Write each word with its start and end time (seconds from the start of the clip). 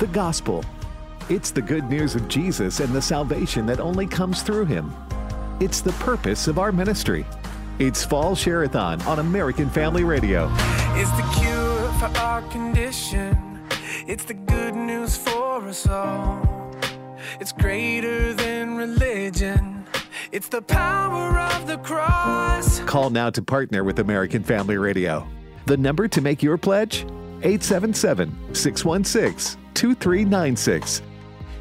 the 0.00 0.06
gospel. 0.06 0.64
It's 1.28 1.50
the 1.50 1.60
good 1.60 1.84
news 1.84 2.14
of 2.14 2.26
Jesus 2.26 2.80
and 2.80 2.90
the 2.94 3.02
salvation 3.02 3.66
that 3.66 3.80
only 3.80 4.06
comes 4.06 4.42
through 4.42 4.64
him. 4.64 4.90
It's 5.60 5.82
the 5.82 5.92
purpose 5.92 6.48
of 6.48 6.58
our 6.58 6.72
ministry. 6.72 7.26
It's 7.78 8.02
Fall 8.02 8.34
Share-a-thon 8.34 9.02
on 9.02 9.18
American 9.18 9.68
Family 9.68 10.02
Radio. 10.02 10.50
It's 10.94 11.10
the 11.10 11.38
cure 11.38 11.92
for 12.00 12.18
our 12.18 12.40
condition. 12.48 13.68
It's 14.06 14.24
the 14.24 14.34
good 14.34 14.74
news 14.74 15.18
for 15.18 15.68
us 15.68 15.86
all. 15.86 16.74
It's 17.38 17.52
greater 17.52 18.32
than 18.32 18.76
religion. 18.76 19.84
It's 20.32 20.48
the 20.48 20.62
power 20.62 21.38
of 21.38 21.66
the 21.66 21.76
cross. 21.76 22.80
Call 22.80 23.10
now 23.10 23.28
to 23.28 23.42
partner 23.42 23.84
with 23.84 23.98
American 23.98 24.42
Family 24.44 24.78
Radio. 24.78 25.28
The 25.66 25.76
number 25.76 26.08
to 26.08 26.22
make 26.22 26.42
your 26.42 26.56
pledge? 26.56 27.02
877 27.42 28.54
616 28.54 29.59
2396. 29.80 31.00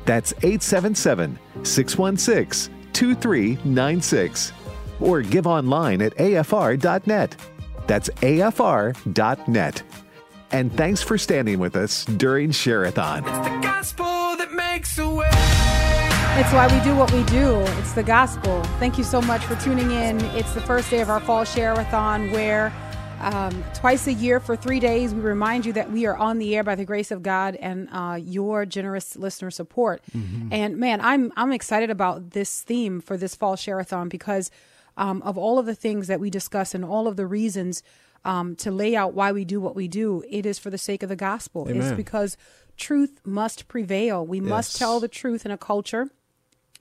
That's 0.03 0.33
877 0.43 1.39
616 1.63 2.73
2396. 2.91 4.51
Or 4.99 5.21
give 5.21 5.47
online 5.47 6.01
at 6.01 6.13
afr.net. 6.17 7.35
That's 7.87 8.09
afr.net. 8.09 9.83
And 10.51 10.75
thanks 10.75 11.01
for 11.01 11.17
standing 11.17 11.59
with 11.59 11.77
us 11.77 12.03
during 12.03 12.51
Share-a-thon. 12.51 13.19
It's 13.19 13.37
the 13.37 13.59
gospel 13.61 14.05
that 14.05 14.51
makes 14.51 14.97
a 14.97 15.09
way. 15.09 15.29
It's 16.41 16.51
why 16.51 16.67
we 16.67 16.83
do 16.83 16.95
what 16.97 17.13
we 17.13 17.23
do. 17.23 17.59
It's 17.79 17.93
the 17.93 18.03
gospel. 18.03 18.63
Thank 18.79 18.97
you 18.97 19.05
so 19.05 19.21
much 19.21 19.45
for 19.45 19.55
tuning 19.55 19.91
in. 19.91 20.19
It's 20.35 20.53
the 20.53 20.61
first 20.61 20.89
day 20.89 20.99
of 20.99 21.09
our 21.09 21.21
fall 21.21 21.45
share-a-thon 21.45 22.31
where 22.31 22.73
um, 23.19 23.63
twice 23.73 24.07
a 24.07 24.13
year 24.13 24.39
for 24.39 24.55
three 24.55 24.79
days 24.79 25.13
we 25.13 25.21
remind 25.21 25.65
you 25.65 25.73
that 25.73 25.91
we 25.91 26.05
are 26.05 26.15
on 26.15 26.37
the 26.37 26.55
air 26.55 26.63
by 26.63 26.75
the 26.75 26.85
grace 26.85 27.11
of 27.11 27.21
God 27.21 27.55
and 27.55 27.89
uh, 27.91 28.17
your 28.21 28.65
generous 28.65 29.15
listener 29.15 29.51
support. 29.51 30.01
Mm-hmm. 30.15 30.49
And 30.51 30.77
man, 30.77 31.01
I'm 31.01 31.31
I'm 31.35 31.51
excited 31.51 31.89
about 31.89 32.31
this 32.31 32.61
theme 32.61 33.01
for 33.01 33.17
this 33.17 33.35
fall 33.35 33.55
share-a-thon 33.55 34.09
because 34.09 34.51
um, 34.97 35.21
of 35.21 35.37
all 35.37 35.59
of 35.59 35.65
the 35.65 35.75
things 35.75 36.07
that 36.07 36.19
we 36.19 36.29
discuss 36.29 36.73
and 36.73 36.83
all 36.83 37.07
of 37.07 37.15
the 37.15 37.25
reasons 37.25 37.83
um, 38.25 38.55
to 38.57 38.71
lay 38.71 38.95
out 38.95 39.13
why 39.13 39.31
we 39.31 39.45
do 39.45 39.61
what 39.61 39.75
we 39.75 39.87
do. 39.87 40.23
It 40.29 40.45
is 40.45 40.59
for 40.59 40.69
the 40.69 40.77
sake 40.77 41.03
of 41.03 41.09
the 41.09 41.15
gospel. 41.15 41.67
Amen. 41.69 41.81
It's 41.81 41.95
because 41.95 42.37
truth 42.75 43.21
must 43.25 43.67
prevail. 43.67 44.25
We 44.25 44.41
must 44.41 44.77
tell 44.77 44.99
the 44.99 45.07
truth 45.07 45.45
in 45.45 45.51
a 45.51 45.57
culture 45.57 46.09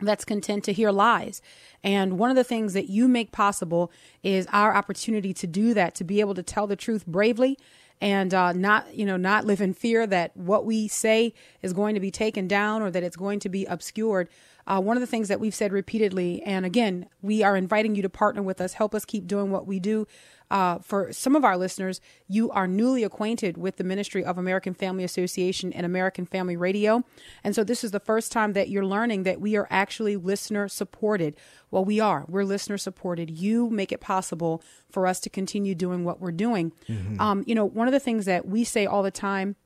that's 0.00 0.24
content 0.24 0.64
to 0.64 0.72
hear 0.72 0.90
lies. 0.90 1.42
And 1.82 2.18
one 2.18 2.30
of 2.30 2.36
the 2.36 2.44
things 2.44 2.72
that 2.74 2.88
you 2.88 3.08
make 3.08 3.32
possible 3.32 3.90
is 4.22 4.46
our 4.52 4.74
opportunity 4.74 5.32
to 5.34 5.46
do 5.46 5.74
that, 5.74 5.94
to 5.96 6.04
be 6.04 6.20
able 6.20 6.34
to 6.34 6.42
tell 6.42 6.66
the 6.66 6.76
truth 6.76 7.06
bravely 7.06 7.58
and 8.00 8.32
uh, 8.32 8.52
not, 8.52 8.94
you 8.94 9.04
know, 9.04 9.16
not 9.16 9.44
live 9.44 9.60
in 9.60 9.74
fear 9.74 10.06
that 10.06 10.36
what 10.36 10.64
we 10.64 10.86
say 10.88 11.34
is 11.62 11.72
going 11.72 11.94
to 11.94 12.00
be 12.00 12.10
taken 12.10 12.46
down 12.46 12.82
or 12.82 12.90
that 12.90 13.02
it's 13.02 13.16
going 13.16 13.40
to 13.40 13.48
be 13.48 13.64
obscured. 13.66 14.28
Uh, 14.68 14.80
one 14.80 14.98
of 14.98 15.00
the 15.00 15.06
things 15.06 15.28
that 15.28 15.40
we've 15.40 15.54
said 15.54 15.72
repeatedly, 15.72 16.42
and 16.42 16.66
again, 16.66 17.06
we 17.22 17.42
are 17.42 17.56
inviting 17.56 17.94
you 17.94 18.02
to 18.02 18.08
partner 18.10 18.42
with 18.42 18.60
us, 18.60 18.74
help 18.74 18.94
us 18.94 19.06
keep 19.06 19.26
doing 19.26 19.50
what 19.50 19.66
we 19.66 19.80
do. 19.80 20.06
Uh, 20.50 20.78
for 20.78 21.12
some 21.12 21.34
of 21.34 21.44
our 21.44 21.56
listeners, 21.56 22.00
you 22.26 22.50
are 22.50 22.66
newly 22.66 23.02
acquainted 23.02 23.56
with 23.56 23.76
the 23.76 23.84
ministry 23.84 24.24
of 24.24 24.38
American 24.38 24.74
Family 24.74 25.04
Association 25.04 25.72
and 25.72 25.84
American 25.84 26.26
Family 26.26 26.56
Radio. 26.56 27.02
And 27.42 27.54
so 27.54 27.64
this 27.64 27.82
is 27.82 27.90
the 27.90 28.00
first 28.00 28.30
time 28.30 28.52
that 28.52 28.68
you're 28.68 28.84
learning 28.84 29.22
that 29.24 29.40
we 29.40 29.56
are 29.56 29.66
actually 29.70 30.16
listener 30.16 30.68
supported. 30.68 31.34
Well, 31.70 31.84
we 31.84 32.00
are. 32.00 32.24
We're 32.28 32.44
listener 32.44 32.78
supported. 32.78 33.30
You 33.30 33.70
make 33.70 33.90
it 33.92 34.00
possible 34.00 34.62
for 34.90 35.06
us 35.06 35.20
to 35.20 35.30
continue 35.30 35.74
doing 35.74 36.04
what 36.04 36.20
we're 36.20 36.32
doing. 36.32 36.72
Um, 37.20 37.44
you 37.46 37.54
know, 37.54 37.64
one 37.64 37.88
of 37.88 37.92
the 37.92 38.00
things 38.00 38.24
that 38.26 38.46
we 38.46 38.64
say 38.64 38.86
all 38.86 39.02
the 39.02 39.10
time 39.10 39.56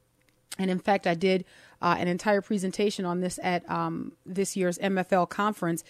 and 0.59 0.71
in 0.71 0.79
fact, 0.79 1.07
I 1.07 1.15
did 1.15 1.45
uh, 1.83 1.97
an 1.99 2.09
entire 2.09 2.41
presentation 2.41 3.05
on 3.05 3.21
this 3.21 3.39
at 3.43 3.69
um, 3.71 4.13
this 4.25 4.57
year's 4.57 4.79
MFL 4.79 5.29
conference. 5.29 5.85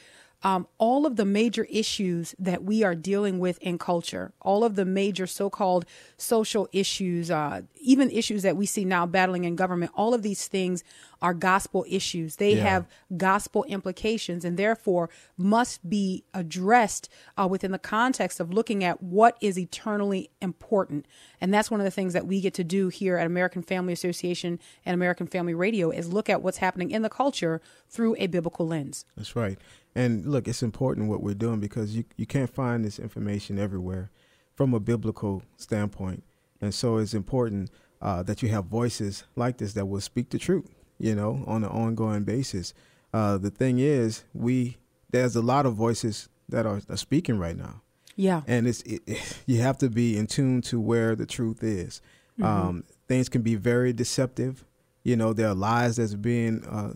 Um, 0.45 0.67
all 0.79 1.07
of 1.07 1.15
the 1.15 1.25
major 1.25 1.69
issues 1.71 2.35
that 2.37 2.65
we 2.65 2.83
are 2.83 2.97
dealing 2.97 3.39
with 3.39 3.59
in 3.59 3.79
culture, 3.79 4.33
all 4.41 4.65
of 4.65 4.75
the 4.75 4.85
major 4.85 5.29
so 5.29 5.49
called 5.49 5.85
social 6.17 6.69
issues, 6.73 7.31
uh, 7.31 7.63
even 7.81 8.11
issues 8.11 8.43
that 8.43 8.57
we 8.57 8.67
see 8.67 8.85
now 8.85 9.07
battling 9.07 9.45
in 9.45 9.55
government, 9.55 9.93
all 9.95 10.15
of 10.15 10.23
these 10.23 10.49
things 10.49 10.83
are 11.23 11.33
gospel 11.33 11.87
issues. 11.89 12.37
They 12.37 12.57
Yeah. 12.57 12.65
have 12.65 12.89
gospel 13.17 13.65
implications 13.65 14.45
and 14.45 14.59
therefore 14.59 15.09
must 15.39 15.89
be 15.89 16.25
addressed 16.35 17.09
uh, 17.39 17.47
within 17.51 17.71
the 17.71 17.79
context 17.79 18.41
of 18.41 18.53
looking 18.53 18.85
at 18.85 19.03
what 19.03 19.39
is 19.41 19.59
eternally 19.59 20.29
important. 20.43 21.07
And 21.41 21.55
that's 21.55 21.71
one 21.71 21.81
of 21.81 21.85
the 21.85 21.91
things 21.91 22.13
that 22.13 22.27
we 22.27 22.41
get 22.41 22.53
to 22.55 22.65
do 22.65 22.89
here 22.89 23.17
at 23.17 23.27
American 23.27 23.63
Family 23.63 23.93
Association 23.93 24.59
and 24.85 24.95
American 24.95 25.27
Family 25.27 25.55
Radio 25.55 25.91
is 25.91 26.13
look 26.13 26.29
at 26.29 26.43
what's 26.43 26.59
happening 26.59 26.91
in 26.91 27.03
the 27.03 27.09
culture 27.09 27.63
through 27.89 28.17
a 28.19 28.27
biblical 28.27 28.67
lens. 28.67 29.05
That's 29.17 29.35
right. 29.37 29.59
And 29.95 30.27
look, 30.27 30.49
it's 30.49 30.63
important 30.63 31.09
what 31.09 31.23
we're 31.23 31.35
doing 31.35 31.61
because 31.61 31.95
you, 31.97 32.05
you 32.17 32.27
can't 32.27 32.53
find 32.53 32.85
this 32.85 32.99
information 32.99 33.59
everywhere 33.59 34.11
from 34.55 34.75
a 34.75 34.81
biblical 34.81 35.43
standpoint. 35.57 36.25
And 36.61 36.75
so 36.75 36.97
it's 36.97 37.15
important 37.15 37.71
uh, 38.01 38.23
that 38.25 38.43
you 38.43 38.49
have 38.49 38.65
voices 38.67 39.25
like 39.37 39.59
this 39.59 39.75
that 39.75 39.87
will 39.87 40.01
speak 40.01 40.31
the 40.31 40.39
truth, 40.39 40.75
you 41.03 41.17
know, 41.17 41.43
on 41.47 41.65
an 41.65 41.71
ongoing 41.71 42.23
basis. 42.23 42.73
Uh, 43.13 43.37
the 43.37 43.51
thing 43.51 43.79
is, 43.81 44.25
we 44.33 44.79
there's 45.11 45.37
a 45.37 45.43
lot 45.43 45.67
of 45.67 45.75
voices 45.75 46.29
that 46.49 46.65
are, 46.65 46.81
are 46.89 46.97
speaking 46.97 47.39
right 47.39 47.57
now. 47.57 47.83
Yeah. 48.15 48.43
and 48.47 48.69
it's 48.69 48.83
it, 48.83 49.03
you 49.47 49.61
have 49.61 49.79
to 49.79 49.91
be 49.91 50.17
in 50.17 50.27
tune 50.27 50.63
to 50.63 50.81
where 50.81 51.17
the 51.17 51.27
truth 51.27 51.63
is. 51.63 52.01
Um, 52.41 52.85
things 53.07 53.29
can 53.29 53.43
be 53.43 53.55
very 53.55 53.93
deceptive. 53.93 54.65
You 55.05 55.17
know, 55.17 55.33
there 55.33 55.49
are 55.49 55.55
lies 55.55 55.97
that's 55.97 56.15
being 56.15 56.65
uh, 56.65 56.95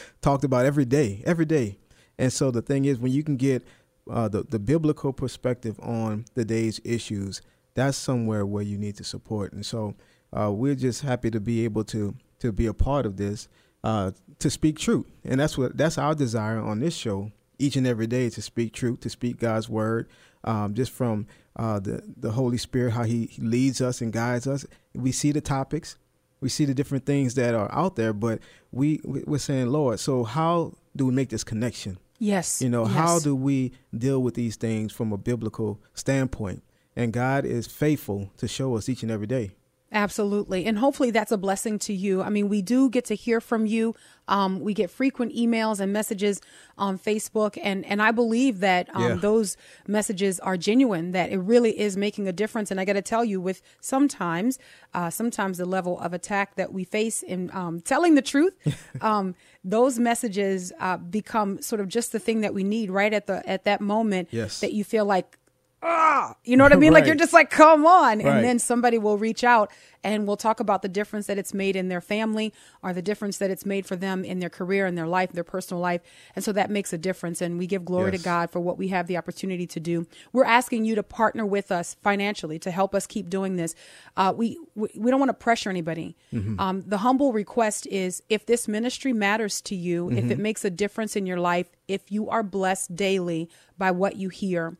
talked 0.20 0.42
about 0.42 0.64
every 0.64 0.84
day, 0.84 1.22
every 1.26 1.44
day. 1.44 1.78
And 2.18 2.32
so 2.32 2.50
the 2.50 2.62
thing 2.62 2.84
is, 2.84 2.98
when 2.98 3.12
you 3.12 3.22
can 3.22 3.36
get 3.36 3.64
uh, 4.10 4.28
the 4.28 4.42
the 4.42 4.58
biblical 4.58 5.12
perspective 5.12 5.78
on 5.80 6.24
the 6.34 6.44
day's 6.44 6.80
issues, 6.84 7.42
that's 7.74 7.96
somewhere 7.96 8.46
where 8.46 8.62
you 8.62 8.78
need 8.78 8.96
to 8.96 9.04
support. 9.04 9.52
And 9.52 9.64
so 9.64 9.94
uh, 10.32 10.50
we're 10.52 10.74
just 10.74 11.02
happy 11.02 11.30
to 11.30 11.40
be 11.40 11.64
able 11.64 11.84
to 11.84 12.14
to 12.40 12.52
be 12.52 12.66
a 12.66 12.74
part 12.74 13.06
of 13.06 13.16
this, 13.16 13.48
uh, 13.84 14.10
to 14.38 14.50
speak 14.50 14.78
truth, 14.78 15.06
and 15.24 15.40
that's 15.40 15.56
what 15.58 15.76
that's 15.76 15.98
our 15.98 16.14
desire 16.14 16.60
on 16.60 16.80
this 16.80 16.94
show 16.94 17.32
each 17.58 17.76
and 17.76 17.86
every 17.86 18.06
day 18.06 18.30
to 18.30 18.40
speak 18.42 18.72
truth, 18.72 19.00
to 19.00 19.10
speak 19.10 19.38
God's 19.38 19.68
word, 19.68 20.08
um, 20.44 20.74
just 20.74 20.90
from 20.92 21.26
uh, 21.56 21.78
the 21.80 22.02
the 22.16 22.32
Holy 22.32 22.58
Spirit, 22.58 22.92
how 22.92 23.02
He 23.04 23.26
he 23.26 23.42
leads 23.42 23.80
us 23.80 24.00
and 24.00 24.12
guides 24.12 24.46
us. 24.46 24.64
We 24.94 25.12
see 25.12 25.32
the 25.32 25.40
topics, 25.40 25.96
we 26.40 26.48
see 26.48 26.64
the 26.64 26.74
different 26.74 27.04
things 27.06 27.34
that 27.34 27.54
are 27.54 27.70
out 27.72 27.96
there, 27.96 28.12
but 28.12 28.38
we 28.72 29.00
we- 29.04 29.24
we're 29.26 29.38
saying, 29.38 29.68
Lord, 29.68 29.98
so 30.00 30.24
how 30.24 30.74
do 30.94 31.06
we 31.06 31.12
make 31.14 31.28
this 31.30 31.44
connection? 31.44 31.98
Yes. 32.20 32.60
You 32.60 32.68
know, 32.68 32.84
Yes. 32.84 32.94
how 32.94 33.18
do 33.20 33.34
we 33.36 33.72
deal 33.96 34.20
with 34.20 34.34
these 34.34 34.56
things 34.56 34.92
from 34.92 35.12
a 35.12 35.16
biblical 35.16 35.80
standpoint? 35.94 36.62
And 36.96 37.12
God 37.12 37.44
is 37.44 37.68
faithful 37.68 38.30
to 38.38 38.48
show 38.48 38.76
us 38.76 38.88
each 38.88 39.04
and 39.04 39.12
every 39.12 39.28
day. 39.28 39.52
Absolutely. 39.90 40.66
And 40.66 40.78
hopefully 40.78 41.10
that's 41.10 41.32
a 41.32 41.38
blessing 41.38 41.78
to 41.80 41.94
you. 41.94 42.20
I 42.22 42.28
mean, 42.28 42.48
we 42.50 42.60
do 42.60 42.90
get 42.90 43.06
to 43.06 43.14
hear 43.14 43.40
from 43.40 43.64
you. 43.64 43.94
Um, 44.28 44.60
we 44.60 44.74
get 44.74 44.90
frequent 44.90 45.34
emails 45.34 45.80
and 45.80 45.90
messages 45.94 46.42
on 46.76 46.98
Facebook. 46.98 47.56
And, 47.62 47.86
and 47.86 48.02
I 48.02 48.10
believe 48.10 48.60
that 48.60 48.94
um, 48.94 49.02
Yeah. 49.02 49.14
those 49.14 49.56
messages 49.86 50.38
are 50.40 50.58
genuine, 50.58 51.12
that 51.12 51.30
it 51.32 51.38
really 51.38 51.78
is 51.80 51.96
making 51.96 52.28
a 52.28 52.32
difference. 52.32 52.70
And 52.70 52.78
I 52.78 52.84
got 52.84 52.92
to 52.92 53.02
tell 53.02 53.24
you, 53.24 53.40
with 53.40 53.62
sometimes, 53.80 54.58
uh, 54.92 55.08
sometimes 55.08 55.56
the 55.56 55.64
level 55.64 55.98
of 56.00 56.12
attack 56.12 56.56
that 56.56 56.70
we 56.70 56.84
face 56.84 57.22
in 57.22 57.50
um, 57.54 57.80
telling 57.80 58.14
the 58.14 58.20
truth, 58.22 58.54
um, 59.00 59.34
those 59.64 59.98
messages 59.98 60.70
uh, 60.80 60.98
become 60.98 61.62
sort 61.62 61.80
of 61.80 61.88
just 61.88 62.12
the 62.12 62.18
thing 62.18 62.42
that 62.42 62.52
we 62.52 62.62
need 62.62 62.90
right 62.90 63.14
at 63.14 63.26
the 63.26 63.48
at 63.48 63.64
that 63.64 63.80
moment 63.80 64.28
Yes. 64.30 64.60
that 64.60 64.74
you 64.74 64.84
feel 64.84 65.06
like 65.06 65.37
ah, 65.82 66.34
you 66.44 66.56
know 66.56 66.64
what 66.64 66.72
I 66.72 66.76
mean? 66.76 66.92
Like 66.92 67.06
you're 67.06 67.14
just 67.14 67.32
like, 67.32 67.50
come 67.50 67.86
on. 67.86 68.18
Right. 68.18 68.26
And 68.26 68.44
then 68.44 68.58
somebody 68.58 68.98
will 68.98 69.18
reach 69.18 69.44
out 69.44 69.70
and 70.04 70.26
we'll 70.26 70.36
talk 70.36 70.60
about 70.60 70.82
the 70.82 70.88
difference 70.88 71.26
that 71.26 71.38
it's 71.38 71.52
made 71.52 71.76
in 71.76 71.88
their 71.88 72.00
family 72.00 72.52
or 72.82 72.92
the 72.92 73.02
difference 73.02 73.38
that 73.38 73.50
it's 73.50 73.66
made 73.66 73.86
for 73.86 73.96
them 73.96 74.24
in 74.24 74.38
their 74.38 74.50
career, 74.50 74.86
in 74.86 74.94
their 74.94 75.06
life, 75.06 75.32
their 75.32 75.44
personal 75.44 75.80
life. 75.80 76.00
And 76.34 76.44
so 76.44 76.52
that 76.52 76.70
makes 76.70 76.92
a 76.92 76.98
difference. 76.98 77.40
And 77.40 77.58
we 77.58 77.66
give 77.66 77.84
glory 77.84 78.12
to 78.12 78.18
God 78.18 78.50
for 78.50 78.60
what 78.60 78.78
we 78.78 78.88
have 78.88 79.06
the 79.06 79.16
opportunity 79.16 79.66
to 79.66 79.80
do. 79.80 80.06
We're 80.32 80.44
asking 80.44 80.84
you 80.84 80.94
to 80.94 81.02
partner 81.02 81.44
with 81.46 81.70
us 81.70 81.96
financially 82.02 82.58
to 82.60 82.70
help 82.70 82.94
us 82.94 83.06
keep 83.06 83.28
doing 83.28 83.56
this. 83.56 83.74
Uh, 84.16 84.32
we, 84.36 84.58
we, 84.74 84.88
we 84.96 85.10
don't 85.10 85.20
want 85.20 85.30
to 85.30 85.34
pressure 85.34 85.70
anybody. 85.70 86.16
Um, 86.58 86.82
the 86.86 86.98
humble 86.98 87.32
request 87.32 87.86
is 87.86 88.22
if 88.28 88.46
this 88.46 88.66
ministry 88.68 89.12
matters 89.12 89.60
to 89.62 89.74
you, 89.74 90.10
if 90.10 90.30
it 90.30 90.38
makes 90.38 90.64
a 90.64 90.70
difference 90.70 91.16
in 91.16 91.26
your 91.26 91.38
life, 91.40 91.68
if 91.86 92.10
you 92.10 92.28
are 92.28 92.42
blessed 92.42 92.96
daily 92.96 93.48
by 93.76 93.90
what 93.90 94.16
you 94.16 94.28
hear, 94.28 94.76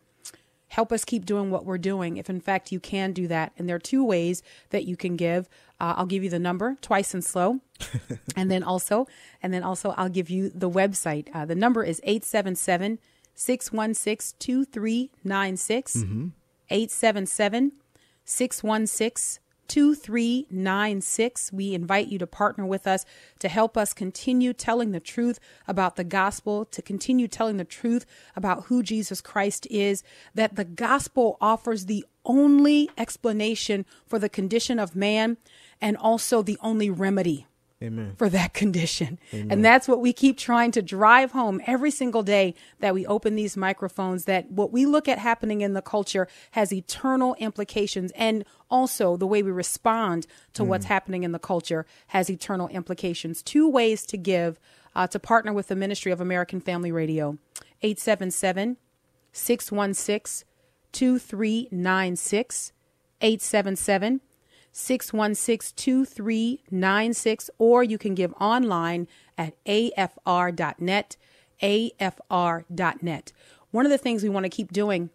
help 0.68 0.92
us 0.92 1.04
keep 1.04 1.24
doing 1.24 1.50
what 1.50 1.64
we're 1.64 1.78
doing. 1.78 2.16
If 2.16 2.28
in 2.30 2.40
fact 2.40 2.72
you 2.72 2.80
can 2.80 3.12
do 3.12 3.26
that 3.28 3.52
and 3.56 3.68
there 3.68 3.76
are 3.76 3.80
two 3.80 4.04
ways 4.04 4.42
that 4.70 4.84
you 4.84 4.96
can 4.96 5.16
give. 5.16 5.48
Uh, 5.80 5.94
i'll 5.96 6.06
give 6.06 6.24
you 6.24 6.30
the 6.30 6.38
number 6.38 6.76
twice 6.80 7.14
and 7.14 7.24
slow. 7.24 7.60
And 8.36 8.50
then 8.50 8.62
also 8.62 9.06
and 9.42 9.52
then 9.52 9.62
also 9.62 9.94
i'll 9.96 10.08
give 10.08 10.30
you 10.30 10.50
the 10.50 10.70
website. 10.70 11.28
Uh, 11.34 11.44
the 11.44 11.54
number 11.54 11.82
is 11.82 12.00
877 12.04 12.98
616 13.34 14.36
2396 14.38 15.96
877 16.70 17.72
616 18.24 19.40
2396. 19.68 21.52
We 21.52 21.74
invite 21.74 22.08
you 22.08 22.18
to 22.18 22.26
partner 22.26 22.66
with 22.66 22.86
us 22.86 23.04
to 23.38 23.48
help 23.48 23.76
us 23.76 23.92
continue 23.92 24.52
telling 24.52 24.90
the 24.92 25.00
truth 25.00 25.38
about 25.66 25.96
the 25.96 26.04
gospel, 26.04 26.64
to 26.66 26.82
continue 26.82 27.28
telling 27.28 27.56
the 27.56 27.64
truth 27.64 28.04
about 28.34 28.64
who 28.64 28.82
Jesus 28.82 29.20
Christ 29.20 29.66
is, 29.70 30.02
that 30.34 30.56
the 30.56 30.64
gospel 30.64 31.36
offers 31.40 31.86
the 31.86 32.04
only 32.24 32.90
explanation 32.98 33.86
for 34.06 34.18
the 34.18 34.28
condition 34.28 34.78
of 34.78 34.96
man 34.96 35.36
and 35.80 35.96
also 35.96 36.42
the 36.42 36.58
only 36.60 36.90
remedy 36.90 37.46
Amen. 37.80 38.14
for 38.16 38.28
that 38.28 38.54
condition. 38.54 39.20
And 39.32 39.64
that's 39.64 39.86
what 39.86 40.00
we 40.00 40.12
keep 40.12 40.36
trying 40.36 40.72
to 40.72 40.82
drive 40.82 41.30
home 41.30 41.60
every 41.64 41.92
single 41.92 42.24
day 42.24 42.54
that 42.80 42.92
we 42.92 43.06
open 43.06 43.36
these 43.36 43.56
microphones 43.56 44.24
that 44.24 44.50
what 44.50 44.72
we 44.72 44.84
look 44.84 45.06
at 45.06 45.18
happening 45.18 45.60
in 45.60 45.74
the 45.74 45.82
culture 45.82 46.26
has 46.52 46.72
eternal 46.72 47.36
implications 47.36 48.10
and 48.16 48.44
also 48.68 49.16
the 49.16 49.28
way 49.28 49.44
we 49.44 49.52
respond 49.52 50.26
to 50.54 50.64
what's 50.64 50.86
happening 50.86 51.22
in 51.22 51.30
the 51.30 51.38
culture 51.38 51.86
has 52.08 52.28
eternal 52.28 52.66
implications. 52.68 53.42
Two 53.42 53.68
ways 53.68 54.04
to 54.06 54.16
give 54.16 54.58
uh, 54.96 55.06
to 55.06 55.20
partner 55.20 55.52
with 55.52 55.68
the 55.68 55.76
Ministry 55.76 56.10
of 56.10 56.20
American 56.20 56.60
Family 56.60 56.90
Radio. 56.90 57.38
877 57.82 58.76
616 59.32 60.44
2396 60.90 62.72
877 63.20 64.20
616 64.78 65.74
2396, 65.76 67.50
or 67.58 67.82
you 67.82 67.98
can 67.98 68.14
give 68.14 68.32
online 68.34 69.08
at 69.36 69.54
afr.net, 69.64 71.16
afr.net. 71.60 73.32
One 73.70 73.84
of 73.84 73.90
the 73.90 73.98
things 73.98 74.22
we 74.22 74.28
want 74.28 74.44
to 74.44 74.50
keep 74.50 74.72
doing 74.72 75.10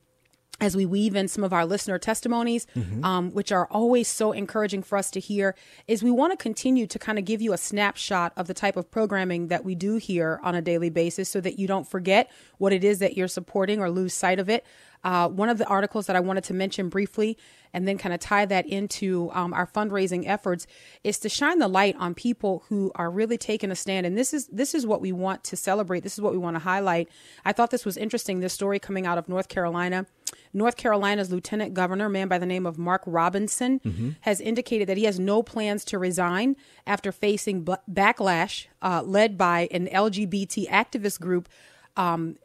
as 0.61 0.77
we 0.77 0.85
weave 0.85 1.15
in 1.15 1.27
some 1.27 1.43
of 1.43 1.51
our 1.51 1.65
listener 1.65 1.97
testimonies, 1.97 2.67
um, 3.03 3.31
which 3.31 3.51
are 3.51 3.67
always 3.71 4.07
so 4.07 4.31
encouraging 4.31 4.83
for 4.83 4.97
us 4.97 5.11
to 5.11 5.19
hear, 5.19 5.55
is 5.87 6.03
we 6.03 6.11
want 6.11 6.31
to 6.31 6.37
continue 6.37 6.87
to 6.87 6.99
kind 6.99 7.17
of 7.17 7.25
give 7.25 7.41
you 7.41 7.53
a 7.53 7.57
snapshot 7.57 8.31
of 8.37 8.47
the 8.47 8.53
type 8.53 8.77
of 8.77 8.89
programming 8.89 9.47
that 9.47 9.65
we 9.65 9.75
do 9.75 9.97
here 9.97 10.39
on 10.43 10.55
a 10.55 10.61
daily 10.61 10.89
basis 10.89 11.27
so 11.27 11.41
that 11.41 11.59
you 11.59 11.67
don't 11.67 11.87
forget 11.87 12.29
what 12.59 12.71
it 12.71 12.83
is 12.83 12.99
that 12.99 13.17
you're 13.17 13.27
supporting 13.27 13.79
or 13.79 13.89
lose 13.89 14.13
sight 14.13 14.39
of 14.39 14.47
it. 14.47 14.63
Uh, 15.03 15.27
one 15.27 15.49
of 15.49 15.57
the 15.57 15.65
articles 15.65 16.05
that 16.05 16.15
I 16.15 16.21
wanted 16.21 16.45
to 16.45 16.53
mention 16.53 16.87
briefly 16.87 17.37
and 17.73 17.85
then 17.85 17.97
kind 17.97 18.13
of 18.13 18.21
tie 18.21 18.45
that 18.45 18.65
into 18.65 19.29
um, 19.33 19.53
our 19.53 19.67
fundraising 19.67 20.25
efforts 20.27 20.65
is 21.03 21.19
to 21.19 21.29
shine 21.29 21.59
the 21.59 21.67
light 21.67 21.95
on 21.99 22.13
people 22.13 22.63
who 22.69 22.91
are 22.95 23.11
really 23.11 23.37
taking 23.37 23.69
a 23.69 23.75
stand. 23.75 24.05
And 24.05 24.17
this 24.17 24.33
is 24.33 24.47
this 24.47 24.73
is 24.73 24.85
what 24.85 25.01
we 25.01 25.11
want 25.11 25.43
to 25.45 25.57
celebrate. 25.57 26.03
This 26.03 26.13
is 26.13 26.21
what 26.21 26.31
we 26.31 26.37
want 26.37 26.55
to 26.55 26.61
highlight. 26.61 27.09
I 27.43 27.51
thought 27.51 27.71
this 27.71 27.85
was 27.85 27.97
interesting. 27.97 28.39
This 28.39 28.53
story 28.53 28.79
coming 28.79 29.05
out 29.05 29.17
of 29.17 29.27
North 29.27 29.49
Carolina. 29.49 30.05
North 30.53 30.75
Carolina's 30.77 31.31
lieutenant 31.31 31.73
governor, 31.73 32.05
a 32.05 32.09
man 32.09 32.27
by 32.27 32.37
the 32.37 32.45
name 32.45 32.65
of 32.65 32.77
Mark 32.77 33.01
Robinson, 33.05 34.15
has 34.21 34.39
indicated 34.41 34.87
that 34.89 34.97
he 34.97 35.05
has 35.05 35.19
no 35.19 35.41
plans 35.43 35.83
to 35.85 35.97
resign 35.99 36.55
after 36.87 37.11
facing 37.11 37.63
b- 37.63 37.73
backlash 37.91 38.67
uh, 38.81 39.01
led 39.03 39.37
by 39.37 39.67
an 39.71 39.87
LGBT 39.87 40.67
activist 40.69 41.19
group. 41.19 41.49
Um, 41.97 42.37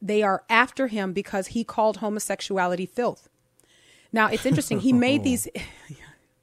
they 0.00 0.22
are 0.22 0.42
after 0.50 0.88
him 0.88 1.12
because 1.12 1.48
he 1.48 1.62
called 1.64 1.98
homosexuality 1.98 2.86
filth. 2.86 3.28
Now 4.12 4.28
it's 4.28 4.44
interesting. 4.44 4.80
He 4.80 4.92
made 4.92 5.22
these. 5.30 5.48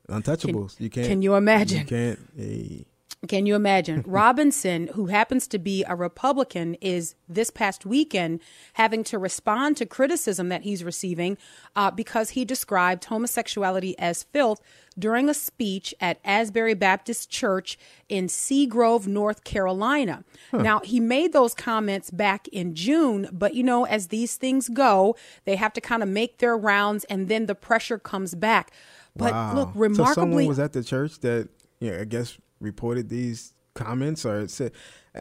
Untouchables. 0.08 0.80
you 0.80 0.90
can't. 0.90 1.08
can 1.08 1.22
you 1.22 1.36
imagine? 1.36 1.80
You 1.80 1.86
can't. 1.86 2.20
Hey. 2.36 2.86
Can 3.28 3.46
you 3.46 3.56
imagine? 3.56 4.04
Robinson, 4.08 4.88
who 4.94 5.08
happens 5.08 5.46
to 5.50 5.60
be 5.60 5.84
a 5.84 5.96
Republican, 5.96 6.76
is 6.76 7.16
this 7.28 7.50
past 7.50 7.86
weekend 7.86 8.40
having 8.74 9.04
to 9.06 9.20
respond 9.20 9.76
to 9.78 9.86
criticism 9.86 10.48
that 10.50 10.62
he's 10.62 10.84
receiving 10.86 11.38
uh, 11.76 11.92
because 11.92 12.32
he 12.32 12.46
described 12.46 13.04
homosexuality 13.06 13.98
as 14.00 14.24
filth 14.24 14.62
during 14.98 15.28
a 15.30 15.34
speech 15.34 15.94
at 16.00 16.20
Asbury 16.24 16.74
Baptist 16.74 17.30
Church 17.30 17.78
in 18.08 18.28
Seagrove, 18.28 19.06
North 19.06 19.44
Carolina. 19.44 20.24
Now, 20.54 20.80
he 20.80 21.00
made 21.02 21.34
those 21.34 21.54
comments 21.54 22.12
back 22.12 22.48
in 22.50 22.74
June, 22.74 23.28
but 23.34 23.54
you 23.54 23.64
know, 23.64 23.86
as 23.86 24.08
these 24.08 24.36
things 24.36 24.70
go, 24.70 25.16
they 25.44 25.58
have 25.58 25.74
to 25.74 25.82
kind 25.82 26.04
of 26.04 26.10
make 26.10 26.38
their 26.38 26.58
rounds 26.58 27.04
and 27.06 27.28
then 27.28 27.48
the 27.48 27.56
pressure 27.56 27.98
comes 28.00 28.34
back. 28.34 28.72
But 29.16 29.34
Wow. 29.34 29.56
look, 29.56 29.70
So 29.74 29.80
remarkably. 29.80 30.14
someone 30.14 30.46
was 30.48 30.60
at 30.60 30.72
the 30.74 30.84
church 30.84 31.20
that, 31.20 31.50
yeah, 31.80 32.00
I 32.00 32.06
guess 32.06 32.38
reported 32.60 33.10
these 33.10 33.54
comments 33.74 34.26
or 34.26 34.48
said. 34.48 34.72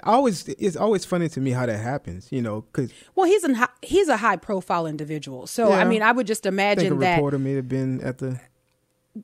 Always, 0.05 0.47
it's 0.49 0.77
always 0.77 1.05
funny 1.05 1.29
to 1.31 1.41
me 1.41 1.51
how 1.51 1.67
that 1.67 1.79
happens. 1.79 2.31
You 2.31 2.43
know, 2.43 2.61
because 2.63 2.93
Well, 3.15 3.27
he's 3.27 3.43
an 3.45 3.57
he's 3.83 4.09
a 4.09 4.19
high 4.19 4.37
profile 4.37 4.87
individual, 4.87 5.47
so 5.47 5.73
I 5.73 5.85
mean, 5.85 6.03
I 6.03 6.13
would 6.13 6.27
just 6.27 6.47
I 6.47 6.51
think 6.51 6.53
a 6.53 6.55
imagine 6.55 6.99
that 6.99 7.15
reporter 7.17 7.39
may 7.39 7.55
have 7.55 7.69
been 7.69 8.01
at 8.03 8.19
the. 8.19 8.39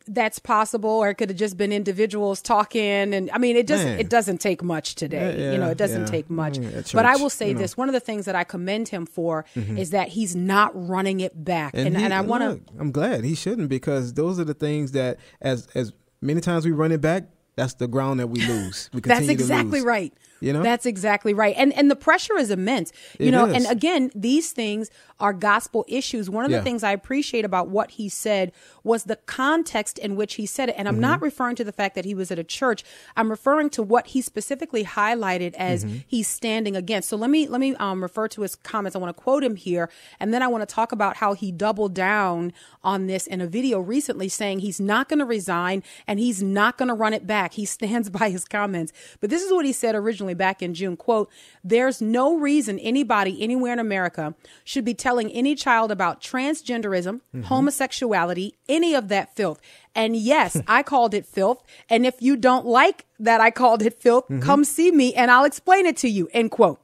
that's 0.08 0.38
possible, 0.40 0.90
or 0.90 1.11
it 1.11 1.14
could 1.16 1.28
have 1.28 1.38
just 1.38 1.56
been 1.56 1.70
individuals 1.70 2.40
talking. 2.43 3.14
And 3.14 3.31
I 3.32 3.38
mean, 3.38 3.56
it 3.56 3.69
just 3.69 3.84
Man. 3.84 4.00
it 4.00 4.08
doesn't 4.08 4.38
take 4.38 4.62
much 4.62 4.94
today. 4.96 5.38
Yeah, 5.38 5.52
you 5.52 5.58
know, 5.58 5.69
it 5.69 5.78
doesn't 5.78 6.02
yeah. 6.02 6.06
take 6.06 6.31
much. 6.31 6.58
Mean, 6.58 6.84
but 6.93 7.05
I 7.05 7.16
will 7.16 7.31
say 7.31 7.49
you 7.49 7.55
know. 7.55 7.58
Mm-hmm. 7.58 7.62
this: 7.62 7.76
one 7.76 7.88
of 7.88 7.93
the 7.93 8.00
things 8.00 8.25
that 8.25 8.34
I 8.34 8.43
commend 8.43 8.88
him 8.88 9.06
for 9.06 9.44
is 9.55 9.90
that 9.90 10.08
he's 10.08 10.34
not 10.34 10.72
running 10.75 11.20
it 11.20 11.44
back, 11.44 11.75
and, 11.75 11.88
and, 11.88 11.99
he- 11.99 12.12
I 12.12 12.22
want 12.22 12.43
to. 12.43 12.81
I'm 12.81 12.90
glad 12.90 13.22
he 13.22 13.34
shouldn't 13.34 13.69
because 13.69 14.14
those 14.14 14.40
are 14.40 14.44
the 14.44 14.55
things 14.55 14.93
that, 14.93 15.19
as 15.40 15.69
as 15.75 15.93
many 16.20 16.40
times 16.40 16.64
we 16.64 16.72
run 16.72 16.90
it 16.90 17.00
back, 17.02 17.25
that's 17.56 17.74
the 17.74 17.86
ground 17.86 18.20
that 18.20 18.28
we 18.28 18.40
lose. 18.46 18.90
We 18.92 19.00
That's 19.00 19.20
continue 19.20 19.36
to 19.36 19.42
exactly 19.42 19.78
lose. 19.80 19.84
right. 19.84 20.12
You 20.44 20.52
know? 20.52 20.62
That's 20.62 20.87
exactly 20.87 21.35
right. 21.35 21.55
And 21.56 21.73
and 21.73 21.91
the 21.91 21.96
pressure 21.96 22.37
is 22.37 22.50
immense. 22.50 22.93
You 23.19 23.29
It 23.29 23.31
know, 23.32 23.46
is. 23.46 23.55
and 23.64 23.67
again, 23.76 24.11
these 24.14 24.52
things 24.52 24.91
are 25.20 25.32
gospel 25.32 25.85
issues. 25.88 26.29
One 26.29 26.44
of 26.44 26.50
the 26.50 26.56
Yeah. 26.58 26.62
things 26.62 26.82
I 26.82 26.93
appreciate 26.93 27.44
about 27.44 27.69
what 27.69 27.93
he 27.93 28.08
said 28.08 28.52
was 28.82 29.05
the 29.05 29.17
context 29.17 29.99
in 29.99 30.17
which 30.17 30.35
he 30.35 30.44
said 30.46 30.69
it. 30.69 30.75
And 30.76 30.88
I'm 30.88 31.00
not 31.00 31.17
Mm-hmm. 31.17 31.25
referring 31.25 31.56
to 31.56 31.64
the 31.64 31.73
fact 31.73 31.94
that 31.94 32.05
he 32.05 32.14
was 32.14 32.31
at 32.31 32.38
a 32.38 32.44
church. 32.44 32.85
I'm 33.17 33.31
referring 33.31 33.70
to 33.70 33.82
what 33.82 34.08
he 34.08 34.20
specifically 34.20 34.85
highlighted 34.85 35.55
as 35.55 35.85
Mm-hmm. 35.85 35.96
he's 36.06 36.29
standing 36.29 36.76
against. 36.76 37.08
So 37.08 37.17
let 37.17 37.31
me 37.31 37.47
let 37.49 37.61
me 37.61 37.75
um, 37.76 38.02
refer 38.02 38.29
to 38.29 38.43
his 38.43 38.55
comments. 38.56 38.94
I 38.97 38.99
want 38.99 39.17
to 39.17 39.23
quote 39.23 39.43
him 39.44 39.56
here, 39.56 39.88
and 40.20 40.32
then 40.35 40.43
I 40.43 40.49
want 40.49 40.69
to 40.69 40.75
talk 40.75 40.93
about 40.93 41.17
how 41.17 41.32
he 41.35 41.50
doubled 41.52 41.94
down 41.94 42.52
on 42.82 43.06
this 43.06 43.26
in 43.26 43.40
a 43.40 43.47
video 43.47 43.79
recently, 43.81 44.29
saying 44.29 44.58
he's 44.61 44.81
not 44.81 45.08
going 45.08 45.19
to 45.20 45.25
resign 45.25 45.82
and 46.06 46.19
he's 46.19 46.43
not 46.43 46.76
going 46.76 46.88
to 46.88 46.94
run 46.94 47.12
it 47.14 47.26
back. 47.26 47.55
He 47.55 47.64
stands 47.64 48.11
by 48.20 48.31
his 48.31 48.44
comments. 48.44 48.93
But 49.20 49.31
this 49.31 49.43
is 49.43 49.52
what 49.52 49.64
he 49.64 49.73
said 49.73 49.94
originally 49.94 50.33
back 50.34 50.62
in 50.62 50.75
June. 50.75 50.96
Quote, 50.96 51.31
there's 51.62 52.00
no 52.00 52.36
reason 52.36 52.78
anybody 52.78 53.42
anywhere 53.42 53.72
in 53.72 53.78
America 53.78 54.34
should 54.64 54.84
be 54.84 54.94
telling 54.94 55.31
any 55.31 55.54
child 55.54 55.90
about 55.90 56.20
transgenderism, 56.20 57.20
mm-hmm. 57.34 57.42
homosexuality, 57.42 58.54
any 58.69 58.94
of 58.94 59.08
that 59.08 59.34
filth. 59.34 59.60
And 59.94 60.16
yes, 60.16 60.60
I 60.66 60.82
called 60.82 61.14
it 61.14 61.26
filth. 61.26 61.62
And 61.88 62.06
if 62.06 62.20
you 62.20 62.36
don't 62.36 62.66
like 62.66 63.06
that 63.19 63.40
I 63.40 63.50
called 63.50 63.82
it 63.82 64.00
filth, 64.00 64.25
mm-hmm. 64.25 64.40
come 64.40 64.64
see 64.64 64.90
me 64.90 65.14
and 65.14 65.30
I'll 65.30 65.44
explain 65.44 65.87
it 65.87 65.97
to 65.99 66.09
you. 66.09 66.28
End 66.32 66.50
quote. 66.50 66.80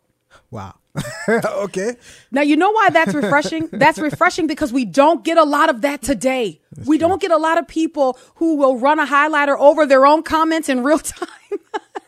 Wow. 0.51 0.75
okay. 1.29 1.97
Now, 2.31 2.43
you 2.43 2.57
know 2.57 2.71
why 2.71 2.91
that's 2.91 3.15
refreshing? 3.15 3.69
that's 3.73 3.99
refreshing 3.99 4.47
because 4.47 4.73
we 4.73 4.85
don't 4.85 5.25
get 5.25 5.39
a 5.39 5.45
lot 5.45 5.69
of 5.69 5.83
that 5.83 6.03
today. 6.03 6.61
we 6.85 6.99
don't 6.99 7.21
get 7.21 7.31
a 7.31 7.37
lot 7.37 7.59
of 7.59 7.69
people 7.69 8.19
who 8.37 8.57
will 8.57 8.77
run 8.77 8.99
a 8.99 9.07
highlighter 9.07 9.57
over 9.59 9.87
their 9.87 10.07
own 10.07 10.23
comments 10.23 10.69
in 10.69 10.83
real 10.83 10.99
time. 10.99 11.29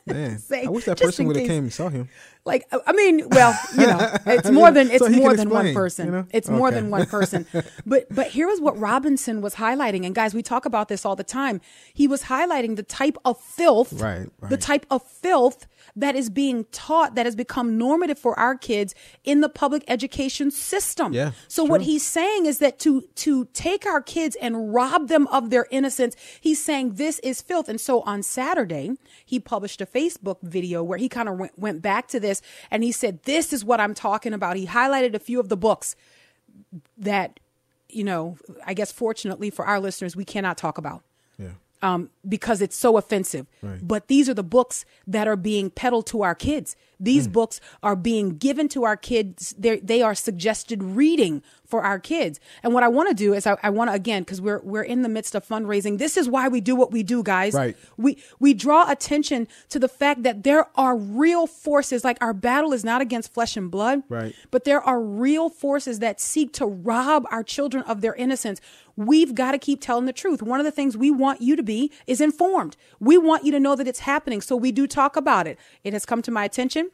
Man, 0.06 0.38
Say, 0.38 0.64
I 0.64 0.68
wish 0.68 0.85
that 0.87 1.00
person 1.00 1.26
would 1.26 1.37
have 1.37 1.47
came 1.47 1.64
and 1.64 1.73
saw 1.73 1.88
him. 1.88 2.09
like 2.44 2.66
I- 2.87 2.92
mean, 2.92 3.28
well, 3.28 3.56
you 3.78 3.87
know, 3.87 4.16
it's 4.26 4.50
more 4.50 4.71
than 4.73 4.90
it's 4.90 4.99
So 5.04 5.09
more 5.11 5.35
than 5.37 5.49
one 5.49 5.73
person. 5.75 6.06
you 6.06 6.12
know? 6.12 6.26
It's 6.32 6.49
more 6.49 6.71
than 6.73 6.90
one 6.90 7.06
person. 7.06 7.47
But 7.87 8.06
but 8.11 8.26
here 8.28 8.49
is 8.49 8.61
what 8.61 8.76
Robinson 8.78 9.40
was 9.42 9.54
highlighting, 9.56 10.04
and 10.04 10.14
guys, 10.14 10.35
we 10.35 10.42
talk 10.42 10.66
about 10.66 10.88
this 10.88 11.04
all 11.06 11.14
the 11.16 11.25
time. 11.25 11.61
He 11.94 12.09
was 12.09 12.25
highlighting 12.25 12.76
the 12.76 12.82
type 12.82 13.16
of 13.25 13.40
filth, 13.40 13.92
Right, 13.94 14.28
The 14.49 14.56
type 14.56 14.87
of 14.90 15.02
filth 15.06 15.66
that 15.95 16.17
is 16.17 16.31
being 16.31 16.65
taught 16.73 17.15
that 17.15 17.27
has 17.27 17.37
become 17.37 17.77
normative 17.77 18.19
for 18.19 18.39
our 18.39 18.57
kids 18.57 18.95
in 19.25 19.41
the 19.41 19.49
public 19.49 19.85
education 19.89 20.51
system. 20.51 21.13
Yeah, 21.13 21.33
So 21.49 21.65
it's 21.65 21.71
what 21.71 21.83
he's 21.83 22.05
saying 22.07 22.47
is 22.47 22.59
that 22.59 22.79
to 22.81 23.03
to 23.17 23.47
take 23.53 23.85
our 23.87 24.01
kids 24.01 24.37
and 24.37 24.73
rob 24.73 25.09
them 25.09 25.27
of 25.29 25.51
their 25.51 25.67
innocence, 25.71 26.17
he's 26.41 26.63
saying 26.63 26.95
this 26.95 27.19
is 27.21 27.43
filth. 27.43 27.69
And 27.69 27.81
so 27.81 28.01
on 28.03 28.23
Saturday, 28.23 28.93
he 29.25 29.39
published 29.39 29.81
a 29.81 29.87
Facebook 29.87 30.39
video 30.43 30.83
where 30.83 30.99
he 30.99 31.09
kind 31.09 31.29
of 31.29 31.39
went, 31.39 31.59
went 31.59 31.83
back 31.83 32.09
to 32.09 32.21
this 32.21 32.41
and 32.71 32.83
he 32.83 32.93
said, 32.93 33.23
"This 33.25 33.53
is 33.53 33.65
what 33.65 33.81
I'm 33.81 33.95
talking 33.95 34.33
about." 34.33 34.57
He 34.57 34.67
highlighted 34.67 35.15
a 35.15 35.19
few 35.19 35.41
of 35.41 35.49
the 35.49 35.57
books 35.57 35.95
that 36.97 37.39
you 37.89 38.05
know, 38.05 38.39
I 38.67 38.73
guess 38.73 38.91
fortunately 38.91 39.51
for 39.51 39.67
our 39.67 39.79
listeners, 39.79 40.17
we 40.17 40.25
cannot 40.25 40.57
talk 40.57 40.79
about 40.79 41.03
Yeah. 41.39 41.51
Um, 41.83 42.11
because 42.27 42.62
it's 42.62 42.77
so 42.77 42.97
offensive. 42.97 43.47
Right. 43.61 43.87
But 43.87 44.09
these 44.09 44.29
are 44.29 44.35
the 44.35 44.45
books 44.45 44.85
that 45.07 45.27
are 45.27 45.37
being 45.37 45.71
peddled 45.71 46.07
to 46.09 46.23
our 46.23 46.35
kids. 46.35 46.77
These 47.02 47.26
Hmm. 47.26 47.32
books 47.32 47.61
are 47.82 47.97
being 47.97 48.37
given 48.38 48.68
to 48.68 48.85
our 48.85 48.97
kids. 48.97 49.54
They're, 49.59 49.78
they 49.78 50.02
are 50.02 50.14
suggested 50.14 50.82
reading 50.82 51.42
for 51.66 51.82
our 51.82 51.99
kids. 51.99 52.38
And 52.62 52.75
what 52.75 52.82
I 52.82 52.88
want 52.88 53.09
to 53.09 53.14
do 53.14 53.32
is 53.32 53.47
I, 53.47 53.56
I 53.62 53.71
want 53.71 53.88
to 53.90 53.94
again 53.94 54.23
because 54.23 54.40
we're 54.42 54.61
we're 54.62 54.82
in 54.82 55.00
the 55.02 55.09
midst 55.09 55.35
of 55.35 55.47
fundraising. 55.47 55.97
This 55.99 56.16
is 56.18 56.28
why 56.28 56.47
we 56.49 56.61
do 56.61 56.76
what 56.76 56.92
we 56.92 57.02
do, 57.02 57.23
guys. 57.23 57.54
Right. 57.54 57.75
We 57.97 58.18
we 58.38 58.52
draw 58.52 58.90
attention 58.90 59.49
to 59.71 59.78
the 59.78 59.88
fact 59.88 60.23
that 60.23 60.42
there 60.44 60.66
are 60.76 60.94
real 60.97 61.47
forces. 61.47 62.04
Like 62.04 62.18
our 62.21 62.35
battle 62.35 62.73
is 62.75 62.85
not 62.85 63.00
against 63.00 63.32
flesh 63.32 63.56
and 63.56 63.71
blood. 63.71 64.02
Right. 64.11 64.35
But 64.50 64.64
there 64.64 64.82
are 64.82 65.00
real 65.00 65.49
forces 65.49 65.99
that 66.00 66.21
seek 66.21 66.52
to 66.54 66.66
rob 66.66 67.26
our 67.30 67.42
children 67.42 67.82
of 67.85 68.02
their 68.02 68.14
innocence. 68.14 68.61
We've 68.94 69.35
got 69.35 69.52
to 69.52 69.59
keep 69.59 69.80
telling 69.80 70.04
the 70.04 70.12
truth. 70.12 70.42
One 70.42 70.61
of 70.61 70.64
the 70.66 70.71
things 70.71 70.94
we 70.99 71.11
want 71.11 71.40
you 71.40 71.56
to 71.56 71.62
be 71.62 71.90
is 72.06 72.21
informed. 72.21 72.76
We 73.00 73.16
want 73.16 73.44
you 73.47 73.52
to 73.52 73.59
know 73.61 73.75
that 73.76 73.88
it's 73.88 74.00
happening. 74.00 74.42
So 74.42 74.54
we 74.54 74.71
do 74.73 74.87
talk 74.87 75.16
about 75.16 75.47
it. 75.47 75.59
It 75.82 75.94
has 75.94 76.04
come 76.04 76.21
to 76.21 76.30
my 76.30 76.44
attention 76.44 76.90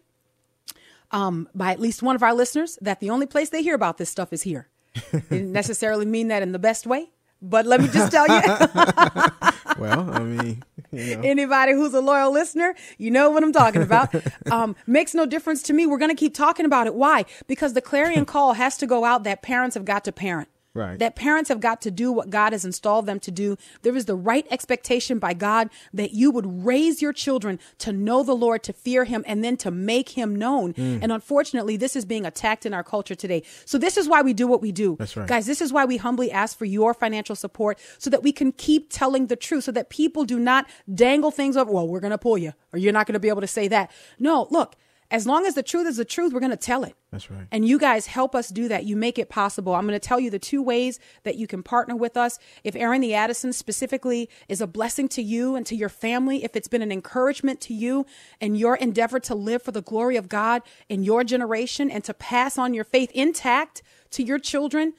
um, 1.10 1.48
by 1.54 1.72
at 1.72 1.80
least 1.80 2.02
one 2.02 2.16
of 2.16 2.22
our 2.22 2.34
listeners 2.34 2.78
that 2.80 3.00
the 3.00 3.10
only 3.10 3.26
place 3.26 3.50
they 3.50 3.62
hear 3.62 3.74
about 3.74 3.98
this 3.98 4.10
stuff 4.10 4.32
is 4.32 4.42
here. 4.42 4.68
Didn't 5.12 5.52
necessarily 5.52 6.06
mean 6.06 6.28
that 6.28 6.42
in 6.42 6.52
the 6.52 6.58
best 6.58 6.86
way, 6.86 7.10
but 7.40 7.66
let 7.66 7.80
me 7.80 7.88
just 7.88 8.10
tell 8.10 8.26
you. 8.26 8.40
well, 9.78 10.10
I 10.10 10.18
mean, 10.20 10.62
you 10.92 11.16
know. 11.16 11.22
Anybody 11.22 11.72
who's 11.72 11.94
a 11.94 12.00
loyal 12.00 12.32
listener, 12.32 12.74
you 12.96 13.10
know 13.10 13.30
what 13.30 13.42
I'm 13.42 13.52
talking 13.52 13.82
about. 13.82 14.14
Um, 14.50 14.76
makes 14.86 15.14
no 15.14 15.26
difference 15.26 15.62
to 15.64 15.74
me. 15.74 15.84
We're 15.84 15.98
going 15.98 16.10
to 16.10 16.16
keep 16.16 16.32
talking 16.32 16.64
about 16.64 16.86
it. 16.86 16.94
Why? 16.94 17.26
Because 17.46 17.74
the 17.74 17.82
clarion 17.82 18.24
call 18.24 18.54
has 18.54 18.78
to 18.78 18.86
go 18.86 19.04
out 19.04 19.24
that 19.24 19.42
parents 19.42 19.74
have 19.74 19.84
got 19.84 20.04
to 20.04 20.12
parent. 20.12 20.48
Right. 20.78 20.98
That 20.98 21.16
parents 21.16 21.48
have 21.48 21.60
got 21.60 21.80
to 21.82 21.90
do 21.90 22.12
what 22.12 22.30
God 22.30 22.52
has 22.52 22.64
installed 22.64 23.06
them 23.06 23.18
to 23.20 23.30
do. 23.30 23.56
There 23.82 23.96
is 23.96 24.04
the 24.04 24.14
right 24.14 24.46
expectation 24.50 25.18
by 25.18 25.34
God 25.34 25.70
that 25.92 26.12
you 26.12 26.30
would 26.30 26.64
raise 26.64 27.02
your 27.02 27.12
children 27.12 27.58
to 27.78 27.92
know 27.92 28.22
the 28.22 28.34
Lord, 28.34 28.62
to 28.62 28.72
fear 28.72 29.04
Him, 29.04 29.24
and 29.26 29.42
then 29.42 29.56
to 29.58 29.70
make 29.72 30.10
Him 30.10 30.36
known. 30.36 30.74
Mm. 30.74 31.02
And 31.02 31.10
unfortunately, 31.10 31.76
this 31.76 31.96
is 31.96 32.04
being 32.04 32.24
attacked 32.24 32.64
in 32.64 32.72
our 32.72 32.84
culture 32.84 33.16
today. 33.16 33.42
So 33.64 33.76
this 33.76 33.96
is 33.96 34.08
why 34.08 34.22
we 34.22 34.32
do 34.32 34.46
what 34.46 34.62
we 34.62 34.70
do. 34.70 34.96
That's 34.98 35.16
right. 35.16 35.26
Guys, 35.26 35.46
this 35.46 35.60
is 35.60 35.72
why 35.72 35.84
we 35.84 35.96
humbly 35.96 36.30
ask 36.30 36.56
for 36.56 36.64
your 36.64 36.94
financial 36.94 37.34
support 37.34 37.78
so 37.98 38.08
that 38.10 38.22
we 38.22 38.30
can 38.30 38.52
keep 38.52 38.90
telling 38.90 39.26
the 39.26 39.36
truth, 39.36 39.64
so 39.64 39.72
that 39.72 39.90
people 39.90 40.24
do 40.24 40.38
not 40.38 40.66
dangle 40.94 41.32
things 41.32 41.56
over. 41.56 41.72
Well, 41.72 41.88
we're 41.88 42.00
going 42.00 42.12
to 42.12 42.18
pull 42.18 42.38
you, 42.38 42.52
or 42.72 42.78
you're 42.78 42.92
not 42.92 43.06
going 43.06 43.14
to 43.14 43.20
be 43.20 43.28
able 43.28 43.40
to 43.40 43.46
say 43.46 43.66
that. 43.68 43.90
No, 44.18 44.46
look, 44.50 44.76
as 45.10 45.26
long 45.26 45.46
as 45.46 45.54
the 45.54 45.62
truth 45.62 45.86
is 45.86 45.96
the 45.96 46.04
truth, 46.04 46.34
we're 46.34 46.40
going 46.40 46.50
to 46.50 46.56
tell 46.56 46.84
it. 46.84 46.94
That's 47.10 47.30
right. 47.30 47.46
And 47.50 47.66
you 47.66 47.78
guys 47.78 48.06
help 48.06 48.34
us 48.34 48.48
do 48.48 48.68
that. 48.68 48.84
You 48.84 48.94
make 48.94 49.18
it 49.18 49.30
possible. 49.30 49.74
I'm 49.74 49.86
going 49.86 49.98
to 49.98 50.06
tell 50.06 50.20
you 50.20 50.28
the 50.28 50.38
two 50.38 50.62
ways 50.62 51.00
that 51.22 51.36
you 51.36 51.46
can 51.46 51.62
partner 51.62 51.96
with 51.96 52.16
us. 52.16 52.38
If 52.62 52.76
Airing 52.76 53.00
the 53.00 53.14
Addison 53.14 53.54
specifically 53.54 54.28
is 54.48 54.60
a 54.60 54.66
blessing 54.66 55.08
to 55.08 55.22
you 55.22 55.56
and 55.56 55.64
to 55.66 55.74
your 55.74 55.88
family, 55.88 56.44
if 56.44 56.54
it's 56.54 56.68
been 56.68 56.82
an 56.82 56.92
encouragement 56.92 57.60
to 57.62 57.74
you 57.74 58.04
and 58.38 58.58
your 58.58 58.76
endeavor 58.76 59.18
to 59.20 59.34
live 59.34 59.62
for 59.62 59.72
the 59.72 59.80
glory 59.80 60.16
of 60.16 60.28
God 60.28 60.60
in 60.90 61.02
your 61.02 61.24
generation 61.24 61.90
and 61.90 62.04
to 62.04 62.12
pass 62.12 62.58
on 62.58 62.74
your 62.74 62.84
faith 62.84 63.10
intact 63.12 63.82
to 64.10 64.22
your 64.22 64.38
children, 64.38 64.92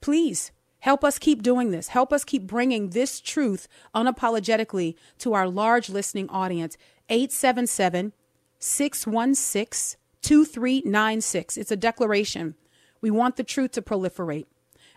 please 0.00 0.50
help 0.80 1.04
us 1.04 1.16
keep 1.16 1.42
doing 1.42 1.70
this. 1.70 1.88
Help 1.88 2.12
us 2.12 2.24
keep 2.24 2.44
bringing 2.44 2.90
this 2.90 3.20
truth 3.20 3.68
unapologetically 3.94 4.96
to 5.18 5.34
our 5.34 5.48
large 5.48 5.88
listening 5.88 6.28
audience. 6.28 6.76
877 7.08 8.12
616 8.58 9.98
2396. 10.22 11.56
It's 11.56 11.70
a 11.70 11.76
declaration. 11.76 12.54
We 13.00 13.10
want 13.10 13.36
the 13.36 13.44
truth 13.44 13.72
to 13.72 13.82
proliferate. 13.82 14.46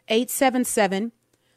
877 0.08 1.12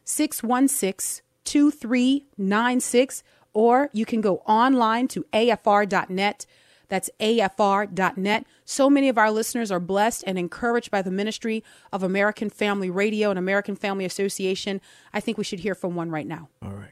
616 0.05 1.25
2396. 1.45 3.23
Or 3.53 3.89
you 3.93 4.05
can 4.05 4.21
go 4.21 4.39
online 4.47 5.09
to 5.09 5.25
afr.net. 5.33 6.47
That's 6.89 7.11
afr.net. 7.19 8.47
So 8.65 8.91
many 8.91 9.09
of 9.09 9.17
our 9.17 9.31
listeners 9.31 9.71
are 9.71 9.81
blessed 9.81 10.25
and 10.27 10.39
encouraged 10.39 10.91
by 10.91 11.03
the 11.03 11.11
ministry 11.11 11.65
of 11.93 12.03
American 12.03 12.51
Family 12.51 12.91
Radio 12.91 13.31
and 13.31 13.39
American 13.39 13.77
Family 13.77 14.05
Association. 14.05 14.81
I 15.13 15.21
think 15.21 15.39
we 15.39 15.45
should 15.45 15.61
hear 15.61 15.75
from 15.75 15.95
one 15.95 16.11
right 16.11 16.27
now. 16.27 16.49
All 16.63 16.73
right. 16.73 16.91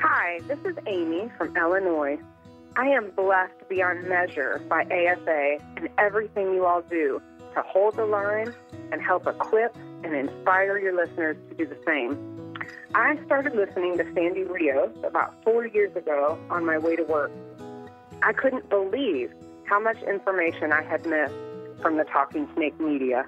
Hi, 0.00 0.40
this 0.46 0.58
is 0.64 0.76
Amy 0.86 1.30
from 1.38 1.56
Illinois. 1.56 2.18
I 2.78 2.86
am 2.90 3.10
blessed 3.10 3.68
beyond 3.68 4.08
measure 4.08 4.62
by 4.68 4.82
AFA 4.82 5.58
and 5.76 5.88
everything 5.98 6.54
you 6.54 6.64
all 6.64 6.82
do 6.82 7.20
to 7.56 7.62
hold 7.62 7.96
the 7.96 8.06
line 8.06 8.54
and 8.92 9.02
help 9.02 9.26
equip 9.26 9.76
and 10.04 10.14
inspire 10.14 10.78
your 10.78 10.94
listeners 10.94 11.36
to 11.48 11.56
do 11.56 11.66
the 11.66 11.76
same. 11.84 12.54
I 12.94 13.18
started 13.26 13.56
listening 13.56 13.98
to 13.98 14.04
Sandy 14.14 14.44
Rios 14.44 14.96
about 15.02 15.34
four 15.42 15.66
years 15.66 15.96
ago 15.96 16.38
on 16.50 16.64
my 16.64 16.78
way 16.78 16.94
to 16.94 17.02
work. 17.02 17.32
I 18.22 18.32
couldn't 18.32 18.68
believe 18.68 19.32
how 19.64 19.80
much 19.80 20.00
information 20.04 20.72
I 20.72 20.84
had 20.84 21.04
missed 21.04 21.34
from 21.82 21.96
the 21.96 22.04
Talking 22.04 22.48
Snake 22.54 22.78
media. 22.78 23.26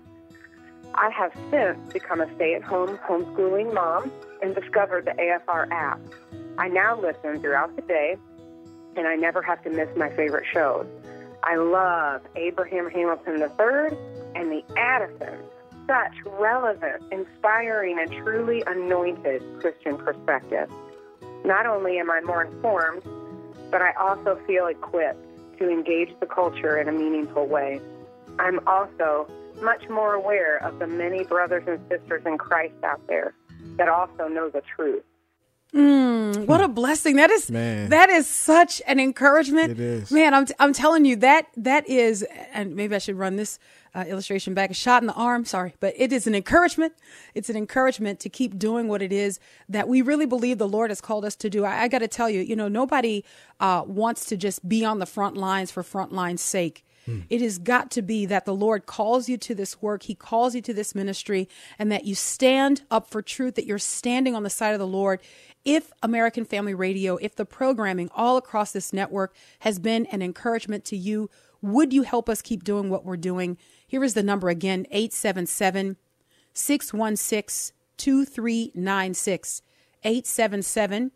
I 0.95 1.11
have 1.11 1.33
since 1.50 1.92
become 1.92 2.21
a 2.21 2.33
stay 2.37 2.54
at 2.54 2.62
home 2.62 2.99
homeschooling 2.99 3.75
mom 3.75 4.12
and 4.42 4.54
discovered 4.54 5.07
the 5.07 5.12
AFR 5.21 5.69
app. 5.73 6.00
I 6.57 6.69
now 6.69 7.00
listen 7.00 7.40
throughout 7.40 7.75
the 7.75 7.83
day 7.83 8.16
and 8.97 9.06
I 9.06 9.16
never 9.16 9.42
have 9.42 9.62
to 9.64 9.70
miss 9.70 9.88
my 9.97 10.11
favorite 10.11 10.47
shows. 10.52 10.87
I 11.42 11.56
love 11.56 12.23
Abraham 12.37 12.90
Hamilton 12.90 13.40
III 13.40 13.99
and 14.35 14.50
the 14.50 14.62
Addisons. 14.76 15.44
Such 15.87 16.25
relevant, 16.38 17.02
inspiring, 17.11 17.99
and 17.99 18.12
truly 18.23 18.62
anointed 18.66 19.42
Christian 19.61 19.97
perspective. 19.97 20.70
Not 21.44 21.66
only 21.66 21.99
am 21.99 22.11
I 22.11 22.20
more 22.20 22.44
informed, 22.44 23.02
but 23.70 23.82
I 23.82 23.92
also 23.92 24.38
feel 24.47 24.66
equipped 24.66 25.59
to 25.59 25.68
engage 25.68 26.11
the 26.20 26.26
culture 26.26 26.78
in 26.78 26.88
a 26.88 26.92
meaningful 26.92 27.47
way. 27.47 27.80
I'm 28.38 28.61
also 28.66 29.28
much 29.61 29.88
more 29.88 30.14
aware 30.14 30.59
of 30.59 30.78
the 30.78 30.87
many 30.87 31.25
brothers 31.25 31.64
and 31.66 31.80
sisters 31.88 32.23
in 32.25 32.38
Christ 32.38 32.75
out 32.85 33.06
there 33.09 33.35
that 33.76 33.88
also 33.88 34.28
know 34.28 34.49
the 34.49 34.62
truth. 34.76 35.02
Mm, 35.75 36.47
what 36.47 36.61
a 36.61 36.69
blessing. 36.69 37.17
That 37.17 37.31
is 37.31 37.50
Man. 37.50 37.91
that 37.91 38.11
is 38.11 38.27
such 38.27 38.83
an 38.87 38.99
encouragement. 38.99 39.71
It 39.71 39.81
is. 39.81 40.11
man 40.11 40.35
I'm, 40.35 40.47
I'm 40.59 40.73
telling 40.73 41.05
you 41.05 41.17
that 41.17 41.47
that 41.57 41.89
is 41.89 42.27
and 42.53 42.75
maybe 42.75 42.95
i 42.95 42.99
should 42.99 43.17
run 43.17 43.37
this 43.37 43.59
uh, 43.95 44.05
illustration 44.09 44.53
back. 44.53 44.71
A 44.71 44.75
shot 44.75 45.03
in 45.03 45.07
the 45.07 45.15
arm 45.15 45.45
sorry 45.45 45.75
but 45.79 45.95
it 45.97 46.12
is 46.12 46.27
an 46.27 46.35
encouragement. 46.35 46.95
It's 47.35 47.49
an 47.50 47.57
encouragement 47.57 48.19
to 48.21 48.29
keep 48.29 48.59
doing 48.59 48.89
what 48.89 49.00
it 49.00 49.12
is 49.12 49.39
that 49.69 49.87
we 49.87 50.03
really 50.03 50.27
believe 50.27 50.59
the 50.59 50.69
lord 50.69 50.91
has 50.91 51.00
called 51.00 51.25
us 51.25 51.37
to 51.37 51.49
do. 51.50 51.65
I, 51.65 51.83
I 51.83 51.89
got 51.89 52.00
to 52.00 52.09
tell 52.09 52.29
you 52.29 52.41
you 52.41 52.57
know 52.57 52.69
nobody 52.69 53.23
uh, 53.61 53.85
wants 53.87 54.25
to 54.27 54.37
just 54.37 54.69
be 54.69 54.85
on 54.85 54.99
the 54.99 55.07
front 55.07 55.37
lines 55.37 55.71
for 55.71 55.85
front 55.85 56.12
lines 56.12 56.41
sake. 56.41 56.85
It 57.29 57.41
has 57.41 57.59
got 57.59 57.91
to 57.93 58.03
be 58.03 58.25
that 58.27 58.45
the 58.45 58.55
Lord 58.55 58.87
calls 58.87 59.29
you 59.29 59.37
to 59.39 59.53
this 59.55 59.83
work, 59.83 60.05
He 60.05 60.15
calls 60.15 60.55
you 60.55 60.62
to 60.62 60.73
this 60.73 60.95
ministry, 60.95 61.49
and 61.77 61.91
that 61.91 62.05
you 62.05 62.15
stand 62.15 62.83
up 62.89 63.11
for 63.11 63.21
truth, 63.21 63.57
that 63.57 63.67
you're 63.67 63.79
standing 63.79 64.37
on 64.37 64.45
the 64.45 64.50
side 64.50 64.75
of 64.75 64.79
the 64.79 64.87
Lord. 64.87 65.21
If 65.64 65.93
American 66.02 66.45
Family 66.45 66.75
Radio, 66.75 67.17
if 67.17 67.37
the 67.37 67.45
programming 67.45 68.11
all 68.14 68.37
across 68.37 68.73
this 68.73 68.93
network 68.93 69.35
has 69.61 69.79
been 69.79 70.07
an 70.07 70.23
encouragement 70.23 70.85
to 70.87 70.97
you, 70.97 71.29
would 71.61 71.93
you 71.93 72.02
help 72.02 72.29
us 72.29 72.40
keep 72.40 72.64
doing 72.64 72.88
what 72.88 73.05
we're 73.05 73.19
doing? 73.19 73.59
Here 73.87 74.02
is 74.02 74.14
the 74.14 74.23
number 74.23 74.49
again 74.49 74.87
877 74.90 75.97
616 76.55 77.75
2396. 77.99 79.62
877 80.02 81.12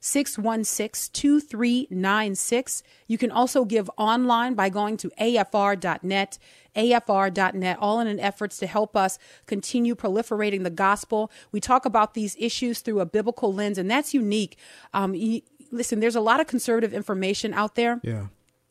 616 0.00 1.10
2396. 1.12 2.82
You 3.06 3.18
can 3.18 3.30
also 3.30 3.64
give 3.64 3.90
online 3.96 4.54
by 4.54 4.68
going 4.68 4.96
to 4.98 5.10
afr.net, 5.20 6.38
afr.net, 6.76 7.78
all 7.80 8.00
in 8.00 8.06
an 8.06 8.20
efforts 8.20 8.58
to 8.58 8.66
help 8.66 8.96
us 8.96 9.18
continue 9.46 9.94
proliferating 9.94 10.62
the 10.64 10.70
gospel. 10.70 11.30
We 11.52 11.60
talk 11.60 11.84
about 11.84 12.14
these 12.14 12.36
issues 12.38 12.80
through 12.80 13.00
a 13.00 13.06
biblical 13.06 13.52
lens, 13.52 13.78
and 13.78 13.90
that's 13.90 14.14
unique. 14.14 14.56
Um, 14.94 15.12
y- 15.12 15.42
listen, 15.70 16.00
there's 16.00 16.16
a 16.16 16.20
lot 16.20 16.40
of 16.40 16.46
conservative 16.46 16.94
information 16.94 17.52
out 17.52 17.74
there 17.74 18.00
Yeah. 18.02 18.26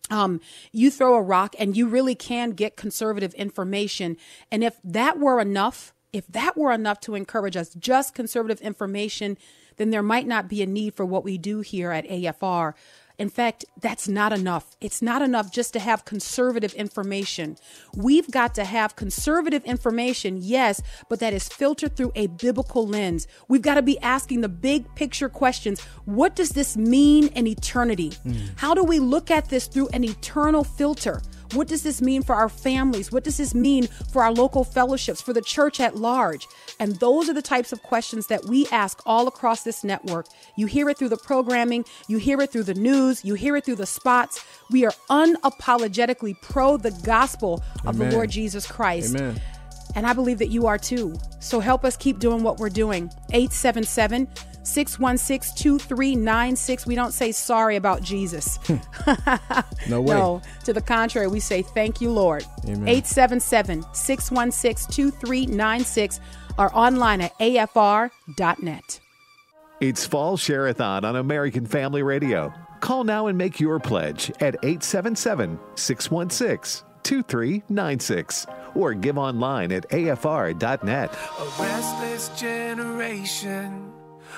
um, 0.09 0.39
you 0.71 0.89
throw 0.89 1.15
a 1.15 1.21
rock 1.21 1.55
and 1.59 1.75
you 1.75 1.87
really 1.87 2.15
can 2.15 2.51
get 2.51 2.75
conservative 2.77 3.33
information. 3.35 4.17
And 4.51 4.63
if 4.63 4.77
that 4.83 5.19
were 5.19 5.39
enough, 5.39 5.93
if 6.13 6.25
that 6.27 6.57
were 6.57 6.71
enough 6.71 6.99
to 7.01 7.13
encourage 7.13 7.55
us, 7.57 7.69
just 7.75 8.15
conservative 8.15 8.61
information, 8.61 9.37
then 9.77 9.89
there 9.89 10.03
might 10.03 10.27
not 10.27 10.47
be 10.47 10.61
a 10.61 10.65
need 10.67 10.93
for 10.95 11.05
what 11.05 11.23
we 11.23 11.37
do 11.37 11.61
here 11.61 11.91
at 11.91 12.07
AFR. 12.07 12.73
In 13.17 13.29
fact, 13.29 13.65
that's 13.79 14.07
not 14.07 14.31
enough. 14.31 14.75
It's 14.79 15.01
not 15.01 15.23
enough 15.23 15.51
just 15.51 15.73
to 15.73 15.79
have 15.79 16.05
conservative 16.05 16.73
information. 16.75 17.57
We've 17.95 18.29
got 18.29 18.53
to 18.55 18.63
have 18.63 18.95
conservative 18.95 19.65
information, 19.65 20.37
yes, 20.39 20.81
but 21.09 21.19
that 21.19 21.33
is 21.33 21.47
filtered 21.47 21.95
through 21.95 22.11
a 22.15 22.27
biblical 22.27 22.85
lens. 22.85 23.27
We've 23.47 23.63
got 23.63 23.75
to 23.75 23.81
be 23.81 23.99
asking 23.99 24.41
the 24.41 24.49
big 24.49 24.93
picture 24.93 25.29
questions. 25.29 25.81
What 26.05 26.35
does 26.35 26.49
this 26.49 26.77
mean 26.77 27.29
in 27.29 27.47
eternity? 27.47 28.11
Hmm. 28.21 28.33
How 28.57 28.75
do 28.75 28.83
we 28.83 28.99
look 28.99 29.31
at 29.31 29.49
this 29.49 29.65
through 29.65 29.87
an 29.89 30.03
eternal 30.03 30.63
filter? 30.63 31.21
What 31.53 31.67
does 31.67 31.83
this 31.83 32.01
mean 32.01 32.23
for 32.23 32.35
our 32.35 32.49
families? 32.49 33.11
What 33.11 33.23
does 33.23 33.37
this 33.37 33.53
mean 33.53 33.87
for 34.11 34.23
our 34.23 34.31
local 34.31 34.63
fellowships, 34.63 35.21
for 35.21 35.33
the 35.33 35.41
church 35.41 35.79
at 35.79 35.95
large? 35.95 36.47
And 36.79 36.95
those 36.97 37.29
are 37.29 37.33
the 37.33 37.41
types 37.41 37.71
of 37.71 37.81
questions 37.83 38.27
that 38.27 38.45
we 38.45 38.67
ask 38.67 39.01
all 39.05 39.27
across 39.27 39.63
this 39.63 39.83
network. 39.83 40.27
You 40.55 40.65
hear 40.65 40.89
it 40.89 40.97
through 40.97 41.09
the 41.09 41.17
programming, 41.17 41.85
you 42.07 42.17
hear 42.17 42.41
it 42.41 42.51
through 42.51 42.63
the 42.63 42.73
news, 42.73 43.23
you 43.23 43.33
hear 43.33 43.55
it 43.55 43.65
through 43.65 43.75
the 43.75 43.85
spots. 43.85 44.43
We 44.69 44.85
are 44.85 44.93
unapologetically 45.09 46.41
pro 46.41 46.77
the 46.77 46.91
gospel 47.03 47.63
of 47.85 47.95
Amen. 47.95 48.09
the 48.09 48.15
Lord 48.15 48.29
Jesus 48.29 48.67
Christ. 48.67 49.15
Amen. 49.15 49.41
And 49.95 50.05
I 50.05 50.13
believe 50.13 50.37
that 50.39 50.49
you 50.49 50.67
are 50.67 50.77
too. 50.77 51.15
So 51.39 51.59
help 51.59 51.83
us 51.83 51.97
keep 51.97 52.19
doing 52.19 52.43
what 52.43 52.57
we're 52.57 52.69
doing. 52.69 53.09
877 53.31 54.27
616 54.67 55.55
2396. 55.55 56.85
We 56.85 56.95
don't 56.95 57.11
say 57.11 57.31
sorry 57.31 57.75
about 57.75 58.01
Jesus. 58.01 58.59
Hmm. 58.67 58.77
No 59.87 60.01
way. 60.01 60.15
No, 60.15 60.41
to 60.65 60.73
the 60.73 60.81
contrary, 60.81 61.27
we 61.27 61.39
say 61.39 61.61
thank 61.61 62.01
you, 62.01 62.11
Lord. 62.11 62.43
Amen. 62.65 62.87
877 62.87 63.85
616 63.93 64.93
2396 64.93 66.19
or 66.57 66.75
online 66.75 67.21
at 67.21 67.37
afr.net. 67.39 68.99
It's 69.79 70.05
Fall 70.05 70.35
Share-a-thon 70.37 71.05
on 71.05 71.15
American 71.15 71.65
Family 71.65 72.03
Radio. 72.03 72.51
Call 72.81 73.03
now 73.03 73.27
and 73.27 73.37
make 73.37 73.59
your 73.59 73.79
pledge 73.79 74.29
at 74.41 74.55
877 74.63 75.59
616 75.75 76.85
2396 77.03 78.47
or 78.75 78.93
give 78.93 79.17
online 79.17 79.71
at 79.71 79.89
afr.net. 79.89 81.13
A 81.13 81.61
restless 81.61 82.29
generation. 82.39 83.93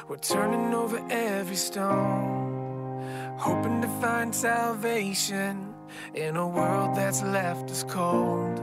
We're 0.08 0.17
turning 0.17 0.74
over 0.74 1.00
every 1.10 1.55
stone, 1.55 3.36
hoping 3.38 3.81
to 3.81 3.88
find 4.01 4.34
salvation 4.34 5.74
in 6.13 6.36
a 6.36 6.48
world 6.48 6.96
that's 6.96 7.22
left 7.22 7.69
us 7.69 7.84
cold. 7.84 8.62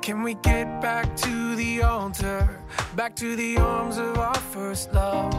Can 0.00 0.22
we 0.22 0.34
get 0.34 0.80
back 0.80 1.16
to 1.16 1.56
the 1.56 1.82
altar, 1.82 2.60
back 2.94 3.16
to 3.16 3.36
the 3.36 3.58
arms 3.58 3.98
of 3.98 4.18
our 4.18 4.34
first 4.34 4.92
love? 4.92 5.32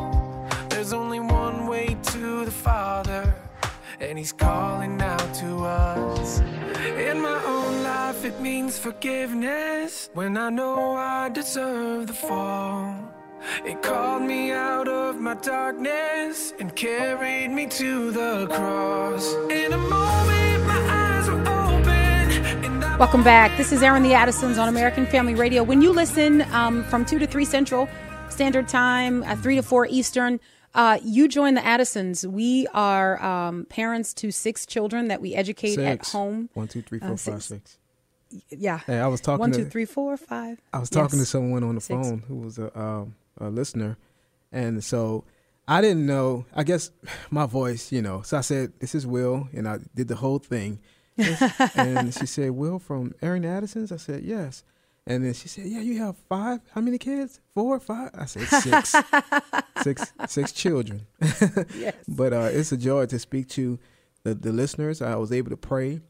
There's 0.70 0.94
only 0.94 1.20
one 1.20 1.68
way 1.68 1.98
to 2.12 2.46
the 2.46 2.52
Father, 2.52 3.34
and 4.00 4.18
He's 4.18 4.34
calling 4.34 5.02
out 5.02 5.34
to 5.36 5.66
us. 5.66 6.40
In 6.98 7.22
my 7.22 7.42
own 7.46 7.84
life, 7.84 8.26
it 8.26 8.40
means 8.42 8.78
forgiveness 8.78 10.10
when 10.14 10.38
I 10.38 10.50
know 10.50 10.94
I 10.96 11.30
deserve 11.30 12.08
the 12.08 12.14
fall. 12.14 13.17
It 13.66 13.82
called 13.82 14.24
me 14.24 14.52
out 14.52 14.88
of 14.88 15.20
my 15.20 15.36
darkness 15.36 16.54
and 16.60 16.76
carried 16.76 17.50
me 17.50 17.68
to 17.68 18.12
the 18.12 18.48
cross. 18.48 19.34
In 19.52 19.74
a 19.74 19.78
moment, 19.78 20.66
my 20.66 20.88
eyes 20.90 21.30
were 21.30 21.40
open. 21.42 22.98
Welcome 22.98 23.24
back. 23.24 23.56
This 23.58 23.72
is 23.72 23.84
Airing 23.84 24.04
the 24.04 24.14
Addisons 24.14 24.58
on 24.58 24.70
American 24.70 25.06
Family 25.06 25.36
Radio. 25.36 25.64
When 25.64 25.82
you 25.82 25.92
listen 25.92 26.42
um, 26.54 26.84
from 26.86 27.06
2 27.06 27.20
to 27.20 27.28
3 27.28 27.46
Central 27.46 27.88
Standard 28.30 28.68
Time, 28.68 29.24
uh, 29.24 29.36
3 29.36 29.58
to 29.58 29.64
4 29.64 29.88
Eastern, 29.88 30.40
uh, 30.76 30.98
you 31.04 31.28
join 31.28 31.54
the 31.54 31.66
Addisons. 31.66 32.26
We 32.26 32.68
are 32.74 33.22
um, 33.24 33.66
parents 33.66 34.14
to 34.16 34.32
six 34.32 34.66
children 34.66 35.08
that 35.10 35.22
we 35.22 35.34
educate 35.36 35.78
at 35.80 36.00
Six. 36.06 36.12
home. 36.12 36.50
One, 36.54 36.68
two, 36.68 36.82
three, 36.82 37.00
Uh, 37.02 37.08
four, 37.08 37.18
five, 37.18 37.44
six. 37.44 37.46
six. 37.46 37.78
Yeah. 38.50 38.80
Hey, 38.80 39.00
I 39.00 39.08
was 39.08 39.22
talking 39.22 39.40
One, 39.40 39.52
to 39.54 39.60
two, 39.64 39.66
three, 39.70 39.86
four, 39.86 40.18
five. 40.18 40.60
I 40.74 40.80
was 40.80 40.90
talking 40.90 41.18
Yes. 41.18 41.28
to 41.28 41.32
someone 41.32 41.64
on 41.64 41.76
the 41.76 41.82
Six. 41.82 41.96
phone 42.08 42.24
who 42.28 42.36
was 42.36 42.60
a, 42.60 42.78
um, 42.80 43.16
a 43.40 43.50
listener, 43.50 43.98
and 44.52 44.84
so 44.84 45.24
I 45.68 45.82
didn't 45.82 46.06
know. 46.06 46.46
I 46.56 46.64
guess 46.64 46.92
my 47.32 47.46
voice, 47.46 47.92
you 47.92 48.02
know. 48.02 48.22
So 48.24 48.38
I 48.38 48.42
said, 48.42 48.74
"This 48.80 48.96
is 48.96 49.06
Will," 49.08 49.48
and 49.54 49.68
I 49.68 49.80
did 49.96 50.08
the 50.08 50.16
whole 50.16 50.40
thing. 50.40 50.80
and 51.76 52.14
she 52.14 52.26
said, 52.26 52.52
"Will 52.52 52.80
from 52.80 53.14
Airing 53.22 53.46
Addison's." 53.46 53.92
I 53.92 53.98
said, 53.98 54.24
"Yes." 54.24 54.64
And 55.08 55.24
then 55.24 55.34
she 55.34 55.48
said, 55.48 55.66
"Yeah, 55.66 55.80
you 55.80 56.00
have 56.00 56.16
five. 56.30 56.60
How 56.72 56.82
many 56.82 56.98
kids? 56.98 57.40
Four, 57.56 57.80
five? 57.80 58.12
I 58.14 58.26
said, 58.26 58.44
six, 58.48 58.94
six, 59.82 60.14
six 60.28 60.52
children." 60.52 61.08
Yes. 61.76 61.96
But 62.08 62.34
uh, 62.34 62.50
it's 62.52 62.72
a 62.72 62.78
joy 62.78 63.06
to 63.08 63.18
speak 63.18 63.48
to 63.50 63.80
the, 64.24 64.34
the 64.36 64.52
listeners. 64.52 65.02
I 65.02 65.16
was 65.16 65.32
able 65.32 65.50
to 65.52 65.58
pray 65.58 66.02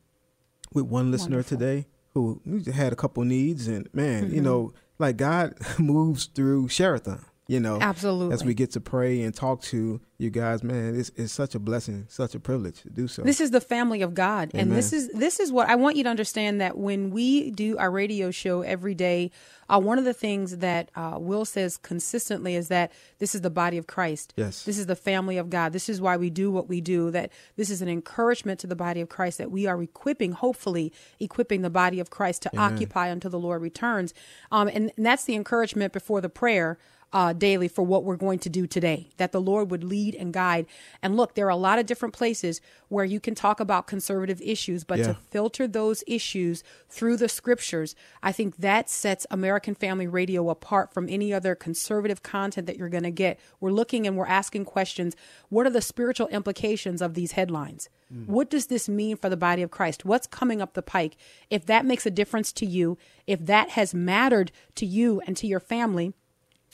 with 0.74 0.86
one 0.86 1.12
listener 1.12 1.38
Wonderful. 1.38 1.58
today 1.58 1.88
who 2.14 2.42
had 2.74 2.92
a 2.92 2.96
couple 2.96 3.24
needs, 3.24 3.68
and 3.68 3.88
man, 3.94 4.26
Mm-hmm. 4.26 4.36
you 4.36 4.42
know, 4.42 4.74
like 5.00 5.18
God 5.18 5.56
moves 5.80 6.26
through 6.26 6.68
Share-a-thon. 6.70 7.26
You 7.48 7.62
know, 7.62 7.80
Absolutely. 7.80 8.34
as 8.34 8.44
we 8.44 8.54
get 8.54 8.72
to 8.72 8.82
pray 8.82 9.22
and 9.22 9.34
talk 9.34 9.62
to 9.64 10.02
you 10.18 10.30
guys, 10.30 10.64
man, 10.64 11.00
it's, 11.00 11.12
it's 11.16 11.32
such 11.32 11.56
a 11.56 11.60
blessing, 11.60 12.06
such 12.10 12.36
a 12.36 12.40
privilege 12.42 12.82
to 12.82 12.90
do 12.90 13.08
so. 13.08 13.22
This 13.22 13.40
is 13.40 13.52
the 13.52 13.62
family 13.62 14.02
of 14.02 14.14
God, 14.14 14.52
and 14.54 14.72
this 14.72 14.92
is 14.92 15.10
this 15.10 15.40
is 15.40 15.50
what 15.52 15.70
I 15.70 15.76
want 15.76 15.96
you 15.96 16.04
to 16.04 16.10
understand 16.10 16.60
that 16.60 16.78
when 16.78 17.10
we 17.10 17.52
do 17.52 17.78
our 17.78 17.90
radio 17.90 18.32
show 18.32 18.64
every 18.64 18.96
day, 18.96 19.32
uh, 19.70 19.80
one 19.80 19.98
of 19.98 20.04
the 20.04 20.14
things 20.14 20.58
that 20.58 20.92
uh, 20.96 21.18
Will 21.20 21.46
says 21.46 21.78
consistently 21.78 22.56
is 22.56 22.68
that 22.68 22.92
this 23.20 23.34
is 23.34 23.42
the 23.42 23.50
body 23.50 23.78
of 23.78 23.88
Christ. 23.88 24.34
Yes. 24.36 24.64
this 24.64 24.78
is 24.78 24.88
the 24.88 24.96
family 24.96 25.38
of 25.38 25.50
God. 25.50 25.72
This 25.72 25.88
is 25.88 26.02
why 26.02 26.18
we 26.18 26.30
do 26.30 26.52
what 26.52 26.68
we 26.68 26.82
do. 26.82 27.12
That 27.12 27.32
this 27.56 27.70
is 27.70 27.82
an 27.82 27.88
encouragement 27.88 28.60
to 28.62 28.68
the 28.68 28.76
body 28.76 29.00
of 29.00 29.08
Christ 29.08 29.38
that 29.38 29.52
we 29.52 29.68
are 29.68 29.82
equipping, 29.82 30.34
hopefully 30.34 30.92
equipping 31.20 31.62
the 31.62 31.70
body 31.70 32.02
of 32.02 32.10
Christ 32.10 32.42
to 32.42 32.58
occupy 32.58 33.08
until 33.08 33.32
the 33.32 33.40
Lord 33.40 33.62
returns. 33.62 34.14
Um, 34.52 34.68
and, 34.68 34.92
and 34.98 35.06
that's 35.06 35.24
the 35.24 35.36
encouragement 35.36 35.94
before 35.94 36.20
the 36.20 36.30
prayer 36.30 36.78
uh, 37.14 37.32
daily 37.32 37.68
for 37.70 37.84
what 37.84 38.04
we're 38.04 38.18
going 38.18 38.38
to 38.40 38.50
do 38.50 38.68
today, 38.68 39.08
that 39.16 39.32
the 39.32 39.40
Lord 39.40 39.72
would 39.72 39.84
lead 39.84 40.14
and 40.14 40.34
guide. 40.34 40.66
And 41.02 41.16
look, 41.16 41.36
there 41.36 41.46
are 41.48 41.50
a 41.50 41.56
lot 41.56 41.80
of 41.80 41.86
different 41.86 42.14
places 42.14 42.60
where 42.90 43.06
you 43.06 43.20
can 43.22 43.34
talk 43.34 43.60
about 43.62 43.88
conservative 43.88 44.42
issues, 44.42 44.84
but 44.84 45.00
Yeah. 45.00 45.08
to 45.08 45.14
filter 45.32 45.68
those 45.68 46.04
issues 46.06 46.64
through 46.90 47.16
the 47.18 47.30
scriptures, 47.30 47.96
I 48.22 48.34
think 48.34 48.58
that 48.58 48.90
sets 48.90 49.26
American 49.32 49.74
Family 49.74 50.06
Radio 50.08 50.50
apart 50.50 50.94
from 50.94 51.08
any 51.10 51.34
other 51.34 51.56
conservative 51.56 52.24
content 52.24 52.68
that 52.68 52.78
you're 52.78 52.90
going 52.90 53.04
to 53.04 53.12
get. 53.12 53.40
We're 53.62 53.72
looking 53.72 54.06
and 54.06 54.18
we're 54.18 54.26
asking 54.28 54.66
questions. 54.66 55.16
What 55.48 55.66
are 55.66 55.70
the 55.72 55.82
spiritual 55.82 56.28
implications 56.28 57.02
of 57.02 57.14
these 57.14 57.32
headlines? 57.34 57.90
What 58.26 58.50
does 58.50 58.68
this 58.68 58.88
mean 58.88 59.18
for 59.18 59.28
the 59.30 59.36
body 59.36 59.62
of 59.62 59.70
Christ? 59.72 60.06
What's 60.06 60.28
coming 60.28 60.62
up 60.62 60.76
the 60.76 60.82
pike? 60.82 61.18
If 61.50 61.66
that 61.66 61.86
makes 61.86 62.06
a 62.06 62.12
difference 62.12 62.54
to 62.54 62.66
you, 62.66 62.98
if 63.26 63.46
that 63.48 63.72
has 63.72 63.94
mattered 63.94 64.54
to 64.76 64.86
you 64.86 65.22
and 65.28 65.36
to 65.36 65.46
your 65.46 65.60
family, 65.60 66.14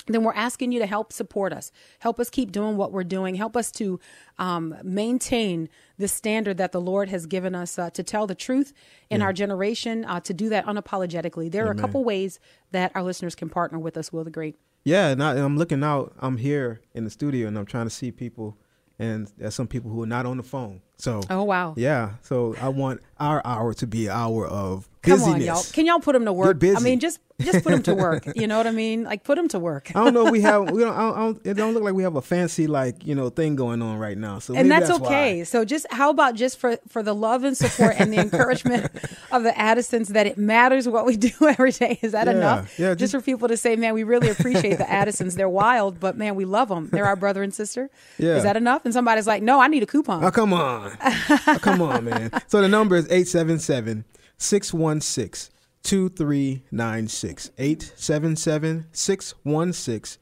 then 0.08 0.24
we're 0.26 0.34
asking 0.34 0.74
you 0.74 0.80
to 0.80 0.86
help 0.86 1.14
support 1.14 1.54
us, 1.54 1.72
help 2.00 2.20
us 2.20 2.30
keep 2.30 2.52
doing 2.52 2.76
what 2.76 2.92
we're 2.92 3.06
doing, 3.06 3.36
help 3.36 3.56
us 3.56 3.72
to 3.72 4.02
um, 4.38 4.76
maintain 4.84 5.70
the 5.98 6.10
standard 6.10 6.58
that 6.58 6.74
the 6.74 6.82
Lord 6.82 7.08
has 7.08 7.26
given 7.26 7.56
us 7.56 7.80
uh, 7.80 7.90
to 7.92 8.04
tell 8.04 8.28
the 8.28 8.36
truth 8.36 8.74
in 9.10 9.22
our 9.22 9.32
generation, 9.32 10.04
uh, 10.04 10.20
to 10.22 10.34
do 10.34 10.50
that 10.50 10.66
unapologetically. 10.66 11.50
There 11.50 11.66
are 11.68 11.72
a 11.72 11.76
couple 11.76 12.04
ways 12.04 12.40
that 12.72 12.92
our 12.96 13.04
listeners 13.04 13.34
can 13.36 13.48
partner 13.50 13.80
with 13.80 13.96
us, 13.96 14.12
Will 14.12 14.26
the 14.26 14.30
Great. 14.32 14.58
yeah, 14.84 15.08
and, 15.10 15.24
I, 15.24 15.36
I'm 15.38 15.56
looking 15.58 15.84
out. 15.84 16.14
I'm 16.20 16.36
here 16.36 16.82
in 16.94 17.06
the 17.06 17.10
studio, 17.10 17.48
and 17.48 17.58
I'm 17.58 17.66
trying 17.66 17.86
to 17.86 17.90
see 17.90 18.12
people, 18.12 18.58
and 19.00 19.32
there's 19.38 19.56
some 19.56 19.68
people 19.68 19.90
who 19.90 20.04
are 20.04 20.08
not 20.08 20.26
on 20.26 20.36
the 20.36 20.44
phone. 20.44 20.82
So, 20.98 21.22
Oh, 21.30 21.44
wow. 21.44 21.76
yeah, 21.78 22.16
so 22.24 22.56
I 22.60 22.68
want 22.70 23.00
our 23.22 23.42
hour 23.46 23.74
to 23.76 23.88
be 23.88 24.08
an 24.08 24.12
hour 24.14 24.46
of 24.46 24.90
Come 25.04 25.20
busyness. 25.20 25.34
on, 25.36 25.42
y'all. 25.42 25.64
Can 25.74 25.86
y'all 25.86 26.00
put 26.00 26.14
them 26.14 26.26
to 26.26 26.34
work? 26.34 26.64
I 26.64 26.80
mean, 26.80 27.00
just 27.00 27.20
just 27.42 27.64
put 27.64 27.72
them 27.72 27.84
to 27.84 27.94
work. 27.96 28.26
You 28.36 28.48
know 28.48 28.58
what 28.58 28.68
I 28.68 28.72
mean? 28.72 29.04
Like, 29.04 29.24
put 29.24 29.36
them 29.36 29.48
to 29.50 29.60
work. 29.60 29.92
I 29.96 30.04
don't 30.04 30.14
know. 30.14 30.28
if 30.28 30.32
We 30.32 30.42
have. 30.42 30.72
We 30.72 30.82
don't, 30.82 30.96
I 30.96 31.14
don't. 31.14 31.46
It 31.46 31.56
don't 31.56 31.74
look 31.74 31.84
like 31.84 31.94
we 31.94 32.04
have 32.04 32.16
a 32.16 32.22
fancy 32.22 32.68
like 32.68 33.06
you 33.06 33.16
know 33.16 33.30
thing 33.30 33.56
going 33.58 33.82
on 33.82 33.98
right 33.98 34.18
now. 34.18 34.40
So 34.40 34.56
and 34.56 34.72
that's, 34.72 34.90
why. 34.90 35.06
okay. 35.06 35.44
So 35.44 35.66
just 35.66 35.86
how 35.92 36.10
about 36.10 36.36
just 36.36 36.58
for 36.58 36.78
for 36.88 37.04
the 37.04 37.14
love 37.14 37.44
and 37.44 37.56
support 37.58 37.96
and 38.00 38.14
the 38.14 38.18
encouragement 38.22 38.86
of 39.32 39.44
the 39.44 39.58
Addisons 39.60 40.10
that 40.10 40.26
it 40.26 40.38
matters 40.38 40.88
what 40.88 41.06
we 41.06 41.18
do 41.30 41.32
every 41.42 41.72
day. 41.72 42.00
Is 42.02 42.14
that 42.14 42.28
Yeah, 42.28 42.34
enough? 42.34 42.80
yeah, 42.80 42.90
just, 42.96 43.00
just- 43.00 43.14
for 43.14 43.22
people 43.22 43.48
to 43.50 43.58
say, 43.58 43.76
man, 43.76 43.94
we 43.94 44.04
really 44.04 44.30
appreciate 44.30 44.78
the 44.78 44.90
Addisons. 44.90 45.36
They're 45.36 45.50
wild, 45.50 46.00
but 46.00 46.18
man, 46.18 46.36
we 46.36 46.46
love 46.46 46.70
them. 46.70 46.90
They're 46.92 47.06
our 47.08 47.18
brother 47.18 47.44
and 47.44 47.54
sister. 47.54 47.90
Yeah. 48.18 48.38
Is 48.38 48.44
that 48.44 48.56
enough? 48.56 48.86
And 48.86 48.94
somebody's 48.94 49.28
like, 49.28 49.44
no, 49.44 49.60
I 49.60 49.68
need 49.68 49.84
a 49.84 49.88
coupon. 49.88 50.24
Oh 50.24 50.32
come 50.32 50.54
on, 50.54 50.98
oh, 51.02 51.58
come 51.62 51.82
on, 51.82 52.06
man. 52.06 52.32
So 52.48 52.62
the 52.62 52.70
number 52.70 52.96
is 52.96 53.06
877 53.06 54.06
616 54.44 55.50
2396. 55.84 57.52
877 57.58 58.86
616 58.92 60.22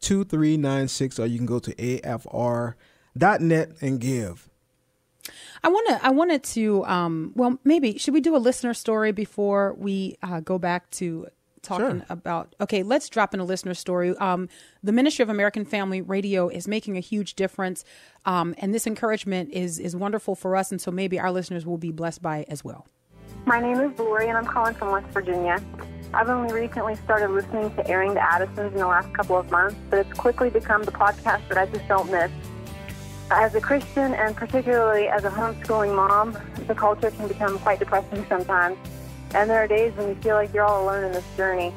2396. 0.00 1.18
Or 1.18 1.26
you 1.26 1.38
can 1.38 1.46
go 1.46 1.58
to 1.58 1.74
afr.net 1.74 3.70
and 3.80 4.00
give. 4.00 4.48
I 5.64 5.68
want 5.68 5.88
to. 5.88 6.06
I 6.06 6.10
wanted 6.10 6.44
to. 6.44 6.84
Um, 6.84 7.32
well, 7.34 7.58
maybe 7.64 7.98
should 7.98 8.14
we 8.14 8.20
do 8.20 8.36
a 8.36 8.38
listener 8.38 8.72
story 8.72 9.10
before 9.10 9.74
we 9.76 10.16
uh, 10.22 10.38
go 10.40 10.58
back 10.58 10.88
to 10.90 11.26
talking 11.62 11.98
Sure. 11.98 12.06
about? 12.08 12.54
Okay, 12.60 12.84
let's 12.84 13.08
drop 13.08 13.34
in 13.34 13.40
a 13.40 13.44
listener 13.44 13.74
story. 13.74 14.16
Um, 14.18 14.48
the 14.84 14.92
Ministry 14.92 15.24
of 15.24 15.28
American 15.28 15.64
Family 15.64 16.00
Radio 16.00 16.48
is 16.48 16.68
making 16.68 16.96
a 16.96 17.00
huge 17.00 17.34
difference, 17.34 17.84
um, 18.24 18.54
and 18.58 18.72
this 18.72 18.86
encouragement 18.86 19.50
is 19.52 19.80
is 19.80 19.96
wonderful 19.96 20.36
for 20.36 20.54
us, 20.54 20.70
and 20.70 20.80
so 20.80 20.92
maybe 20.92 21.18
our 21.18 21.32
listeners 21.32 21.66
will 21.66 21.78
be 21.78 21.90
blessed 21.90 22.22
by 22.22 22.38
it 22.38 22.48
as 22.48 22.62
well. 22.62 22.86
My 23.46 23.60
name 23.60 23.78
is 23.78 23.96
Lori, 23.96 24.28
and 24.28 24.36
I'm 24.36 24.44
calling 24.44 24.74
from 24.74 24.90
West 24.90 25.06
Virginia. 25.14 25.62
I've 26.12 26.28
only 26.28 26.52
recently 26.52 26.96
started 26.96 27.30
listening 27.30 27.72
to 27.76 27.88
Airing 27.88 28.12
the 28.12 28.20
Addisons 28.20 28.72
in 28.72 28.78
the 28.80 28.88
last 28.88 29.14
couple 29.14 29.36
of 29.36 29.48
months, 29.52 29.76
but 29.88 30.00
it's 30.00 30.18
quickly 30.18 30.50
become 30.50 30.82
the 30.82 30.90
podcast 30.90 31.46
that 31.48 31.56
I 31.56 31.66
just 31.66 31.86
don't 31.86 32.10
miss. 32.10 32.28
As 33.30 33.54
a 33.54 33.60
Christian, 33.60 34.14
and 34.14 34.34
particularly 34.34 35.06
as 35.06 35.22
a 35.22 35.30
homeschooling 35.30 35.94
mom, 35.94 36.36
the 36.66 36.74
culture 36.74 37.12
can 37.12 37.28
become 37.28 37.56
quite 37.60 37.78
depressing 37.78 38.26
sometimes. 38.28 38.78
And 39.32 39.48
there 39.48 39.62
are 39.62 39.68
days 39.68 39.94
when 39.94 40.08
you 40.08 40.16
feel 40.16 40.34
like 40.34 40.52
you're 40.52 40.64
all 40.64 40.82
alone 40.82 41.04
in 41.04 41.12
this 41.12 41.24
journey. 41.36 41.72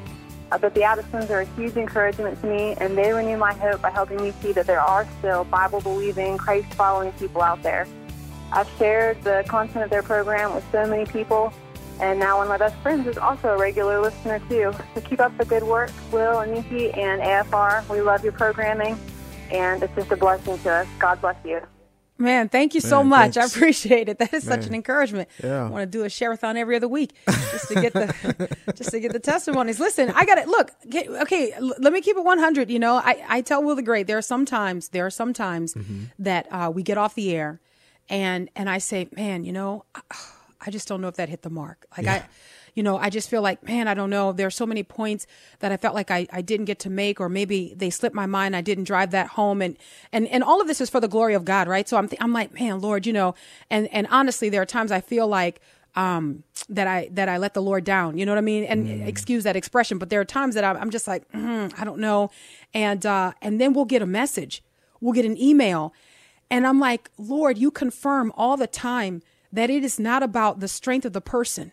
Uh, 0.50 0.58
but 0.58 0.74
the 0.74 0.82
Addisons 0.82 1.30
are 1.30 1.42
a 1.42 1.46
huge 1.54 1.76
encouragement 1.76 2.40
to 2.40 2.48
me, 2.48 2.74
and 2.78 2.98
they 2.98 3.12
renew 3.12 3.36
my 3.36 3.54
hope 3.54 3.80
by 3.80 3.90
helping 3.90 4.20
me 4.20 4.32
see 4.42 4.50
that 4.50 4.66
there 4.66 4.80
are 4.80 5.06
still 5.20 5.44
Bible 5.44 5.80
believing, 5.80 6.36
Christ 6.36 6.74
following 6.74 7.12
people 7.12 7.42
out 7.42 7.62
there. 7.62 7.86
I've 8.52 8.68
shared 8.78 9.22
the 9.22 9.44
content 9.48 9.84
of 9.84 9.90
their 9.90 10.02
program 10.02 10.54
with 10.54 10.64
so 10.72 10.86
many 10.86 11.04
people, 11.06 11.52
And 12.00 12.18
now 12.18 12.38
one 12.38 12.46
of 12.46 12.48
my 12.48 12.56
best 12.58 12.76
friends 12.82 13.06
is 13.06 13.18
also 13.18 13.48
a 13.50 13.58
regular 13.58 14.00
listener 14.00 14.40
too. 14.48 14.72
So 14.94 15.00
keep 15.02 15.20
up 15.20 15.36
the 15.36 15.44
good 15.44 15.62
work, 15.62 15.90
Will 16.10 16.40
and 16.40 16.52
Nikki 16.52 16.90
and 16.92 17.20
AFR. 17.20 17.86
We 17.90 18.00
love 18.00 18.24
your 18.24 18.32
programming, 18.32 18.98
and 19.52 19.82
it's 19.82 19.94
just 19.94 20.10
a 20.10 20.16
blessing 20.16 20.58
to 20.60 20.70
us. 20.70 20.86
God 20.98 21.20
bless 21.20 21.36
you. 21.44 21.60
Man, 22.16 22.48
thank 22.50 22.74
you 22.74 22.80
so 22.82 22.98
Man, 22.98 23.08
much. 23.08 23.34
thanks. 23.34 23.54
I 23.54 23.56
appreciate 23.58 24.08
it. 24.10 24.18
That 24.18 24.32
is 24.34 24.44
such 24.44 24.66
an 24.66 24.74
encouragement. 24.74 25.28
Yeah. 25.42 25.64
I 25.64 25.68
want 25.70 25.82
to 25.90 25.98
do 25.98 26.04
a 26.04 26.10
share-a-thon 26.10 26.56
every 26.58 26.76
other 26.76 26.88
week 26.88 27.14
just 27.26 27.68
to 27.68 27.74
get 27.80 27.92
the 27.94 28.48
just 28.76 28.90
to 28.90 29.00
get 29.00 29.12
the 29.12 29.18
testimonies. 29.20 29.78
Listen, 29.80 30.10
I 30.14 30.24
got 30.26 30.36
it. 30.38 30.46
Look, 30.48 30.70
get, 30.88 31.08
okay, 31.08 31.52
l- 31.52 31.74
let 31.78 31.92
me 31.94 32.00
keep 32.02 32.16
it 32.18 32.24
100. 32.24 32.68
You 32.70 32.78
know, 32.78 32.96
I, 32.96 33.22
I 33.28 33.40
tell 33.42 33.62
Will 33.62 33.74
the 33.74 33.82
Great, 33.82 34.06
there 34.06 34.18
are 34.18 34.22
sometimes 34.22 34.88
there 34.88 35.04
are 35.06 35.10
some 35.10 35.32
times 35.32 35.72
Mm-hmm. 35.74 36.04
that 36.18 36.46
uh, 36.50 36.70
we 36.74 36.82
get 36.82 36.98
off 36.98 37.14
the 37.14 37.34
air 37.34 37.58
and 38.10 38.50
and 38.56 38.68
I 38.68 38.78
say, 38.78 39.08
man, 39.16 39.44
you 39.44 39.52
know, 39.52 39.84
I, 40.60 40.70
just 40.70 40.86
don't 40.88 41.00
know 41.00 41.08
if 41.08 41.14
that 41.14 41.30
hit 41.30 41.40
the 41.40 41.48
mark. 41.48 41.86
Like 41.96 42.06
I, 42.06 42.24
you 42.74 42.82
know, 42.82 42.98
I 42.98 43.08
just 43.08 43.30
feel 43.30 43.40
like, 43.40 43.66
man, 43.66 43.88
I 43.88 43.94
don't 43.94 44.10
know. 44.10 44.32
There 44.32 44.46
are 44.46 44.50
so 44.50 44.66
many 44.66 44.82
points 44.82 45.26
that 45.60 45.72
I 45.72 45.78
felt 45.78 45.94
like 45.94 46.10
I, 46.10 46.26
I 46.30 46.42
didn't 46.42 46.66
get 46.66 46.78
to 46.80 46.90
make, 46.90 47.18
or 47.20 47.28
maybe 47.28 47.72
they 47.74 47.88
slipped 47.88 48.14
my 48.14 48.26
mind. 48.26 48.54
I 48.54 48.60
didn't 48.60 48.84
drive 48.84 49.12
that 49.12 49.28
home, 49.28 49.62
and 49.62 49.78
and 50.12 50.28
and 50.28 50.44
all 50.44 50.60
of 50.60 50.66
this 50.66 50.80
is 50.80 50.90
for 50.90 51.00
the 51.00 51.08
glory 51.08 51.34
of 51.34 51.44
God, 51.44 51.68
right? 51.68 51.88
So 51.88 51.96
I'm 51.96 52.08
th- 52.08 52.20
I'm 52.20 52.32
like, 52.32 52.52
man, 52.52 52.80
Lord, 52.80 53.06
you 53.06 53.12
know, 53.12 53.34
and 53.70 53.88
and 53.92 54.06
honestly, 54.10 54.50
there 54.50 54.60
are 54.60 54.66
times 54.66 54.92
I 54.92 55.00
feel 55.00 55.26
like 55.26 55.60
um 55.96 56.44
that 56.68 56.86
I 56.86 57.08
that 57.12 57.28
I 57.28 57.38
let 57.38 57.54
the 57.54 57.62
Lord 57.62 57.84
down. 57.84 58.18
You 58.18 58.26
know 58.26 58.32
what 58.32 58.38
I 58.38 58.42
mean? 58.42 58.64
And 58.64 58.88
excuse 59.08 59.44
that 59.44 59.56
expression, 59.56 59.98
but 59.98 60.10
there 60.10 60.20
are 60.20 60.24
times 60.24 60.54
that 60.56 60.64
I'm, 60.64 60.76
I'm 60.76 60.90
just 60.90 61.08
like, 61.08 61.30
mm, 61.32 61.72
I 61.78 61.84
don't 61.84 62.00
know, 62.00 62.30
and 62.74 63.04
uh 63.06 63.32
and 63.40 63.60
then 63.60 63.72
we'll 63.72 63.86
get 63.86 64.02
a 64.02 64.06
message, 64.06 64.62
we'll 65.00 65.14
get 65.14 65.24
an 65.24 65.36
email, 65.40 65.92
and 66.50 66.66
I'm 66.66 66.80
like, 66.80 67.10
Lord, 67.16 67.58
you 67.58 67.70
confirm 67.70 68.32
all 68.36 68.56
the 68.56 68.66
time 68.66 69.22
that 69.52 69.70
it 69.70 69.84
is 69.84 69.98
not 69.98 70.22
about 70.22 70.60
the 70.60 70.68
strength 70.68 71.04
of 71.04 71.12
the 71.12 71.20
person, 71.20 71.72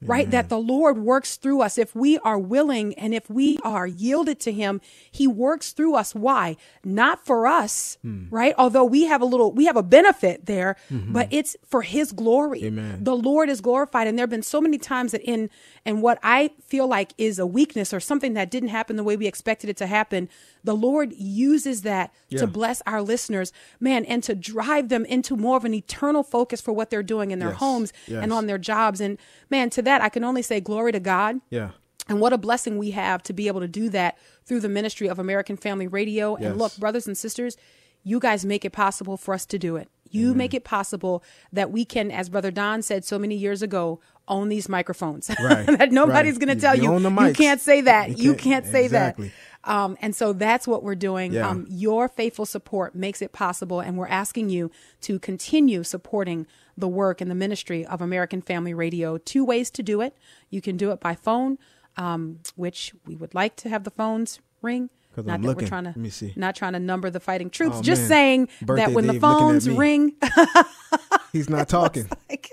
right? 0.00 0.30
That 0.30 0.50
the 0.50 0.58
Lord 0.58 0.98
works 0.98 1.36
through 1.36 1.62
us. 1.62 1.78
If 1.78 1.94
we 1.94 2.18
are 2.18 2.38
willing 2.38 2.92
and 2.94 3.14
if 3.14 3.30
we 3.30 3.58
are 3.64 3.86
yielded 3.86 4.38
to 4.40 4.52
Him, 4.52 4.82
He 5.10 5.26
works 5.26 5.72
through 5.72 5.94
us. 5.94 6.14
Why? 6.14 6.56
Not 6.84 7.24
for 7.24 7.46
us, 7.46 7.96
hmm. 8.02 8.26
right? 8.30 8.54
Although 8.58 8.84
we 8.84 9.04
have 9.04 9.22
a 9.22 9.24
little, 9.24 9.52
we 9.52 9.64
have 9.64 9.76
a 9.76 9.82
benefit 9.82 10.44
there, 10.44 10.76
mm-hmm. 10.92 11.12
but 11.12 11.28
it's 11.30 11.56
for 11.66 11.82
His 11.82 12.12
glory. 12.12 12.64
Amen. 12.64 13.02
The 13.02 13.16
Lord 13.16 13.48
is 13.48 13.62
glorified. 13.62 14.06
And 14.06 14.18
there 14.18 14.24
have 14.24 14.30
been 14.30 14.42
so 14.42 14.60
many 14.60 14.76
times 14.76 15.12
that 15.12 15.22
in, 15.22 15.48
and 15.86 16.02
what 16.02 16.18
I 16.22 16.50
feel 16.66 16.86
like 16.86 17.14
is 17.16 17.38
a 17.38 17.46
weakness 17.46 17.94
or 17.94 18.00
something 18.00 18.34
that 18.34 18.50
didn't 18.50 18.70
happen 18.70 18.96
the 18.96 19.04
way 19.04 19.16
we 19.16 19.26
expected 19.26 19.70
it 19.70 19.76
to 19.78 19.86
happen, 19.86 20.28
the 20.64 20.74
Lord 20.74 21.12
uses 21.12 21.82
that 21.82 22.12
Yeah. 22.30 22.40
to 22.40 22.46
bless 22.46 22.82
our 22.86 23.02
listeners, 23.02 23.52
man, 23.78 24.04
and 24.06 24.22
to 24.24 24.34
drive 24.34 24.88
them 24.88 25.04
into 25.04 25.36
more 25.36 25.56
of 25.56 25.64
an 25.64 25.74
eternal 25.74 26.22
focus 26.22 26.60
for 26.60 26.72
what 26.72 26.90
they're 26.90 27.02
doing 27.02 27.30
in 27.30 27.38
their 27.38 27.50
Yes. 27.50 27.58
homes 27.58 27.92
Yes. 28.08 28.22
and 28.22 28.32
on 28.32 28.46
their 28.46 28.58
jobs. 28.58 29.00
And 29.00 29.18
man, 29.50 29.70
to 29.70 29.82
that, 29.82 30.00
I 30.02 30.08
can 30.08 30.24
only 30.24 30.42
say 30.42 30.60
glory 30.60 30.90
to 30.92 31.00
God. 31.00 31.40
Yeah. 31.50 31.70
And 32.08 32.20
what 32.20 32.32
a 32.32 32.38
blessing 32.38 32.76
we 32.78 32.90
have 32.90 33.22
to 33.24 33.32
be 33.32 33.46
able 33.46 33.60
to 33.60 33.68
do 33.68 33.88
that 33.90 34.18
through 34.44 34.60
the 34.60 34.68
ministry 34.68 35.06
of 35.06 35.18
American 35.18 35.56
Family 35.56 35.86
Radio. 35.86 36.36
Yes. 36.38 36.50
And 36.50 36.58
look, 36.58 36.76
brothers 36.76 37.06
and 37.06 37.16
sisters, 37.16 37.56
you 38.02 38.18
guys 38.18 38.44
make 38.44 38.64
it 38.64 38.70
possible 38.72 39.16
for 39.16 39.32
us 39.32 39.46
to 39.46 39.58
do 39.58 39.76
it. 39.76 39.88
You 40.14 40.34
make 40.34 40.54
it 40.54 40.64
possible 40.64 41.22
that 41.52 41.70
we 41.70 41.84
can, 41.84 42.10
as 42.10 42.28
Brother 42.28 42.50
Don 42.50 42.82
said 42.82 43.04
so 43.04 43.18
many 43.18 43.34
years 43.34 43.62
ago, 43.62 44.00
own 44.28 44.48
these 44.48 44.68
microphones. 44.68 45.30
Right, 45.40 45.66
that 45.66 45.92
nobody's 45.92 46.34
right. 46.36 46.46
going 46.46 46.56
to 46.56 46.60
tell 46.60 46.76
you 46.76 46.96
you 46.98 47.26
you 47.26 47.32
can't 47.34 47.60
say 47.60 47.80
that. 47.82 48.16
You 48.16 48.24
You 48.24 48.30
can't- 48.34 48.64
can't, 48.64 48.66
say 48.66 48.84
exactly. 48.84 49.28
that. 49.28 49.34
Um, 49.70 49.96
and 50.00 50.14
so 50.14 50.32
that's 50.32 50.68
what 50.68 50.82
we're 50.82 50.94
doing. 50.94 51.32
Yeah. 51.32 51.48
Um, 51.48 51.66
your 51.68 52.08
faithful 52.08 52.44
support 52.46 52.94
makes 52.94 53.20
it 53.22 53.32
possible, 53.32 53.80
and 53.80 53.96
we're 53.96 54.08
asking 54.08 54.50
you 54.50 54.70
to 55.02 55.18
continue 55.18 55.82
supporting 55.82 56.46
the 56.76 56.88
work 56.88 57.20
and 57.20 57.30
the 57.30 57.34
ministry 57.34 57.84
of 57.86 58.00
American 58.02 58.42
Family 58.42 58.74
Radio. 58.74 59.16
Two 59.18 59.44
ways 59.44 59.70
to 59.72 59.82
do 59.82 60.00
it. 60.00 60.16
You 60.50 60.60
can 60.60 60.76
do 60.76 60.90
it 60.90 61.00
by 61.00 61.14
phone, 61.14 61.58
um, 61.96 62.40
which 62.56 62.94
we 63.06 63.16
would 63.16 63.34
like 63.34 63.56
to 63.56 63.68
have 63.70 63.84
the 63.84 63.90
phones 63.90 64.38
ring. 64.60 64.90
Not 65.16 65.34
I'm 65.34 65.42
that 65.42 65.48
looking. 65.48 65.64
we're 65.64 65.68
trying 65.68 65.84
to, 65.84 65.90
Let 65.90 65.96
me 65.96 66.10
see. 66.10 66.32
not 66.36 66.56
trying 66.56 66.72
to 66.74 66.78
number 66.80 67.10
the 67.10 67.20
fighting 67.20 67.50
troops. 67.50 67.76
Oh, 67.78 67.82
just 67.82 68.02
man. 68.02 68.08
saying 68.08 68.48
that 68.62 68.92
when 68.92 69.06
the 69.06 69.12
Dave 69.14 69.24
at 69.24 69.30
phones 69.38 69.68
ring, 69.70 70.12
He's 71.32 71.48
not 71.50 71.68
talking. 71.68 72.08
like, 72.30 72.50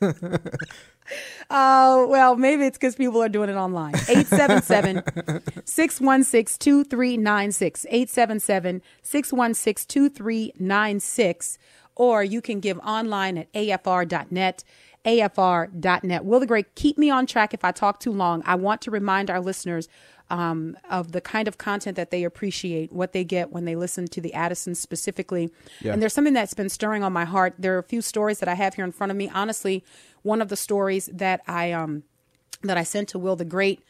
uh, 1.50 2.04
well, 2.08 2.36
maybe 2.36 2.64
it's 2.64 2.78
because 2.78 2.94
people 2.96 3.22
are 3.22 3.28
doing 3.28 3.48
it 3.50 3.54
online. 3.56 3.94
877 4.08 5.02
616 5.64 6.58
2396. 6.58 7.86
877 7.88 8.82
616 9.02 9.86
2396. 9.88 11.58
Or 11.94 12.24
you 12.24 12.40
can 12.40 12.60
give 12.60 12.78
online 12.78 13.36
at 13.38 13.52
afr.net. 13.52 14.64
afr.net. 15.04 16.24
Will 16.24 16.40
the 16.40 16.46
Great, 16.46 16.74
keep 16.74 16.96
me 16.96 17.10
on 17.10 17.26
track 17.26 17.52
if 17.52 17.64
I 17.64 17.70
talk 17.72 18.00
too 18.00 18.12
long. 18.12 18.42
I 18.46 18.54
want 18.54 18.80
to 18.82 18.90
remind 18.90 19.30
our 19.30 19.40
listeners 19.40 19.88
um, 20.30 20.76
of 20.90 21.12
the 21.12 21.20
kind 21.20 21.48
of 21.48 21.58
content 21.58 21.96
that 21.96 22.10
they 22.10 22.24
appreciate, 22.24 22.92
what 22.92 23.12
they 23.12 23.24
get 23.24 23.52
when 23.52 23.64
they 23.64 23.76
listen 23.76 24.06
to 24.08 24.20
the 24.20 24.32
Addisons 24.34 24.78
specifically. 24.78 25.50
Yeah. 25.80 25.92
And 25.92 26.02
there's 26.02 26.12
something 26.12 26.34
that's 26.34 26.54
been 26.54 26.68
stirring 26.68 27.02
on 27.02 27.12
my 27.12 27.24
heart. 27.24 27.54
There 27.58 27.74
are 27.74 27.78
a 27.78 27.82
few 27.82 28.02
stories 28.02 28.38
that 28.40 28.48
I 28.48 28.54
have 28.54 28.74
here 28.74 28.84
in 28.84 28.92
front 28.92 29.10
of 29.10 29.16
me. 29.16 29.30
Honestly, 29.32 29.84
one 30.22 30.40
of 30.40 30.48
the 30.48 30.56
stories 30.56 31.10
that 31.12 31.42
I 31.46 31.72
um 31.72 32.04
that 32.62 32.76
I 32.76 32.84
sent 32.84 33.08
to 33.10 33.18
Will 33.18 33.36
the 33.36 33.44
Great, 33.44 33.82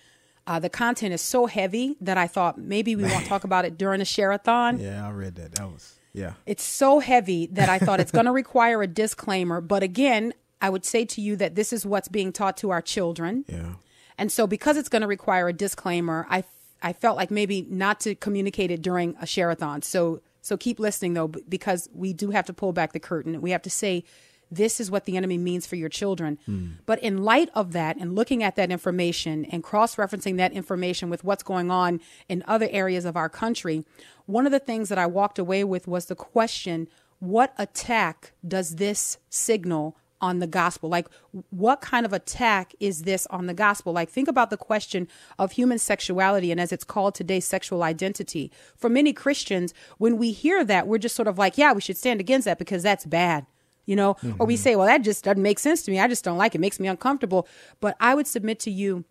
uh, 0.47 0.59
the 0.59 0.71
content 0.71 1.13
is 1.13 1.21
so 1.21 1.47
heavy 1.47 1.97
that 2.01 2.17
I 2.17 2.27
thought 2.27 2.59
maybe 2.59 2.97
we 2.97 3.05
won't 3.05 3.27
talk 3.33 3.45
about 3.45 3.65
it 3.65 3.77
during 3.77 4.01
a 4.01 4.05
share-a-thon. 4.05 4.79
Yeah, 4.79 5.07
I 5.07 5.11
read 5.11 5.35
that. 5.37 5.55
That 5.57 5.71
was 5.71 5.99
yeah. 6.13 6.35
It's 6.47 6.63
so 6.63 6.99
heavy 6.99 7.47
that 7.53 7.69
I 7.69 7.79
thought 7.79 8.01
it's 8.01 8.13
going 8.13 8.27
to 8.27 8.33
require 8.33 8.83
a 8.83 8.87
disclaimer. 8.87 9.61
But 9.61 9.83
again, 9.83 10.35
I 10.61 10.71
would 10.71 10.85
say 10.85 11.05
to 11.07 11.21
you 11.21 11.37
that 11.37 11.55
this 11.55 11.73
is 11.73 11.87
what's 11.87 12.09
being 12.09 12.33
taught 12.33 12.57
to 12.59 12.71
our 12.71 12.83
children. 12.83 13.45
Yeah. 13.49 13.75
And 14.23 14.31
so, 14.31 14.47
because 14.47 14.77
it's 14.77 14.89
going 14.89 15.03
to 15.03 15.09
require 15.09 15.49
a 15.49 15.53
disclaimer, 15.53 16.29
I, 16.31 16.45
I 16.81 16.93
felt 16.93 17.17
like 17.17 17.33
maybe 17.33 17.67
not 17.69 17.99
to 18.03 18.15
communicate 18.15 18.71
it 18.71 18.81
during 18.81 19.17
a 19.21 19.27
share-a-thon. 19.27 19.83
So, 19.83 20.21
so 20.41 20.57
keep 20.57 20.79
listening 20.79 21.15
though, 21.15 21.27
because 21.27 21.89
we 21.93 22.13
do 22.13 22.31
have 22.31 22.47
to 22.47 22.53
pull 22.53 22.73
back 22.73 22.93
the 22.93 23.01
curtain. 23.01 23.41
We 23.41 23.51
have 23.51 23.63
to 23.63 23.71
say, 23.71 24.05
this 24.49 24.79
is 24.79 24.93
what 24.93 25.07
the 25.07 25.17
enemy 25.17 25.39
means 25.39 25.67
for 25.67 25.75
your 25.75 25.89
children. 25.89 26.39
Hmm. 26.47 26.69
But 26.87 27.03
in 27.03 27.25
light 27.25 27.51
of 27.53 27.73
that, 27.73 27.97
and 27.97 28.15
looking 28.15 28.45
at 28.45 28.55
that 28.55 28.71
information 28.71 29.45
and 29.47 29.61
cross-referencing 29.61 30.37
that 30.37 30.53
information 30.53 31.11
with 31.11 31.25
what's 31.25 31.43
going 31.43 31.73
on 31.73 32.01
in 32.29 32.45
other 32.47 32.69
areas 32.71 33.05
of 33.05 33.17
our 33.17 33.29
country, 33.29 33.85
one 34.27 34.47
of 34.47 34.53
the 34.53 34.61
things 34.61 34.89
that 34.89 34.99
I 34.99 35.07
walked 35.07 35.41
away 35.41 35.65
with 35.65 35.89
was 35.89 36.05
the 36.05 36.15
question: 36.15 36.87
What 37.19 37.55
attack 37.59 38.35
does 38.47 38.77
this 38.77 39.19
signal 39.31 39.97
on 40.23 40.39
the 40.39 40.47
gospel? 40.47 40.89
Like, 40.89 41.09
what 41.51 41.81
kind 41.81 42.07
of 42.07 42.13
attack 42.13 42.75
is 42.81 43.03
this 43.03 43.27
on 43.27 43.47
the 43.47 43.55
gospel? 43.55 43.93
Like, 43.93 44.09
think 44.09 44.29
about 44.29 44.51
the 44.51 44.57
question 44.57 45.09
of 45.39 45.53
human 45.53 45.79
sexuality 45.79 46.51
and 46.51 46.61
as 46.61 46.73
it's 46.73 46.85
called 46.85 47.15
today, 47.15 47.41
sexual 47.41 47.83
identity. 47.83 48.51
For 48.77 48.89
many 48.89 49.13
Christians, 49.13 49.75
when 49.99 50.17
we 50.17 50.33
hear 50.33 50.65
that, 50.65 50.87
we're 50.87 50.99
just 50.99 51.17
sort 51.17 51.29
of 51.29 51.37
like, 51.37 51.59
yeah, 51.59 51.73
we 51.73 51.81
should 51.81 51.99
stand 51.99 52.21
against 52.21 52.45
that 52.47 52.59
because 52.59 52.83
that's 52.83 53.05
bad. 53.05 53.47
You 53.85 53.97
know, 53.97 54.17
or 54.39 54.47
we 54.47 54.55
mm-hmm. 54.55 54.63
say, 54.63 54.77
well, 54.77 54.87
that 54.87 55.03
just 55.03 55.25
doesn't 55.25 55.43
make 55.43 55.59
sense 55.59 55.83
to 55.83 55.91
me. 55.91 55.99
I 55.99 56.07
just 56.07 56.23
don't 56.23 56.39
like 56.39 56.55
it. 56.55 56.59
it 56.59 56.61
makes 56.61 56.79
me 56.79 56.87
uncomfortable. 56.87 57.49
But 57.81 57.97
I 57.99 58.15
would 58.15 58.29
submit 58.29 58.61
to 58.61 58.71
you 58.71 59.05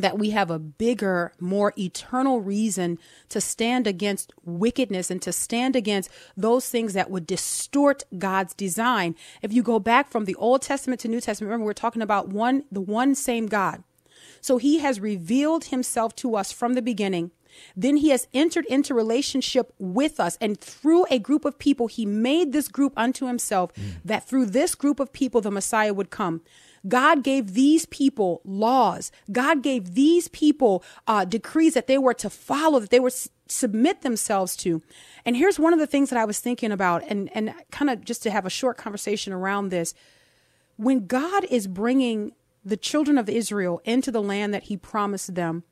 that 0.00 0.18
we 0.18 0.30
have 0.30 0.50
a 0.50 0.58
bigger, 0.58 1.32
more 1.38 1.72
eternal 1.78 2.40
reason 2.40 2.98
to 3.28 3.40
stand 3.40 3.86
against 3.86 4.32
wickedness 4.44 5.10
and 5.10 5.20
to 5.22 5.32
stand 5.32 5.76
against 5.76 6.10
those 6.36 6.68
things 6.68 6.92
that 6.94 7.10
would 7.10 7.26
distort 7.26 8.04
God's 8.18 8.54
design. 8.54 9.14
If 9.42 9.52
you 9.52 9.62
go 9.62 9.78
back 9.78 10.10
from 10.10 10.24
the 10.24 10.34
Old 10.36 10.62
Testament 10.62 11.00
to 11.00 11.08
New 11.08 11.20
Testament, 11.20 11.50
remember 11.50 11.66
we're 11.66 11.72
talking 11.72 12.02
about 12.02 12.28
one, 12.28 12.64
the 12.70 12.80
one 12.80 13.14
same 13.14 13.46
God. 13.46 13.82
So 14.40 14.58
he 14.58 14.78
has 14.78 15.00
revealed 15.00 15.66
himself 15.66 16.14
to 16.16 16.34
us 16.36 16.52
from 16.52 16.74
the 16.74 16.82
beginning. 16.82 17.30
Then 17.76 17.96
he 17.96 18.10
has 18.10 18.28
entered 18.32 18.64
into 18.66 18.94
relationship 18.94 19.72
with 19.78 20.20
us. 20.20 20.38
And 20.40 20.60
through 20.60 21.06
a 21.10 21.18
group 21.18 21.44
of 21.44 21.58
people, 21.58 21.88
he 21.88 22.06
made 22.06 22.52
this 22.52 22.68
group 22.68 22.92
unto 22.96 23.26
himself 23.26 23.74
mm. 23.74 23.94
that 24.04 24.26
through 24.26 24.46
this 24.46 24.74
group 24.74 25.00
of 25.00 25.12
people, 25.12 25.40
the 25.40 25.50
Messiah 25.50 25.94
would 25.94 26.10
come. 26.10 26.42
God 26.88 27.22
gave 27.22 27.54
these 27.54 27.86
people 27.86 28.40
laws. 28.44 29.12
God 29.30 29.62
gave 29.62 29.94
these 29.94 30.28
people 30.28 30.82
uh, 31.06 31.24
decrees 31.24 31.74
that 31.74 31.86
they 31.86 31.98
were 31.98 32.14
to 32.14 32.30
follow, 32.30 32.80
that 32.80 32.90
they 32.90 33.00
were 33.00 33.12
submit 33.48 34.02
themselves 34.02 34.56
to. 34.56 34.82
And 35.24 35.36
here's 35.36 35.58
one 35.58 35.72
of 35.72 35.78
the 35.78 35.86
things 35.86 36.10
that 36.10 36.18
I 36.18 36.24
was 36.24 36.40
thinking 36.40 36.72
about, 36.72 37.02
and 37.08 37.30
and 37.34 37.54
kind 37.70 37.90
of 37.90 38.04
just 38.04 38.22
to 38.24 38.30
have 38.30 38.46
a 38.46 38.50
short 38.50 38.76
conversation 38.76 39.32
around 39.32 39.68
this. 39.68 39.94
When 40.76 41.06
God 41.06 41.44
is 41.44 41.66
bringing 41.66 42.32
the 42.64 42.76
children 42.76 43.18
of 43.18 43.28
Israel 43.28 43.80
into 43.84 44.10
the 44.10 44.22
land 44.22 44.54
that 44.54 44.64
He 44.64 44.76
promised 44.76 45.34
them, 45.34 45.64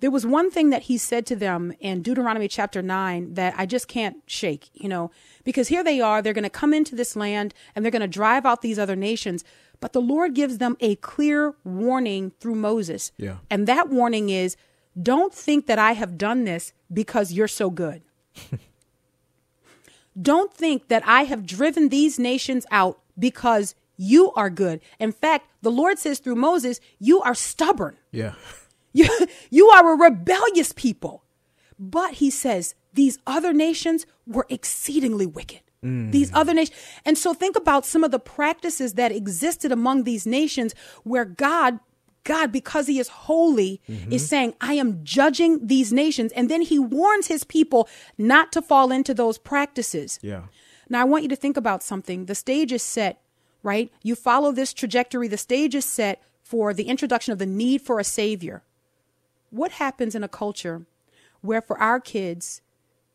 there 0.00 0.10
was 0.10 0.26
one 0.26 0.50
thing 0.50 0.70
that 0.70 0.82
he 0.82 0.98
said 0.98 1.26
to 1.26 1.36
them 1.36 1.72
in 1.78 2.02
Deuteronomy 2.02 2.48
chapter 2.48 2.82
9 2.82 3.34
that 3.34 3.54
I 3.56 3.66
just 3.66 3.86
can't 3.86 4.16
shake, 4.26 4.70
you 4.72 4.88
know, 4.88 5.10
because 5.44 5.68
here 5.68 5.84
they 5.84 6.00
are, 6.00 6.20
they're 6.20 6.32
going 6.32 6.42
to 6.44 6.50
come 6.50 6.74
into 6.74 6.94
this 6.94 7.14
land 7.14 7.54
and 7.74 7.84
they're 7.84 7.92
going 7.92 8.00
to 8.00 8.08
drive 8.08 8.46
out 8.46 8.62
these 8.62 8.78
other 8.78 8.96
nations. 8.96 9.44
But 9.78 9.92
the 9.92 10.00
Lord 10.00 10.34
gives 10.34 10.58
them 10.58 10.76
a 10.80 10.96
clear 10.96 11.54
warning 11.64 12.32
through 12.40 12.56
Moses. 12.56 13.12
Yeah. 13.16 13.36
And 13.48 13.66
that 13.66 13.88
warning 13.88 14.30
is 14.30 14.56
don't 15.00 15.32
think 15.32 15.66
that 15.66 15.78
I 15.78 15.92
have 15.92 16.18
done 16.18 16.44
this 16.44 16.72
because 16.92 17.32
you're 17.32 17.48
so 17.48 17.70
good. 17.70 18.02
don't 20.20 20.52
think 20.52 20.88
that 20.88 21.06
I 21.06 21.24
have 21.24 21.46
driven 21.46 21.88
these 21.88 22.18
nations 22.18 22.66
out 22.70 23.00
because 23.18 23.74
You 23.96 24.32
are 24.32 24.48
good. 24.48 24.80
In 24.98 25.12
fact, 25.12 25.46
the 25.60 25.70
Lord 25.70 25.98
says 25.98 26.20
through 26.20 26.36
Moses, 26.36 26.80
You 26.98 27.20
are 27.20 27.34
stubborn. 27.34 27.98
Yeah. 28.10 28.34
You, 28.92 29.08
you 29.50 29.68
are 29.68 29.92
a 29.92 29.96
rebellious 29.96 30.72
people. 30.72 31.24
But 31.78 32.14
he 32.14 32.30
says, 32.30 32.74
These 32.94 33.18
other 33.26 33.52
nations 33.52 34.06
were 34.26 34.46
exceedingly 34.48 35.26
wicked. 35.26 35.60
Mm. 35.84 36.12
These 36.12 36.30
other 36.34 36.52
nations. 36.52 36.78
And 37.04 37.16
so 37.16 37.32
think 37.32 37.56
about 37.56 37.86
some 37.86 38.04
of 38.04 38.10
the 38.10 38.18
practices 38.18 38.94
that 38.94 39.12
existed 39.12 39.72
among 39.72 40.04
these 40.04 40.26
nations 40.26 40.74
where 41.04 41.24
God 41.24 41.80
God, 42.24 42.52
because 42.52 42.86
he 42.86 42.98
is 42.98 43.08
holy, 43.08 43.80
is 43.88 43.96
mm-hmm. 43.96 44.16
saying, 44.16 44.54
I 44.60 44.74
am 44.74 45.02
judging 45.02 45.66
these 45.66 45.92
nations. 45.92 46.32
And 46.32 46.50
then 46.50 46.60
he 46.60 46.78
warns 46.78 47.28
his 47.28 47.44
people 47.44 47.88
not 48.18 48.52
to 48.52 48.62
fall 48.62 48.92
into 48.92 49.14
those 49.14 49.38
practices. 49.38 50.18
Yeah. 50.22 50.42
Now, 50.88 51.00
I 51.00 51.04
want 51.04 51.22
you 51.22 51.28
to 51.30 51.36
think 51.36 51.56
about 51.56 51.82
something. 51.82 52.26
The 52.26 52.34
stage 52.34 52.72
is 52.72 52.82
set, 52.82 53.22
right? 53.62 53.90
You 54.02 54.14
follow 54.14 54.52
this 54.52 54.74
trajectory, 54.74 55.28
the 55.28 55.38
stage 55.38 55.74
is 55.74 55.84
set 55.84 56.22
for 56.42 56.74
the 56.74 56.84
introduction 56.84 57.32
of 57.32 57.38
the 57.38 57.46
need 57.46 57.80
for 57.80 57.98
a 57.98 58.04
savior. 58.04 58.62
What 59.50 59.72
happens 59.72 60.14
in 60.14 60.24
a 60.24 60.28
culture 60.28 60.86
where, 61.40 61.62
for 61.62 61.78
our 61.78 62.00
kids, 62.00 62.62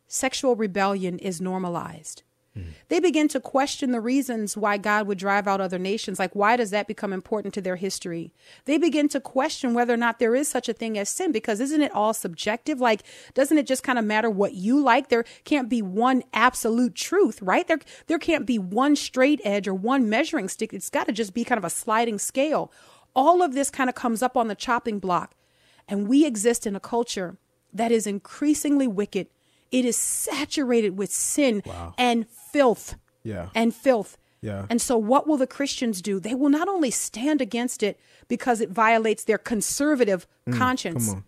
sexual 0.08 0.56
rebellion 0.56 1.17
is 1.19 1.41
normalized? 1.41 2.24
Mm-hmm. 2.58 2.69
They 2.88 3.00
begin 3.00 3.28
to 3.30 3.39
question 3.39 3.91
the 3.91 4.00
reasons 4.00 4.56
why 4.56 4.78
God 4.78 5.08
would 5.08 5.17
drive 5.17 5.48
out 5.48 5.60
other 5.60 5.80
nations. 5.80 6.19
Like, 6.19 6.36
why 6.36 6.56
does 6.56 6.69
that 6.69 6.88
become 6.88 7.12
important 7.12 7.54
to 7.56 7.62
their 7.62 7.76
history? 7.76 8.32
They 8.65 8.78
begin 8.78 9.10
to 9.10 9.19
question 9.19 9.74
whether 9.74 9.93
or 9.93 9.98
not 9.98 10.19
there 10.19 10.36
is 10.36 10.48
such 10.48 10.69
a 10.69 10.74
thing 10.74 10.98
as 10.98 11.10
sin 11.10 11.32
because 11.32 11.60
isn't 11.60 11.82
it 11.82 11.93
all 11.93 12.13
subjective? 12.13 12.80
Like, 12.80 13.04
doesn't 13.34 13.58
it 13.58 13.67
just 13.67 13.84
kind 13.84 14.00
of 14.00 14.06
matter 14.06 14.30
what 14.30 14.54
you 14.54 14.80
like? 14.80 15.10
There 15.10 15.26
can't 15.43 15.69
be 15.69 15.82
one 15.82 16.24
absolute 16.34 16.95
truth, 16.95 17.41
right? 17.41 17.67
There, 17.67 17.80
there 18.08 18.19
can't 18.19 18.45
be 18.45 18.58
one 18.58 18.95
straight 18.95 19.41
edge 19.43 19.67
or 19.67 19.74
one 19.74 20.10
measuring 20.10 20.48
stick. 20.48 20.74
It's 20.74 20.89
got 20.89 21.08
to 21.08 21.13
just 21.13 21.34
be 21.34 21.43
kind 21.43 21.58
of 21.58 21.65
a 21.65 21.69
sliding 21.69 22.19
scale. 22.19 22.71
All 23.15 23.41
of 23.41 23.54
this 23.54 23.69
kind 23.69 23.89
of 23.89 23.95
comes 23.95 24.21
up 24.21 24.38
on 24.38 24.48
the 24.48 24.56
chopping 24.56 25.00
block. 25.00 25.36
And 25.88 26.08
we 26.08 26.26
exist 26.26 26.65
in 26.65 26.76
a 26.76 26.80
culture 26.80 27.38
that 27.74 27.91
is 27.91 28.08
increasingly 28.08 28.88
wicked. 28.88 29.28
It 29.71 29.86
is 29.86 29.98
saturated 29.98 30.98
with 30.98 31.12
sin 31.12 31.62
and 31.98 32.28
filth. 32.30 32.95
Yeah. 33.24 33.50
And 33.56 33.74
filth. 33.74 34.17
Yeah. 34.41 34.65
And 34.69 34.82
so, 34.82 34.98
what 34.98 35.28
will 35.28 35.38
the 35.38 35.48
Christians 35.48 36.02
do? 36.02 36.19
They 36.19 36.36
will 36.36 36.50
not 36.50 36.67
only 36.67 36.91
stand 36.91 37.41
against 37.41 37.82
it 37.84 38.00
because 38.28 38.62
it 38.62 38.69
violates 38.69 39.24
their 39.24 39.38
conservative 39.39 40.28
conscience, 40.52 41.06
Mm, 41.08 41.10
Come 41.10 41.17
on. 41.17 41.24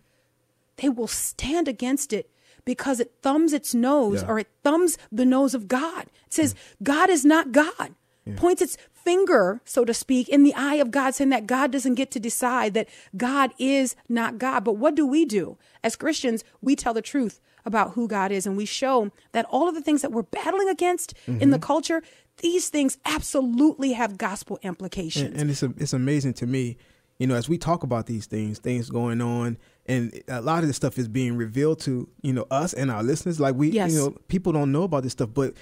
they 0.77 0.89
will 0.89 1.07
stand 1.07 1.67
against 1.67 2.13
it 2.13 2.29
because 2.63 2.99
it 2.99 3.13
thumbs 3.21 3.53
its 3.53 3.73
nose 3.73 4.21
Yeah. 4.21 4.27
or 4.29 4.39
it 4.39 4.47
thumbs 4.63 4.97
the 5.11 5.25
nose 5.25 5.55
of 5.55 5.67
God. 5.67 6.03
It 6.27 6.33
says, 6.33 6.53
God 6.83 7.09
is 7.09 7.25
not 7.25 7.51
God. 7.51 7.95
Points 8.35 8.61
its 8.61 8.77
finger, 9.07 9.61
so 9.63 9.85
to 9.85 9.93
speak, 9.93 10.27
in 10.27 10.43
the 10.43 10.53
eye 10.53 10.75
of 10.75 10.91
God, 10.91 11.15
saying 11.15 11.29
that 11.29 11.47
God 11.47 11.71
doesn't 11.71 11.95
get 11.95 12.11
to 12.11 12.19
decide, 12.19 12.73
that 12.73 12.89
God 13.15 13.53
is 13.57 13.95
not 14.09 14.37
God. 14.37 14.65
But 14.65 14.73
what 14.73 14.95
do 14.95 15.07
we 15.07 15.23
do? 15.23 15.57
As 15.81 15.95
Christians, 15.95 16.43
we 16.61 16.75
tell 16.75 16.93
the 16.93 17.01
truth 17.01 17.39
about 17.63 17.91
who 17.91 18.09
God 18.09 18.33
is 18.33 18.45
and 18.45 18.57
we 18.57 18.65
show 18.65 19.09
that 19.31 19.45
all 19.45 19.69
of 19.69 19.75
the 19.75 19.81
things 19.81 20.01
that 20.01 20.11
we're 20.11 20.23
battling 20.23 20.67
against 20.67 21.13
in 21.25 21.51
the 21.51 21.57
mm-hmm. 21.57 21.63
culture, 21.63 22.03
these 22.39 22.67
things 22.67 22.97
absolutely 23.05 23.93
have 23.93 24.17
gospel 24.17 24.59
implications. 24.61 25.31
and, 25.31 25.37
and 25.39 25.49
it's 25.51 25.63
it's 25.63 25.93
amazing 25.93 26.33
to 26.33 26.45
me, 26.45 26.77
you 27.17 27.27
know, 27.27 27.35
as 27.35 27.47
we 27.47 27.57
talk 27.57 27.83
about 27.83 28.07
these 28.07 28.25
things, 28.25 28.59
things 28.59 28.89
going 28.89 29.21
on, 29.21 29.57
and 29.85 30.21
a 30.27 30.41
lot 30.41 30.63
of 30.63 30.67
this 30.67 30.75
stuff 30.75 30.97
is 30.97 31.07
being 31.07 31.37
revealed 31.37 31.79
to 31.79 32.09
you 32.21 32.33
know 32.33 32.45
us 32.51 32.73
and 32.73 32.91
our 32.91 33.03
listeners. 33.03 33.39
Like 33.39 33.55
we, 33.55 33.69
Yes. 33.69 33.93
you 33.93 33.97
know, 33.99 34.09
people 34.27 34.51
don't 34.51 34.71
know 34.73 34.83
about 34.83 35.03
this 35.03 35.13
stuff, 35.13 35.29
but 35.33 35.53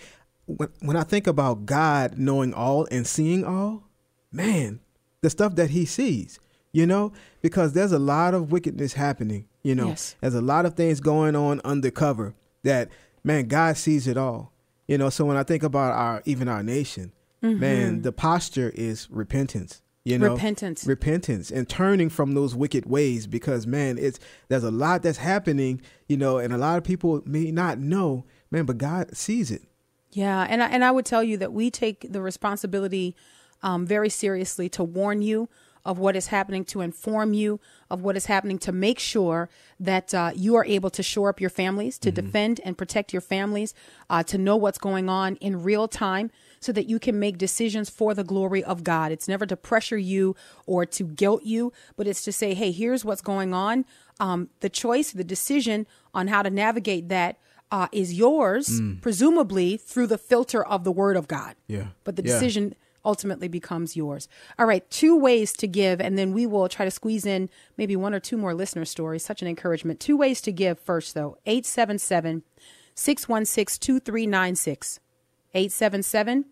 when 0.45 0.69
when 0.81 0.97
I 0.97 1.03
think 1.03 1.27
about 1.27 1.65
God 1.65 2.17
knowing 2.17 2.53
all 2.53 2.87
and 2.91 3.05
seeing 3.07 3.43
all, 3.43 3.83
man, 4.31 4.79
the 5.21 5.29
stuff 5.29 5.55
that 5.55 5.71
He 5.71 5.85
sees, 5.85 6.39
you 6.71 6.85
know, 6.85 7.11
because 7.41 7.73
there's 7.73 7.91
a 7.91 7.99
lot 7.99 8.33
of 8.33 8.51
wickedness 8.51 8.93
happening. 8.93 9.47
You 9.63 9.75
know, 9.75 9.87
Yes. 9.89 10.15
there's 10.21 10.35
a 10.35 10.41
lot 10.41 10.65
of 10.65 10.75
things 10.75 10.99
going 10.99 11.35
on 11.35 11.61
undercover 11.65 12.35
that 12.63 12.89
man, 13.23 13.47
God 13.47 13.77
sees 13.77 14.07
it 14.07 14.17
all. 14.17 14.51
You 14.87 14.97
know, 14.99 15.09
so 15.09 15.25
when 15.25 15.37
I 15.37 15.43
think 15.43 15.63
about 15.63 15.93
our 15.93 16.21
even 16.25 16.47
our 16.47 16.61
nation, 16.61 17.11
mm-hmm. 17.41 17.59
man, 17.59 18.01
the 18.03 18.11
posture 18.11 18.71
is 18.75 19.09
repentance. 19.09 19.81
You 20.03 20.19
know, 20.19 20.33
Repentance. 20.33 20.85
repentance, 20.85 21.49
and 21.49 21.67
turning 21.67 22.09
from 22.09 22.35
those 22.35 22.53
wicked 22.53 22.85
ways. 22.85 23.25
Because 23.25 23.65
man, 23.65 23.97
it's 23.97 24.19
there's 24.49 24.63
a 24.63 24.69
lot 24.69 25.01
that's 25.01 25.17
happening. 25.17 25.81
You 26.07 26.17
know, 26.17 26.37
and 26.37 26.53
a 26.53 26.59
lot 26.59 26.77
of 26.77 26.83
people 26.83 27.23
may 27.25 27.49
not 27.49 27.79
know, 27.79 28.25
man, 28.51 28.65
but 28.65 28.77
God 28.77 29.17
sees 29.17 29.49
it. 29.49 29.63
Yeah, 30.15 30.47
and 30.49 30.63
I, 30.63 30.67
and 30.67 30.85
I 30.85 30.91
would 30.91 31.05
tell 31.05 31.21
you 31.23 31.35
that 31.37 31.51
we 31.51 31.69
take 31.69 32.07
the 32.09 32.21
responsibility 32.21 33.17
um, 33.61 33.85
very 33.85 34.09
seriously 34.09 34.69
to 34.69 34.83
warn 34.83 35.21
you 35.21 35.49
of 35.83 35.99
what 35.99 36.15
is 36.15 36.27
happening, 36.27 36.63
to 36.63 36.79
inform 36.79 37.33
you 37.33 37.59
of 37.91 38.01
what 38.01 38.15
is 38.15 38.25
happening, 38.25 38.57
to 38.59 38.71
make 38.71 38.97
sure 38.97 39.49
that 39.77 40.13
uh, 40.13 40.31
you 40.33 40.55
are 40.55 40.63
able 40.65 40.89
to 40.89 41.03
shore 41.03 41.27
up 41.27 41.41
your 41.41 41.49
families, 41.49 41.99
to 41.99 42.13
defend 42.13 42.61
and 42.63 42.77
protect 42.77 43.11
your 43.11 43.21
families, 43.21 43.73
uh, 44.09 44.23
to 44.23 44.37
know 44.37 44.55
what's 44.55 44.77
going 44.77 45.09
on 45.09 45.35
in 45.35 45.61
real 45.63 45.87
time. 45.87 46.31
So 46.61 46.71
that 46.71 46.87
you 46.89 46.97
can 46.97 47.19
make 47.19 47.37
decisions 47.37 47.91
for 47.91 48.15
the 48.15 48.23
glory 48.23 48.63
of 48.63 48.83
God. 48.83 49.11
It's 49.11 49.27
never 49.27 49.45
to 49.45 49.55
pressure 49.55 49.97
you 49.97 50.35
or 50.65 50.83
to 50.87 51.03
guilt 51.03 51.43
you, 51.43 51.71
but 51.95 52.07
it's 52.07 52.23
to 52.23 52.31
say, 52.31 52.55
hey, 52.55 52.71
here's 52.71 53.05
what's 53.05 53.21
going 53.21 53.53
on. 53.53 53.85
Um, 54.19 54.49
the 54.61 54.69
choice, 54.69 55.11
the 55.11 55.23
decision 55.25 55.85
on 56.13 56.27
how 56.27 56.41
to 56.41 56.49
navigate 56.49 57.09
that 57.09 57.37
uh, 57.75 57.87
is 57.91 58.13
yours, 58.13 58.67
presumably 59.01 59.75
through 59.75 60.07
the 60.07 60.17
filter 60.17 60.61
of 60.65 60.83
the 60.85 60.91
Word 61.01 61.17
of 61.17 61.27
God. 61.27 61.53
Yeah. 61.67 61.87
But 62.05 62.15
the 62.15 62.23
Yeah. 62.23 62.31
decision 62.33 62.73
ultimately 63.03 63.49
becomes 63.49 63.95
yours. 63.95 64.27
All 64.57 64.65
right, 64.65 64.89
two 64.89 65.15
ways 65.27 65.51
to 65.61 65.67
give, 65.67 65.99
and 65.99 66.17
then 66.17 66.31
we 66.33 66.45
will 66.47 66.67
try 66.69 66.85
to 66.85 66.91
squeeze 66.99 67.25
in 67.25 67.49
maybe 67.77 67.95
one 67.95 68.13
or 68.13 68.19
two 68.21 68.37
more 68.37 68.53
listener 68.53 68.85
stories. 68.85 69.23
Such 69.25 69.41
an 69.41 69.47
encouragement. 69.49 69.99
Two 69.99 70.15
ways 70.17 70.39
to 70.41 70.51
give 70.51 70.79
first, 70.79 71.13
though 71.15 71.37
877 71.45 72.43
616 72.95 73.79
2396. 73.79 74.99
877 75.53 76.45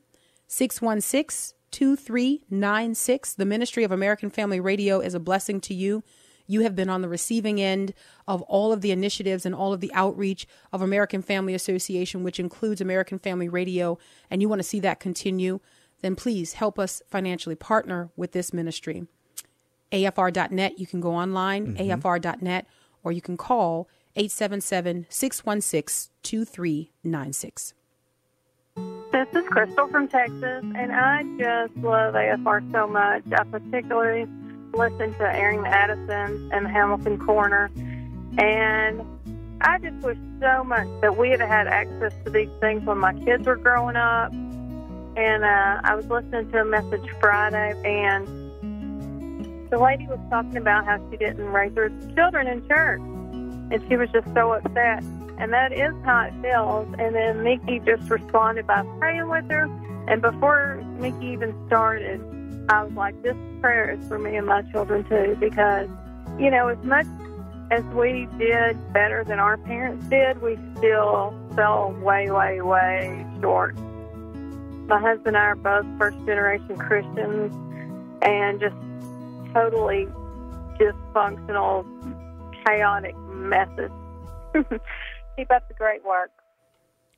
616 0.48 1.56
2396. 1.72 3.34
The 3.34 3.46
Ministry 3.46 3.84
of 3.84 3.92
American 3.92 4.30
Family 4.30 4.60
Radio 4.60 5.00
is 5.00 5.14
a 5.14 5.20
blessing 5.20 5.60
to 5.62 5.74
you. 5.74 6.04
You 6.48 6.62
have 6.62 6.76
been 6.76 6.90
on 6.90 7.02
the 7.02 7.10
receiving 7.10 7.62
end 7.62 7.94
of 8.28 8.42
all 8.44 8.74
of 8.74 8.82
the 8.82 8.92
initiatives 8.92 9.46
and 9.46 9.56
all 9.56 9.74
of 9.74 9.80
the 9.80 9.94
outreach 9.94 10.48
of 10.72 10.82
American 10.82 11.22
Family 11.22 11.54
Association, 11.54 12.24
which 12.24 12.40
includes 12.40 12.82
American 12.82 13.18
Family 13.18 13.50
Radio, 13.50 13.98
and 14.30 14.42
you 14.42 14.50
want 14.50 14.60
to 14.60 14.68
see 14.68 14.80
that 14.82 15.00
continue, 15.00 15.60
then 16.02 16.16
please 16.16 16.54
help 16.54 16.78
us 16.78 17.02
financially 17.10 17.56
partner 17.56 18.10
with 18.16 18.34
this 18.34 18.54
ministry. 18.54 19.08
AFR.net, 19.92 20.80
you 20.80 20.88
can 20.88 21.00
go 21.00 21.14
online, 21.16 21.76
mm-hmm. 21.76 21.92
AFR.net, 21.92 22.68
or 23.04 23.12
you 23.12 23.22
can 23.22 23.38
call 23.38 23.88
877 24.16 25.08
616 25.10 26.12
2396. 26.24 27.74
This 29.12 29.28
is 29.34 29.48
Crystal 29.50 29.88
from 29.88 30.08
Texas, 30.08 30.64
and 30.76 30.92
I 30.92 31.24
just 31.38 31.78
love 31.78 32.16
AFR 32.16 32.72
so 32.72 32.88
much. 32.88 33.24
I 33.32 33.44
particularly 33.44 34.28
listen 34.74 35.14
to 35.16 35.24
Airing 35.24 35.66
Addison 35.66 36.50
and 36.52 36.66
the 36.66 36.70
Hamilton 36.70 37.18
Corner, 37.18 37.70
and 38.38 39.02
I 39.62 39.78
just 39.80 40.04
wish 40.04 40.18
so 40.42 40.64
much 40.64 40.88
that 41.02 41.16
we 41.18 41.30
had 41.30 41.40
had 41.40 41.68
access 41.68 42.14
to 42.26 42.32
these 42.32 42.50
things 42.60 42.84
when 42.84 42.98
my 42.98 43.14
kids 43.14 43.46
were 43.46 43.56
growing 43.56 43.96
up. 43.96 44.32
And 45.16 45.44
uh, 45.44 45.82
I 45.84 45.96
was 45.96 46.06
listening 46.08 46.52
to 46.52 46.62
a 46.62 46.66
message 46.66 47.08
Friday, 47.22 47.74
and 47.86 48.28
the 49.70 49.78
lady 49.78 50.08
was 50.08 50.20
talking 50.30 50.58
about 50.58 50.86
how 50.86 51.00
she 51.10 51.18
didn't 51.18 51.46
raise 51.46 51.74
her 51.76 51.90
children 52.16 52.48
in 52.48 52.68
church, 52.68 53.00
and 53.00 53.86
she 53.88 53.96
was 53.96 54.10
just 54.12 54.28
so 54.34 54.54
upset. 54.54 55.04
And 55.38 55.54
that 55.54 55.72
is 55.72 55.94
how 56.04 56.22
it 56.26 56.34
feels. 56.42 56.88
And 57.00 57.16
then 57.16 57.44
Nikki 57.44 57.80
just 57.80 58.10
responded 58.10 58.68
by 58.68 58.84
praying 59.00 59.30
with 59.30 59.50
her. 59.50 59.64
And 60.08 60.22
before 60.22 60.84
Mickey 61.00 61.28
even 61.28 61.56
started, 61.68 62.22
I 62.70 62.84
was 62.84 62.94
like, 62.94 63.22
this 63.24 63.36
prayer 63.62 63.92
is 63.92 64.08
for 64.08 64.18
me 64.18 64.36
and 64.36 64.48
my 64.48 64.62
children 64.72 65.04
too, 65.04 65.36
because, 65.40 65.90
you 66.40 66.50
know, 66.50 66.70
as 66.70 66.84
much 66.84 67.08
as 67.72 67.84
we 67.86 68.28
did 68.38 68.78
better 68.94 69.24
than 69.24 69.40
our 69.40 69.58
parents 69.58 70.06
did, 70.08 70.42
we 70.42 70.58
still 70.78 71.34
fell 71.56 71.92
way, 72.02 72.30
way, 72.30 72.62
way 72.62 73.26
short. 73.42 73.76
My 74.88 75.00
husband 75.00 75.36
and 75.36 75.38
I 75.38 75.42
are 75.42 75.56
both 75.56 75.86
first 75.98 76.18
generation 76.26 76.78
Christians 76.78 77.54
and 78.22 78.60
just 78.60 78.76
totally 79.54 80.08
dysfunctional, 80.80 81.86
chaotic 82.66 83.18
messes. 83.18 83.92
Keep 85.36 85.52
up 85.52 85.68
the 85.68 85.74
great 85.74 86.04
work. 86.06 86.32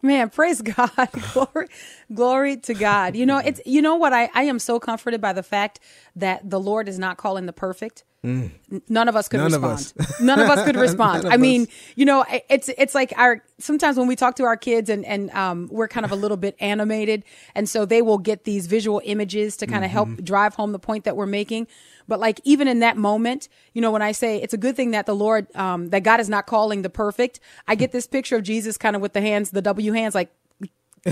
Man, 0.05 0.29
praise 0.29 0.61
God. 0.61 0.91
glory, 1.33 1.67
glory 2.13 2.57
to 2.57 2.73
God. 2.73 3.15
You 3.15 3.25
know, 3.25 3.37
it's 3.39 3.59
you 3.65 3.81
know 3.81 3.95
what 3.95 4.13
I, 4.13 4.29
I 4.33 4.43
am 4.43 4.59
so 4.59 4.79
comforted 4.79 5.19
by 5.19 5.33
the 5.33 5.43
fact 5.43 5.79
that 6.15 6.47
the 6.49 6.59
Lord 6.59 6.87
is 6.87 6.99
not 6.99 7.17
calling 7.17 7.45
the 7.47 7.53
perfect. 7.53 8.03
N- 8.23 8.51
None 8.89 9.07
of 9.07 9.15
us 9.15 9.27
could 9.27 9.37
None 9.39 9.53
of 9.53 9.61
respond. 9.63 9.93
us. 9.99 10.19
None 10.21 10.39
of 10.39 10.49
us 10.49 10.65
could 10.65 10.75
respond. 10.87 11.25
I 11.27 11.37
mean, 11.37 11.63
us. 11.63 11.67
you 11.95 12.05
know, 12.05 12.25
it's 12.49 12.69
it's 12.77 12.93
like 12.95 13.13
our 13.17 13.43
sometimes 13.59 13.97
when 13.97 14.07
we 14.07 14.15
talk 14.15 14.35
to 14.35 14.43
our 14.43 14.57
kids 14.57 14.89
and 14.89 15.05
and 15.05 15.29
um, 15.31 15.69
we're 15.71 15.87
kind 15.87 16.05
of 16.05 16.11
a 16.11 16.15
little 16.15 16.37
bit 16.37 16.55
animated, 16.59 17.23
and 17.55 17.67
so 17.69 17.85
they 17.85 18.01
will 18.01 18.17
get 18.17 18.43
these 18.43 18.67
visual 18.67 19.01
images 19.05 19.57
to 19.57 19.67
kind 19.67 19.83
of 19.85 19.89
Mm-hmm. 19.91 20.13
help 20.13 20.23
drive 20.23 20.53
home 20.55 20.71
the 20.71 20.79
point 20.79 21.03
that 21.05 21.15
we're 21.17 21.25
making. 21.27 21.67
But 22.07 22.19
like 22.19 22.39
even 22.43 22.67
in 22.67 22.79
that 22.79 22.97
moment, 22.97 23.49
you 23.73 23.81
know, 23.81 23.91
when 23.91 24.01
I 24.01 24.11
say 24.11 24.41
it's 24.41 24.53
a 24.53 24.57
good 24.57 24.75
thing 24.75 24.91
that 24.91 25.05
the 25.05 25.15
Lord, 25.15 25.53
um, 25.55 25.89
that 25.89 26.03
God 26.03 26.19
is 26.19 26.29
not 26.29 26.45
calling 26.45 26.81
the 26.81 26.89
perfect, 26.89 27.39
I 27.67 27.75
get 27.75 27.91
this 27.91 28.07
picture 28.07 28.35
of 28.35 28.43
Jesus 28.43 28.77
kind 28.77 28.95
of 28.95 29.01
with 29.01 29.13
the 29.13 29.21
hands, 29.21 29.51
the 29.51 29.61
W 29.61 29.91
hands, 29.93 30.15
like 30.15 30.31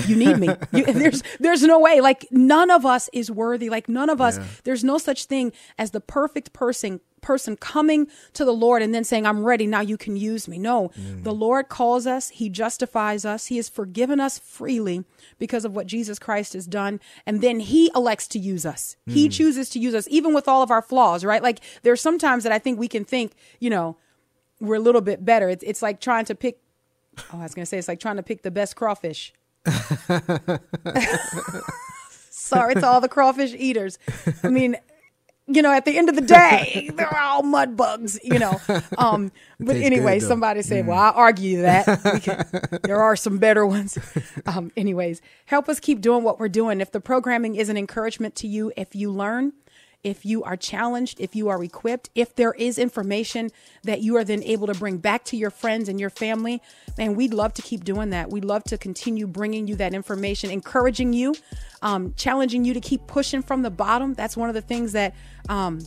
you 0.08 0.16
need 0.16 0.38
me. 0.40 0.50
You, 0.72 0.86
there's 0.86 1.22
there's 1.40 1.62
no 1.62 1.80
way. 1.80 2.02
Like 2.02 2.26
none 2.32 2.72
of 2.72 2.86
us 2.86 3.10
is 3.14 3.30
worthy. 3.30 3.70
Like 3.70 3.88
none 3.88 4.10
of 4.10 4.20
us. 4.22 4.40
There's 4.64 4.84
no 4.84 4.98
such 4.98 5.26
thing 5.26 5.54
as 5.78 5.92
the 5.92 6.02
perfect 6.02 6.52
person 6.54 7.00
person 7.22 7.56
coming 7.56 8.08
to 8.34 8.44
the 8.44 8.54
Lord 8.54 8.82
and 8.82 8.94
then 8.94 9.04
saying, 9.04 9.28
"I'm 9.28 9.44
ready. 9.44 9.68
Now 9.68 9.82
you 9.82 9.98
can 9.98 10.18
use 10.18 10.48
me." 10.48 10.58
No, 10.58 10.92
the 10.96 11.34
Lord 11.34 11.70
calls 11.70 12.08
us. 12.08 12.30
He 12.30 12.50
justifies 12.50 13.24
us. 13.24 13.48
He 13.48 13.58
has 13.58 13.70
forgiven 13.70 14.20
us 14.20 14.40
freely 14.40 15.06
because 15.44 15.66
of 15.66 15.76
what 15.76 15.88
Jesus 15.88 16.20
Christ 16.20 16.54
has 16.54 16.66
done, 16.66 17.02
and 17.26 17.42
then 17.42 17.60
He 17.60 17.92
elects 17.94 18.30
to 18.30 18.40
use 18.40 18.66
us. 18.66 18.96
He 19.06 19.26
hmm. 19.26 19.32
chooses 19.32 19.68
to 19.72 19.80
use 19.80 19.94
us, 19.94 20.08
even 20.10 20.34
with 20.34 20.48
all 20.48 20.64
of 20.64 20.72
our 20.72 20.82
flaws. 20.82 21.26
Right? 21.26 21.44
Like 21.44 21.60
there's 21.82 22.00
sometimes 22.00 22.46
that 22.46 22.54
I 22.54 22.60
think 22.60 22.80
we 22.80 22.88
can 22.88 23.04
think, 23.04 23.34
you 23.60 23.70
know, 23.70 23.98
we're 24.62 24.76
a 24.76 24.80
little 24.80 25.02
bit 25.02 25.26
better. 25.26 25.50
It's 25.50 25.66
it's 25.68 25.82
like 25.82 26.00
trying 26.00 26.24
to 26.26 26.36
pick. 26.36 26.60
Oh, 27.34 27.40
I 27.40 27.44
was 27.44 27.54
gonna 27.54 27.66
say 27.66 27.78
it's 27.78 27.90
like 27.90 28.00
trying 28.00 28.16
to 28.16 28.24
pick 28.24 28.44
the 28.44 28.52
best 28.52 28.78
crawfish. 28.78 29.34
Sorry 32.30 32.76
to 32.76 32.88
all 32.88 33.02
the 33.02 33.10
crawfish 33.10 33.54
eaters. 33.54 34.00
I 34.44 34.48
mean, 34.48 34.78
you 35.48 35.62
know, 35.62 35.72
at 35.72 35.86
the 35.86 35.98
end 35.98 36.10
of 36.10 36.16
the 36.16 36.22
day, 36.22 36.90
they're 36.96 37.18
all 37.18 37.44
mud 37.44 37.76
bugs, 37.76 38.20
you 38.24 38.40
know. 38.40 38.60
Um, 38.98 39.32
but 39.60 39.76
anyway, 39.76 40.20
good, 40.20 40.28
somebody 40.28 40.62
said, 40.62 40.88
well, 40.88 40.98
I'll 40.98 41.14
argue 41.14 41.64
that. 41.64 42.22
Can, 42.22 42.80
there 42.84 43.02
are 43.02 43.16
some 43.16 43.38
better 43.38 43.66
ones. 43.66 43.98
Um, 44.46 44.72
anyways, 44.78 45.22
help 45.46 45.68
us 45.68 45.80
keep 45.80 46.00
doing 46.00 46.24
what 46.24 46.40
we're 46.40 46.48
doing. 46.48 46.80
If 46.80 46.92
the 46.92 47.02
programming 47.02 47.56
is 47.56 47.70
an 47.70 47.78
encouragement 47.78 48.36
to 48.36 48.48
you, 48.48 48.72
if 48.78 48.96
you 48.96 49.12
learn, 49.12 49.54
if 50.04 50.26
you 50.26 50.44
are 50.44 50.58
challenged, 50.58 51.20
if 51.20 51.36
you 51.36 51.50
are 51.50 51.64
equipped, 51.64 52.10
if 52.14 52.36
there 52.36 52.54
is 52.54 52.78
information 52.78 53.50
that 53.84 54.02
you 54.02 54.18
are 54.18 54.24
then 54.24 54.44
able 54.44 54.68
to 54.68 54.74
bring 54.74 54.98
back 54.98 55.24
to 55.26 55.38
your 55.38 55.50
friends 55.50 55.88
and 55.88 56.00
your 56.00 56.10
family, 56.10 56.62
and 56.98 57.16
we'd 57.16 57.34
love 57.34 57.54
to 57.54 57.62
keep 57.62 57.84
doing 57.84 58.10
that. 58.10 58.30
We'd 58.30 58.46
love 58.46 58.64
to 58.66 58.78
continue 58.78 59.28
bringing 59.28 59.68
you 59.68 59.76
that 59.78 59.94
information, 59.94 60.52
encouraging 60.52 61.14
you, 61.14 61.36
um, 61.82 62.14
challenging 62.18 62.66
you 62.66 62.74
to 62.74 62.82
keep 62.82 63.08
pushing 63.08 63.42
from 63.42 63.62
the 63.62 63.72
bottom. 63.72 64.14
That's 64.14 64.36
one 64.36 64.50
of 64.50 64.56
the 64.56 64.62
things 64.62 64.92
that 64.92 65.16
um, 65.50 65.80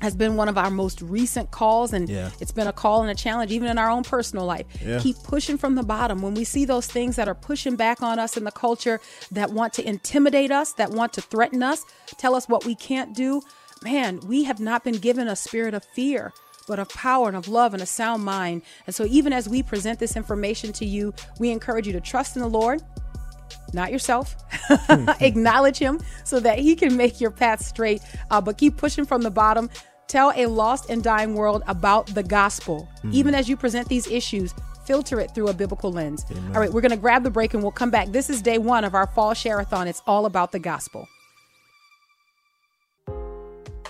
has 0.00 0.14
been 0.14 0.36
one 0.36 0.48
of 0.48 0.56
our 0.56 0.70
most 0.70 1.02
recent 1.02 1.50
calls, 1.50 1.92
and 1.92 2.08
Yeah. 2.08 2.30
it's 2.40 2.52
been 2.52 2.66
a 2.66 2.72
call 2.72 3.02
and 3.02 3.10
a 3.10 3.14
challenge, 3.14 3.50
even 3.50 3.68
in 3.68 3.78
our 3.78 3.90
own 3.90 4.04
personal 4.04 4.44
life. 4.44 4.66
Yeah. 4.84 4.98
Keep 5.00 5.16
pushing 5.24 5.58
from 5.58 5.74
the 5.74 5.82
bottom. 5.82 6.22
When 6.22 6.34
we 6.34 6.44
see 6.44 6.64
those 6.64 6.86
things 6.86 7.16
that 7.16 7.28
are 7.28 7.34
pushing 7.34 7.76
back 7.76 8.02
on 8.02 8.18
us 8.18 8.36
in 8.36 8.44
the 8.44 8.52
culture, 8.52 9.00
that 9.32 9.50
want 9.50 9.72
to 9.74 9.86
intimidate 9.88 10.50
us, 10.50 10.72
that 10.74 10.90
want 10.90 11.12
to 11.14 11.20
threaten 11.20 11.62
us, 11.62 11.84
tell 12.16 12.34
us 12.34 12.48
what 12.48 12.64
we 12.64 12.74
can't 12.74 13.14
do, 13.14 13.42
man, 13.82 14.20
we 14.26 14.44
have 14.44 14.60
not 14.60 14.84
been 14.84 14.98
given 14.98 15.26
a 15.28 15.36
spirit 15.36 15.74
of 15.74 15.84
fear. 15.84 16.32
But 16.68 16.78
of 16.78 16.88
power 16.90 17.26
and 17.26 17.36
of 17.36 17.48
love 17.48 17.74
and 17.74 17.82
a 17.82 17.86
sound 17.86 18.24
mind. 18.24 18.62
And 18.86 18.94
so, 18.94 19.04
even 19.06 19.32
as 19.32 19.48
we 19.48 19.64
present 19.64 19.98
this 19.98 20.14
information 20.16 20.72
to 20.74 20.86
you, 20.86 21.12
we 21.40 21.50
encourage 21.50 21.88
you 21.88 21.92
to 21.92 22.00
trust 22.00 22.36
in 22.36 22.40
the 22.40 22.48
Lord, 22.48 22.80
not 23.74 23.92
yourself. 23.92 24.36
Acknowledge 25.20 25.78
Him 25.78 26.00
so 26.24 26.40
that 26.40 26.58
He 26.58 26.74
can 26.74 26.96
make 26.96 27.20
your 27.20 27.30
path 27.30 27.64
straight. 27.64 28.02
Uh, 28.30 28.40
but 28.40 28.58
keep 28.58 28.76
pushing 28.76 29.04
from 29.04 29.22
the 29.22 29.30
bottom. 29.30 29.70
Tell 30.08 30.32
a 30.36 30.46
lost 30.46 30.90
and 30.90 31.02
dying 31.02 31.34
world 31.34 31.62
about 31.66 32.06
the 32.08 32.22
gospel. 32.22 32.88
Even 33.12 33.34
as 33.34 33.48
you 33.48 33.56
present 33.56 33.88
these 33.88 34.06
issues, 34.06 34.54
filter 34.84 35.20
it 35.20 35.34
through 35.34 35.48
a 35.48 35.54
biblical 35.54 35.90
lens. 35.90 36.26
All 36.48 36.60
right, 36.60 36.70
we're 36.70 36.80
going 36.80 36.90
to 36.90 36.96
grab 36.96 37.22
the 37.22 37.30
break 37.30 37.54
and 37.54 37.62
we'll 37.62 37.72
come 37.72 37.90
back. 37.90 38.08
This 38.08 38.28
is 38.28 38.42
day 38.42 38.58
one 38.58 38.84
of 38.84 38.94
our 38.94 39.06
fall 39.06 39.32
share-a-thon. 39.32 39.88
It's 39.88 40.02
all 40.06 40.26
about 40.26 40.52
the 40.52 40.58
gospel. 40.58 41.08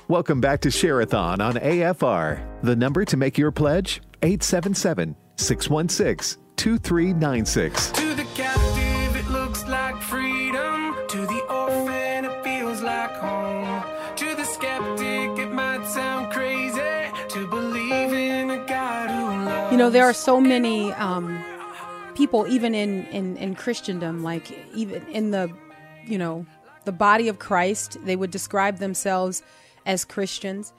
Welcome 0.09 0.41
back 0.41 0.61
to 0.61 0.71
Share-a-thon 0.71 1.41
on 1.41 1.55
AFR. 1.55 2.63
The 2.63 2.77
number 2.77 3.05
to 3.07 3.17
make 3.17 3.39
your 3.39 3.51
pledge? 3.51 4.03
877 4.23 5.17
616 5.37 6.43
2396. 6.57 8.12
Know, 19.83 19.91
there 19.91 20.05
are 20.05 20.15
so 20.15 20.41
many 20.41 20.93
um, 20.93 21.43
people, 22.15 22.47
even 22.47 22.75
in, 22.75 23.05
in, 23.07 23.37
in 23.37 23.55
Christendom, 23.57 24.23
like 24.23 24.57
even 24.75 25.05
in 25.09 25.33
the, 25.33 25.53
you 26.05 26.19
know, 26.19 26.47
the 26.85 26.93
body 26.93 27.29
of 27.29 27.39
Christ, 27.39 27.97
they 28.05 28.15
would 28.15 28.31
describe 28.31 28.79
themselves 28.79 29.43
as 29.85 30.05
Christians. 30.05 30.73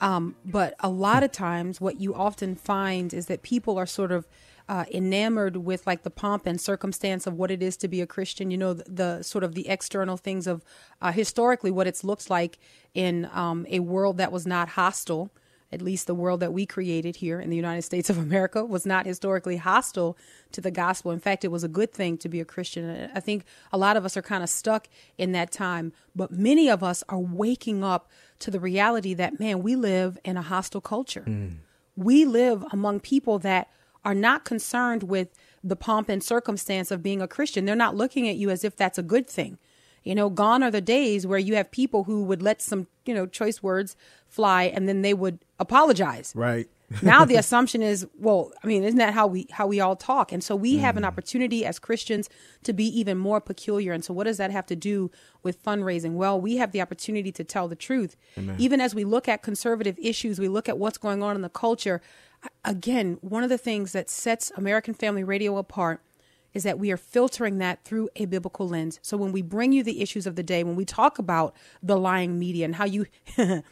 Um, 0.00 0.36
but 0.44 0.74
a 0.80 0.88
lot 0.88 1.22
of 1.22 1.32
times, 1.32 1.80
what 1.80 2.00
you 2.00 2.14
often 2.14 2.54
find 2.54 3.12
is 3.12 3.26
that 3.26 3.42
people 3.42 3.78
are 3.78 3.86
sort 3.86 4.12
of 4.12 4.26
uh, 4.68 4.84
enamored 4.92 5.58
with 5.58 5.86
like 5.86 6.02
the 6.02 6.10
pomp 6.10 6.46
and 6.46 6.60
circumstance 6.60 7.26
of 7.26 7.34
what 7.34 7.50
it 7.50 7.62
is 7.62 7.76
to 7.78 7.88
be 7.88 8.00
a 8.00 8.06
Christian. 8.06 8.50
You 8.50 8.58
know, 8.58 8.72
the, 8.72 8.84
the 8.90 9.22
sort 9.22 9.44
of 9.44 9.54
the 9.54 9.68
external 9.68 10.16
things 10.16 10.46
of 10.46 10.64
uh, 11.00 11.12
historically 11.12 11.70
what 11.70 11.86
it's 11.86 12.04
looked 12.04 12.30
like 12.30 12.58
in 12.94 13.28
um, 13.32 13.66
a 13.68 13.80
world 13.80 14.16
that 14.18 14.32
was 14.32 14.46
not 14.46 14.70
hostile 14.70 15.30
at 15.72 15.82
least 15.82 16.06
the 16.06 16.14
world 16.14 16.40
that 16.40 16.52
we 16.52 16.64
created 16.64 17.16
here 17.16 17.40
in 17.40 17.50
the 17.50 17.56
United 17.56 17.82
States 17.82 18.08
of 18.08 18.18
America 18.18 18.64
was 18.64 18.86
not 18.86 19.04
historically 19.04 19.56
hostile 19.56 20.16
to 20.52 20.60
the 20.60 20.70
gospel. 20.70 21.10
In 21.10 21.18
fact, 21.18 21.44
it 21.44 21.50
was 21.50 21.64
a 21.64 21.68
good 21.68 21.92
thing 21.92 22.16
to 22.18 22.28
be 22.28 22.40
a 22.40 22.44
Christian. 22.44 23.10
I 23.14 23.20
think 23.20 23.44
a 23.72 23.78
lot 23.78 23.96
of 23.96 24.04
us 24.04 24.16
are 24.16 24.22
kind 24.22 24.42
of 24.42 24.48
stuck 24.48 24.88
in 25.18 25.32
that 25.32 25.50
time, 25.50 25.92
but 26.14 26.30
many 26.30 26.70
of 26.70 26.82
us 26.82 27.02
are 27.08 27.18
waking 27.18 27.82
up 27.82 28.08
to 28.38 28.50
the 28.50 28.60
reality 28.60 29.12
that, 29.14 29.40
man, 29.40 29.62
we 29.62 29.74
live 29.74 30.18
in 30.24 30.36
a 30.36 30.42
hostile 30.42 30.80
culture. 30.80 31.24
Mm. 31.26 31.56
We 31.96 32.24
live 32.24 32.64
among 32.72 33.00
people 33.00 33.38
that 33.40 33.68
are 34.04 34.14
not 34.14 34.44
concerned 34.44 35.02
with 35.02 35.34
the 35.64 35.74
pomp 35.76 36.08
and 36.08 36.22
circumstance 36.22 36.92
of 36.92 37.02
being 37.02 37.20
a 37.20 37.26
Christian. 37.26 37.64
They're 37.64 37.74
not 37.74 37.96
looking 37.96 38.28
at 38.28 38.36
you 38.36 38.50
as 38.50 38.62
if 38.62 38.76
that's 38.76 38.98
a 38.98 39.02
good 39.02 39.26
thing. 39.26 39.58
You 40.04 40.14
know, 40.14 40.30
gone 40.30 40.62
are 40.62 40.70
the 40.70 40.80
days 40.80 41.26
where 41.26 41.40
you 41.40 41.56
have 41.56 41.72
people 41.72 42.04
who 42.04 42.22
would 42.22 42.40
let 42.40 42.62
some, 42.62 42.86
you 43.04 43.12
know, 43.12 43.26
choice 43.26 43.60
words 43.60 43.96
fly 44.36 44.64
and 44.64 44.86
then 44.86 45.00
they 45.00 45.14
would 45.14 45.38
apologize. 45.58 46.32
Right. 46.36 46.68
now 47.02 47.24
the 47.24 47.36
assumption 47.44 47.82
is, 47.82 48.06
well, 48.18 48.52
I 48.62 48.66
mean, 48.66 48.84
isn't 48.84 48.98
that 48.98 49.14
how 49.14 49.26
we 49.26 49.48
how 49.50 49.66
we 49.66 49.80
all 49.80 49.96
talk? 49.96 50.30
And 50.30 50.44
so 50.44 50.54
we 50.54 50.76
have 50.76 50.96
an 50.96 51.02
mm. 51.02 51.06
opportunity 51.06 51.64
as 51.64 51.78
Christians 51.78 52.28
to 52.64 52.72
be 52.74 52.84
even 53.00 53.16
more 53.16 53.40
peculiar. 53.40 53.92
And 53.92 54.04
so 54.04 54.12
what 54.12 54.24
does 54.24 54.36
that 54.36 54.50
have 54.50 54.66
to 54.66 54.76
do 54.76 55.10
with 55.42 55.62
fundraising? 55.64 56.12
Well, 56.12 56.38
we 56.38 56.58
have 56.58 56.72
the 56.72 56.82
opportunity 56.82 57.32
to 57.32 57.44
tell 57.44 57.66
the 57.66 57.74
truth. 57.74 58.14
Even 58.58 58.80
as 58.80 58.94
we 58.94 59.04
look 59.04 59.26
at 59.26 59.42
conservative 59.42 59.98
issues, 59.98 60.38
we 60.38 60.48
look 60.48 60.68
at 60.68 60.78
what's 60.78 60.98
going 60.98 61.22
on 61.22 61.34
in 61.34 61.42
the 61.42 61.48
culture. 61.48 62.02
Again, 62.64 63.18
one 63.22 63.42
of 63.42 63.48
the 63.48 63.58
things 63.58 63.92
that 63.92 64.10
sets 64.10 64.52
American 64.56 64.94
Family 64.94 65.24
Radio 65.24 65.56
apart 65.56 66.02
is 66.56 66.62
that 66.62 66.78
we 66.78 66.90
are 66.90 66.96
filtering 66.96 67.58
that 67.58 67.84
through 67.84 68.08
a 68.16 68.24
biblical 68.24 68.66
lens. 68.66 68.98
So 69.02 69.16
when 69.18 69.30
we 69.30 69.42
bring 69.42 69.72
you 69.72 69.82
the 69.82 70.00
issues 70.00 70.26
of 70.26 70.36
the 70.36 70.42
day, 70.42 70.64
when 70.64 70.74
we 70.74 70.86
talk 70.86 71.18
about 71.18 71.54
the 71.82 71.98
lying 71.98 72.38
media 72.38 72.64
and 72.64 72.74
how 72.76 72.86
you 72.86 73.06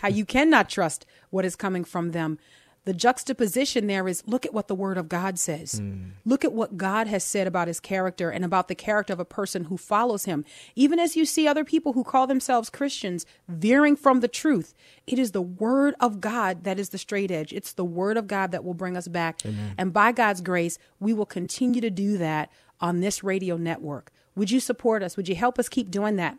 how 0.00 0.08
you 0.08 0.24
cannot 0.24 0.68
trust 0.68 1.06
what 1.30 1.44
is 1.44 1.56
coming 1.56 1.84
from 1.84 2.12
them, 2.12 2.38
the 2.88 2.94
juxtaposition 2.94 3.86
there 3.86 4.08
is 4.08 4.22
look 4.26 4.46
at 4.46 4.54
what 4.54 4.66
the 4.66 4.74
word 4.74 4.96
of 4.96 5.10
God 5.10 5.38
says. 5.38 5.78
Hmm. 5.78 6.12
Look 6.24 6.42
at 6.42 6.54
what 6.54 6.78
God 6.78 7.06
has 7.06 7.22
said 7.22 7.46
about 7.46 7.68
his 7.68 7.80
character 7.80 8.30
and 8.30 8.46
about 8.46 8.68
the 8.68 8.74
character 8.74 9.12
of 9.12 9.20
a 9.20 9.26
person 9.26 9.64
who 9.64 9.76
follows 9.76 10.24
him. 10.24 10.42
Even 10.74 10.98
as 10.98 11.14
you 11.14 11.26
see 11.26 11.46
other 11.46 11.64
people 11.66 11.92
who 11.92 12.02
call 12.02 12.26
themselves 12.26 12.70
Christians 12.70 13.26
veering 13.46 13.94
from 13.94 14.20
the 14.20 14.28
truth, 14.28 14.72
it 15.06 15.18
is 15.18 15.32
the 15.32 15.42
word 15.42 15.96
of 16.00 16.22
God 16.22 16.64
that 16.64 16.78
is 16.78 16.88
the 16.88 16.96
straight 16.96 17.30
edge. 17.30 17.52
It's 17.52 17.74
the 17.74 17.84
word 17.84 18.16
of 18.16 18.26
God 18.26 18.52
that 18.52 18.64
will 18.64 18.72
bring 18.72 18.96
us 18.96 19.06
back. 19.06 19.40
And 19.76 19.92
by 19.92 20.12
God's 20.12 20.40
grace, 20.40 20.78
we 20.98 21.12
will 21.12 21.26
continue 21.26 21.82
to 21.82 21.90
do 21.90 22.16
that 22.16 22.50
on 22.80 23.00
this 23.00 23.22
radio 23.22 23.58
network. 23.58 24.10
Would 24.34 24.50
you 24.50 24.60
support 24.60 25.02
us? 25.02 25.14
Would 25.18 25.28
you 25.28 25.34
help 25.34 25.58
us 25.58 25.68
keep 25.68 25.90
doing 25.90 26.16
that? 26.16 26.38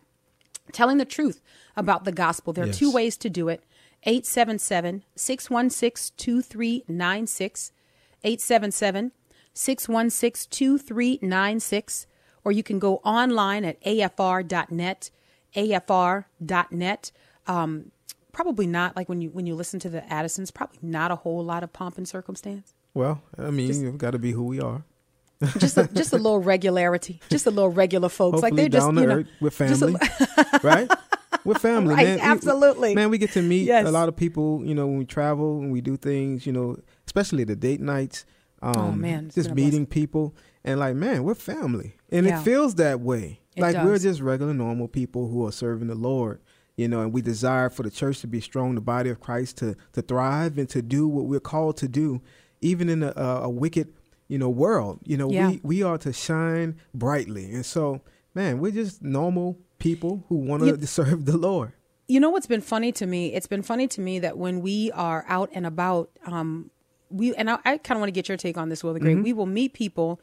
Telling 0.72 0.98
the 0.98 1.06
truth 1.06 1.42
about 1.76 2.06
the 2.06 2.12
gospel. 2.12 2.54
There 2.54 2.66
are 2.66 2.74
two 2.74 2.92
ways 2.92 3.18
to 3.18 3.30
do 3.30 3.50
it 3.50 3.64
877 4.04 5.04
616 5.16 6.14
2396. 6.18 7.72
877 8.24 9.12
616 9.54 10.50
2396. 10.50 12.08
Or 12.44 12.52
you 12.52 12.64
can 12.64 12.80
go 12.80 12.98
online 12.98 13.66
at 13.66 13.82
afr.net. 13.84 15.10
afr.net. 15.56 17.12
Um, 17.48 17.92
probably 18.32 18.68
not 18.68 18.96
like 18.96 19.10
when 19.10 19.22
you 19.22 19.30
when 19.30 19.46
you 19.46 19.56
listen 19.56 19.80
to 19.82 19.90
the 19.90 20.02
Addisons, 20.12 20.52
probably 20.52 20.80
not 20.82 21.12
a 21.12 21.16
whole 21.16 21.44
lot 21.44 21.64
of 21.64 21.74
pomp 21.74 21.98
and 21.98 22.08
circumstance. 22.08 22.74
Well, 22.94 23.22
I 23.38 23.52
mean, 23.52 23.82
you've 23.82 23.98
got 23.98 24.12
to 24.12 24.20
be 24.20 24.32
who 24.32 24.44
we 24.44 24.60
are. 24.60 24.84
Just 25.58 25.77
a, 25.77 25.87
just 25.94 26.12
a 26.12 26.17
little 26.17 26.40
regularity, 26.40 27.21
just 27.29 27.46
a 27.46 27.50
little 27.52 27.69
regular 27.71 28.10
folks. 28.10 28.42
Hopefully 28.42 28.52
like 28.52 28.56
they're 28.71 28.79
just 28.79 28.87
down 28.87 28.96
you 28.96 29.02
to 29.02 29.08
know, 29.08 29.15
earth 29.19 29.27
with 29.40 29.58
just 29.58 29.81
a- 29.81 29.98
family, 29.98 30.60
right? 30.63 30.92
we're 31.46 31.54
family, 31.56 31.96
Right, 31.96 32.06
man. 32.08 32.15
We- 32.17 32.21
absolutely. 32.21 32.96
man. 32.96 33.10
We 33.10 33.17
get 33.17 33.31
to 33.31 33.42
meet 33.42 33.63
Yes. 33.63 33.87
a 33.87 33.92
lot 33.92 34.10
of 34.10 34.15
people, 34.17 34.62
you 34.65 34.75
know, 34.75 34.85
when 34.87 34.98
we 34.98 35.06
travel 35.06 35.60
and 35.60 35.71
we 35.71 35.79
do 35.79 35.96
things, 35.96 36.46
you 36.46 36.52
know, 36.52 36.77
especially 37.06 37.46
the 37.46 37.56
date 37.56 37.79
nights. 37.79 38.25
Um, 38.62 38.73
Oh, 38.75 38.92
man, 38.92 39.31
just 39.33 39.54
meeting 39.56 39.85
people 39.85 40.35
and 40.65 40.77
like, 40.81 40.96
man, 40.96 41.23
we're 41.23 41.35
family, 41.35 41.96
and 42.12 42.25
Yeah. 42.25 42.42
it 42.42 42.44
feels 42.44 42.75
that 42.75 43.00
way. 43.00 43.40
It 43.56 43.62
like 43.62 43.77
we're 43.77 43.98
just 43.98 44.19
regular, 44.19 44.54
normal 44.54 44.90
people 44.90 45.29
who 45.29 45.46
are 45.48 45.52
serving 45.54 45.87
the 45.87 45.96
Lord, 45.96 46.42
you 46.75 46.90
know, 46.90 47.00
and 47.02 47.13
we 47.13 47.21
desire 47.21 47.69
for 47.69 47.83
the 47.83 47.90
church 47.90 48.19
to 48.19 48.27
be 48.27 48.42
strong, 48.42 48.75
the 48.75 48.81
body 48.81 49.10
of 49.10 49.21
Christ 49.21 49.58
to 49.60 49.75
to 49.94 50.02
thrive 50.02 50.58
and 50.58 50.67
to 50.69 50.81
do 50.81 51.08
what 51.08 51.25
we're 51.27 51.40
called 51.40 51.77
to 51.77 51.87
do, 51.87 52.21
even 52.60 52.90
in 52.90 53.04
a, 53.04 53.13
a, 53.15 53.44
a 53.44 53.50
wicked, 53.50 53.94
you 54.30 54.38
know, 54.38 54.50
world. 54.50 55.02
You 55.04 55.17
know, 55.17 55.30
Yeah. 55.30 55.50
we 55.50 55.60
we 55.63 55.84
are 55.84 55.98
to 55.98 56.13
shine 56.13 56.77
brightly, 56.94 57.52
and 57.52 57.65
so, 57.65 58.00
man, 58.34 58.60
we're 58.60 58.71
just 58.71 59.02
normal 59.04 59.58
people 59.80 60.23
who 60.30 60.36
want 60.36 60.63
to 60.63 60.88
serve 61.00 61.25
the 61.25 61.38
Lord. 61.38 61.73
You 62.08 62.19
know 62.19 62.30
what's 62.30 62.48
been 62.48 62.62
funny 62.62 62.92
to 62.94 63.06
me? 63.06 63.34
It's 63.34 63.46
been 63.48 63.62
funny 63.62 63.88
to 63.90 64.02
me 64.02 64.19
that 64.19 64.38
when 64.38 64.62
we 64.62 64.92
are 64.94 65.25
out 65.27 65.50
and 65.54 65.65
about, 65.65 66.10
um, 66.25 66.71
we 67.12 67.36
and 67.36 67.50
I, 67.50 67.58
I 67.65 67.77
kind 67.77 67.98
of 67.98 68.00
want 68.00 68.08
to 68.08 68.13
get 68.13 68.27
your 68.30 68.38
take 68.38 68.58
on 68.58 68.69
this, 68.69 68.84
Will 68.84 68.94
the 68.94 69.00
Great. 69.00 69.15
Mm-hmm. 69.15 69.23
We 69.23 69.34
will 69.34 69.46
meet 69.46 69.73
people 69.73 70.19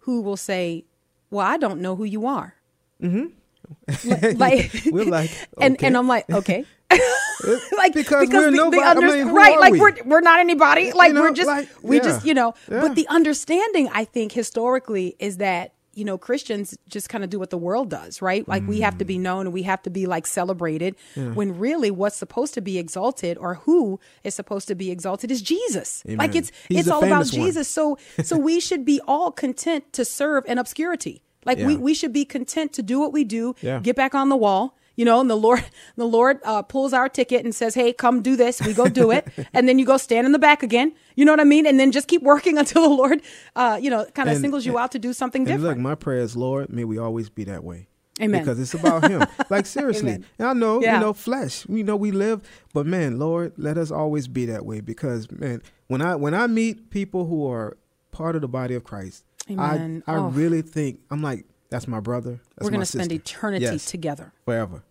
who 0.00 0.20
will 0.20 0.36
say, 0.36 0.84
"Well, 1.30 1.46
I 1.46 1.56
don't 1.56 1.80
know 1.80 1.94
who 1.96 2.04
you 2.04 2.26
are." 2.26 2.56
Mm-hmm. 3.00 4.38
like, 4.38 4.70
We're 4.90 5.04
like, 5.04 5.30
and 5.60 5.82
and 5.82 5.96
I'm 5.96 6.08
like, 6.08 6.28
okay. 6.30 6.64
like 7.76 7.94
Because 7.94 8.28
we're 8.30 8.50
the- 8.50 8.56
nobody- 8.56 8.82
I 8.82 8.94
mean, 8.94 9.28
right? 9.28 9.54
are 9.54 9.60
Like 9.60 9.72
we? 9.72 9.80
we're 9.80 9.94
we're 10.04 10.20
not 10.20 10.40
anybody. 10.40 10.92
Like 10.92 11.12
know, 11.12 11.22
we're 11.22 11.32
just 11.32 11.46
like, 11.46 11.68
we 11.82 11.96
yeah, 11.96 12.02
just 12.02 12.26
you 12.26 12.34
know. 12.34 12.54
yeah. 12.70 12.80
But 12.80 12.94
the 12.94 13.06
understanding, 13.08 13.88
I 13.92 14.04
think, 14.04 14.32
historically, 14.32 15.16
is 15.18 15.38
that 15.38 15.72
you 15.94 16.04
know 16.06 16.16
Christians 16.16 16.76
just 16.88 17.08
kind 17.10 17.22
of 17.22 17.28
do 17.30 17.38
what 17.38 17.50
the 17.50 17.58
world 17.58 17.90
does, 17.90 18.22
right? 18.22 18.46
Like 18.48 18.66
we 18.66 18.80
have 18.80 18.96
to 18.98 19.04
Mm. 19.04 19.08
be 19.08 19.18
known 19.18 19.46
and 19.46 19.52
we 19.52 19.62
have 19.64 19.82
to 19.82 19.90
be 19.90 20.06
like 20.06 20.26
celebrated. 20.26 20.94
When 21.14 21.58
really, 21.58 21.90
what's 21.90 22.16
supposed 22.16 22.54
to 22.54 22.60
be 22.60 22.78
exalted 22.78 23.36
or 23.38 23.54
who 23.56 24.00
is 24.24 24.34
supposed 24.34 24.68
to 24.68 24.74
be 24.74 24.90
exalted 24.90 25.30
is 25.30 25.42
Jesus. 25.42 26.02
Like 26.06 26.34
it's 26.34 26.50
He's 26.68 26.80
it's 26.80 26.88
all 26.88 26.98
about 27.04 27.26
famous 27.26 27.32
one. 27.32 27.46
Jesus. 27.46 27.68
So 27.68 27.98
so 28.22 28.38
we 28.38 28.60
should 28.60 28.84
be 28.84 29.00
all 29.06 29.30
content 29.32 29.92
to 29.94 30.04
serve 30.04 30.44
in 30.46 30.58
obscurity. 30.58 31.22
Like 31.44 31.58
we 31.58 31.76
we 31.76 31.92
should 31.92 32.12
be 32.12 32.24
content 32.24 32.72
to 32.74 32.82
do 32.82 33.00
what 33.00 33.12
we 33.12 33.24
do. 33.24 33.54
Yeah. 33.60 33.80
Get 33.80 33.96
back 33.96 34.14
on 34.14 34.28
the 34.28 34.36
wall. 34.36 34.76
You 34.94 35.04
know, 35.06 35.20
and 35.20 35.30
the 35.30 35.36
Lord, 35.36 35.64
the 35.96 36.04
Lord 36.06 36.38
uh, 36.44 36.62
pulls 36.62 36.92
our 36.92 37.08
ticket 37.08 37.44
and 37.44 37.54
says, 37.54 37.74
"Hey, 37.74 37.92
come 37.92 38.20
do 38.22 38.36
this." 38.36 38.60
We 38.60 38.74
go 38.74 38.88
do 38.88 39.10
it, 39.10 39.26
and 39.54 39.68
then 39.68 39.78
you 39.78 39.86
go 39.86 39.96
stand 39.96 40.26
in 40.26 40.32
the 40.32 40.38
back 40.38 40.62
again. 40.62 40.92
You 41.16 41.24
know 41.24 41.32
what 41.32 41.40
I 41.40 41.44
mean? 41.44 41.66
And 41.66 41.80
then 41.80 41.92
just 41.92 42.08
keep 42.08 42.22
working 42.22 42.58
until 42.62 42.82
the 42.82 42.94
Lord, 42.94 43.22
uh, 43.56 43.78
you 43.80 43.90
know, 43.90 44.04
kind 44.14 44.28
of 44.28 44.36
singles 44.38 44.66
you 44.66 44.78
out 44.78 44.92
to 44.92 44.98
do 44.98 45.12
something 45.12 45.42
And 45.42 45.46
different. 45.48 45.78
look, 45.78 45.78
my 45.78 45.94
prayer 45.94 46.18
is, 46.20 46.36
Lord, 46.36 46.70
may 46.70 46.84
we 46.84 46.98
always 46.98 47.28
be 47.30 47.44
that 47.44 47.64
way. 47.64 47.88
Amen. 48.20 48.42
Because 48.42 48.60
it's 48.60 48.74
about 48.74 49.08
Him. 49.10 49.24
like 49.48 49.64
seriously, 49.64 50.12
and 50.38 50.46
I 50.46 50.52
know, 50.52 50.82
Yeah. 50.82 50.94
you 50.96 51.00
know, 51.00 51.14
flesh. 51.14 51.66
We 51.66 51.82
know 51.82 51.96
we 51.96 52.10
live, 52.12 52.42
but 52.74 52.84
man, 52.86 53.18
Lord, 53.18 53.54
let 53.56 53.78
us 53.78 53.90
always 53.90 54.28
be 54.28 54.44
that 54.46 54.66
way. 54.66 54.80
Because 54.80 55.30
man, 55.32 55.62
when 55.88 56.02
I 56.02 56.16
when 56.16 56.34
I 56.34 56.46
meet 56.46 56.90
people 56.90 57.24
who 57.26 57.46
are 57.48 57.78
part 58.12 58.36
of 58.36 58.42
the 58.42 58.48
body 58.48 58.74
of 58.74 58.84
Christ, 58.84 59.24
Amen. 59.50 60.02
I 60.06 60.12
I 60.12 60.16
Oh. 60.18 60.28
really 60.28 60.60
think 60.60 61.00
I'm 61.10 61.22
like, 61.22 61.46
that's 61.72 61.88
my 61.88 62.00
brother. 62.00 62.40
That's 62.56 62.64
We're 62.64 62.70
going 62.70 62.80
to 62.80 62.86
spend 62.86 63.10
eternity 63.12 63.64
Yes, 63.64 63.86
together. 63.86 64.32
forever. 64.44 64.82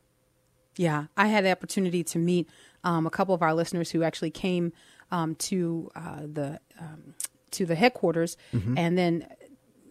Yeah, 0.78 1.06
I 1.18 1.28
had 1.28 1.46
the 1.46 1.52
opportunity 1.52 2.04
to 2.06 2.18
meet 2.20 2.50
um, 2.84 3.06
a 3.06 3.10
couple 3.10 3.36
of 3.36 3.42
our 3.42 3.54
listeners 3.54 3.92
who 3.92 4.04
actually 4.04 4.32
came 4.32 4.74
um, 5.12 5.36
to 5.36 5.90
uh, 5.96 6.22
the 6.22 6.60
um, 6.80 7.14
to 7.52 7.66
the 7.66 7.76
headquarters 7.76 8.38
Mm-hmm. 8.54 8.78
and 8.78 8.98
then 8.98 9.28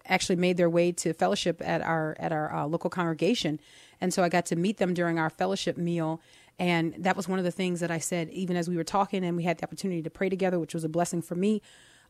actually 0.06 0.36
made 0.36 0.56
their 0.56 0.68
way 0.70 0.90
to 0.90 1.12
fellowship 1.12 1.62
at 1.64 1.82
our 1.82 2.16
at 2.18 2.32
our 2.32 2.52
uh, 2.54 2.66
local 2.66 2.90
congregation. 2.90 3.60
And 4.00 4.12
so 4.14 4.22
I 4.24 4.28
got 4.28 4.46
to 4.46 4.56
meet 4.56 4.78
them 4.78 4.94
during 4.94 5.18
our 5.18 5.30
fellowship 5.30 5.76
meal. 5.76 6.20
And 6.58 6.94
that 6.98 7.16
was 7.16 7.28
one 7.28 7.38
of 7.38 7.44
the 7.44 7.50
things 7.52 7.80
that 7.80 7.90
I 7.90 7.98
said, 7.98 8.28
even 8.30 8.56
as 8.56 8.68
we 8.68 8.76
were 8.76 8.84
talking 8.84 9.24
and 9.24 9.36
we 9.36 9.44
had 9.44 9.58
the 9.58 9.64
opportunity 9.64 10.02
to 10.02 10.10
pray 10.10 10.28
together, 10.28 10.58
which 10.58 10.74
was 10.74 10.84
a 10.84 10.88
blessing 10.88 11.22
for 11.22 11.34
me. 11.34 11.62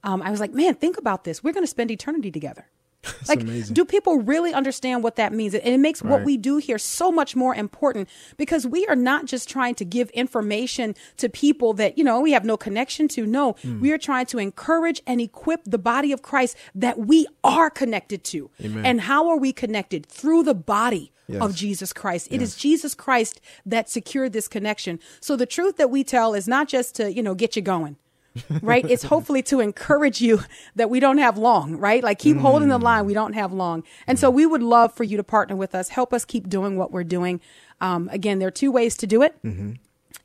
Um, 0.02 0.22
I 0.22 0.30
was 0.30 0.40
like, 0.40 0.52
man, 0.54 0.74
think 0.74 0.96
about 0.98 1.24
this. 1.24 1.44
We're 1.44 1.52
going 1.52 1.62
to 1.64 1.70
spend 1.70 1.90
eternity 1.90 2.30
together. 2.30 2.66
Like, 3.28 3.40
amazing. 3.40 3.74
do 3.74 3.84
people 3.84 4.18
really 4.18 4.52
understand 4.52 5.02
what 5.02 5.16
that 5.16 5.32
means? 5.32 5.54
And 5.54 5.66
it 5.66 5.78
makes 5.78 6.02
what 6.02 6.22
we 6.24 6.36
do 6.36 6.58
here 6.58 6.78
so 6.78 7.10
much 7.10 7.34
more 7.34 7.54
important 7.54 8.08
because 8.36 8.66
we 8.66 8.86
are 8.88 8.96
not 8.96 9.24
just 9.26 9.48
trying 9.48 9.74
to 9.76 9.84
give 9.84 10.10
information 10.10 10.94
to 11.16 11.28
people 11.28 11.72
that, 11.74 11.96
you 11.96 12.04
know, 12.04 12.20
we 12.20 12.32
have 12.32 12.44
no 12.44 12.56
connection 12.56 13.08
to. 13.08 13.24
No, 13.26 13.52
Hmm. 13.62 13.80
we 13.80 13.92
are 13.92 13.98
trying 13.98 14.26
to 14.26 14.38
encourage 14.38 15.00
and 15.06 15.20
equip 15.20 15.64
the 15.64 15.78
body 15.78 16.12
of 16.12 16.22
Christ 16.22 16.56
that 16.74 16.98
we 16.98 17.26
are 17.42 17.70
connected 17.70 18.24
to. 18.24 18.50
Amen. 18.62 18.84
And 18.84 19.00
how 19.02 19.28
are 19.28 19.36
we 19.38 19.52
connected? 19.52 20.04
Through 20.06 20.42
the 20.44 20.54
body 20.54 21.12
of 21.40 21.54
Jesus 21.54 21.92
Christ. 21.92 22.26
It 22.30 22.42
is 22.42 22.56
Jesus 22.56 22.92
Christ 22.92 23.40
that 23.64 23.88
secured 23.88 24.32
this 24.32 24.48
connection. 24.48 24.98
So 25.20 25.36
the 25.36 25.46
truth 25.46 25.76
that 25.76 25.88
we 25.88 26.02
tell 26.02 26.34
is 26.34 26.48
not 26.48 26.66
just 26.66 26.96
to, 26.96 27.12
you 27.12 27.22
know, 27.22 27.36
get 27.36 27.54
you 27.54 27.62
going. 27.62 27.96
Right? 28.62 28.84
It's 28.88 29.02
hopefully 29.14 29.42
to 29.44 29.60
encourage 29.60 30.20
you 30.20 30.40
that 30.76 30.90
we 30.90 31.00
don't 31.00 31.18
have 31.18 31.38
long, 31.38 31.76
right? 31.76 32.02
Like 32.02 32.18
keep 32.18 32.36
holding 32.36 32.68
the 32.68 32.78
line. 32.78 33.06
We 33.06 33.12
mm. 33.12 33.16
don't 33.16 33.32
have 33.34 33.52
long. 33.52 33.84
And 34.06 34.18
mm. 34.18 34.20
so 34.20 34.30
we 34.30 34.46
would 34.46 34.62
love 34.62 34.94
for 34.94 35.04
you 35.04 35.16
to 35.16 35.24
partner 35.24 35.56
with 35.56 35.74
us. 35.74 35.90
Help 35.90 36.12
us 36.12 36.24
keep 36.24 36.48
doing 36.48 36.76
what 36.76 36.92
we're 36.92 37.04
doing. 37.04 37.40
Um, 37.80 38.08
again, 38.12 38.38
there 38.38 38.48
are 38.48 38.52
two 38.52 38.70
ways 38.70 38.96
to 38.98 39.06
do 39.06 39.22
it. 39.22 39.34
Mm-hmm. 39.42 39.72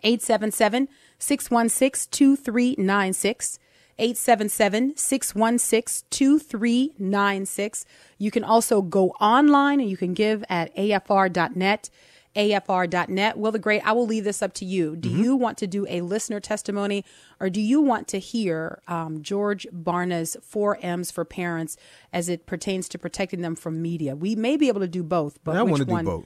877 0.03 0.89
616 1.19 2.09
2396. 2.11 3.59
877 3.97 4.97
616 4.97 6.07
2396. 6.09 7.85
You 8.17 8.31
can 8.31 8.43
also 8.43 8.81
go 8.81 9.11
online 9.21 9.79
and 9.79 9.89
you 9.89 9.97
can 9.97 10.13
give 10.13 10.43
at 10.49 10.75
afr.net. 10.75 11.89
afr.net. 12.35 13.37
Will 13.37 13.51
the 13.51 13.59
Great, 13.59 13.81
I 13.87 13.91
will 13.93 14.05
leave 14.05 14.23
this 14.23 14.41
up 14.41 14.53
to 14.53 14.65
you. 14.65 14.95
Do 14.95 15.09
you 15.09 15.35
want 15.35 15.57
to 15.59 15.67
do 15.67 15.85
a 15.89 16.01
listener 16.01 16.39
testimony 16.39 17.03
or 17.39 17.49
do 17.49 17.61
you 17.61 17.81
want 17.81 18.07
to 18.09 18.19
hear 18.19 18.81
um, 18.87 19.21
George 19.21 19.65
Barna's 19.71 20.37
four 20.41 20.77
M's 20.81 21.11
for 21.11 21.25
parents 21.25 21.77
as 22.13 22.29
it 22.29 22.45
pertains 22.45 22.89
to 22.89 22.97
protecting 22.99 23.41
them 23.41 23.55
from 23.55 23.81
media? 23.81 24.15
We 24.15 24.35
may 24.35 24.57
be 24.57 24.67
able 24.67 24.81
to 24.81 24.87
do 24.87 25.03
both, 25.03 25.37
but 25.43 25.55
I 25.55 25.63
which 25.63 25.71
want 25.71 25.79
to 25.81 25.85
do 25.85 25.91
one? 25.91 26.05
both. 26.05 26.25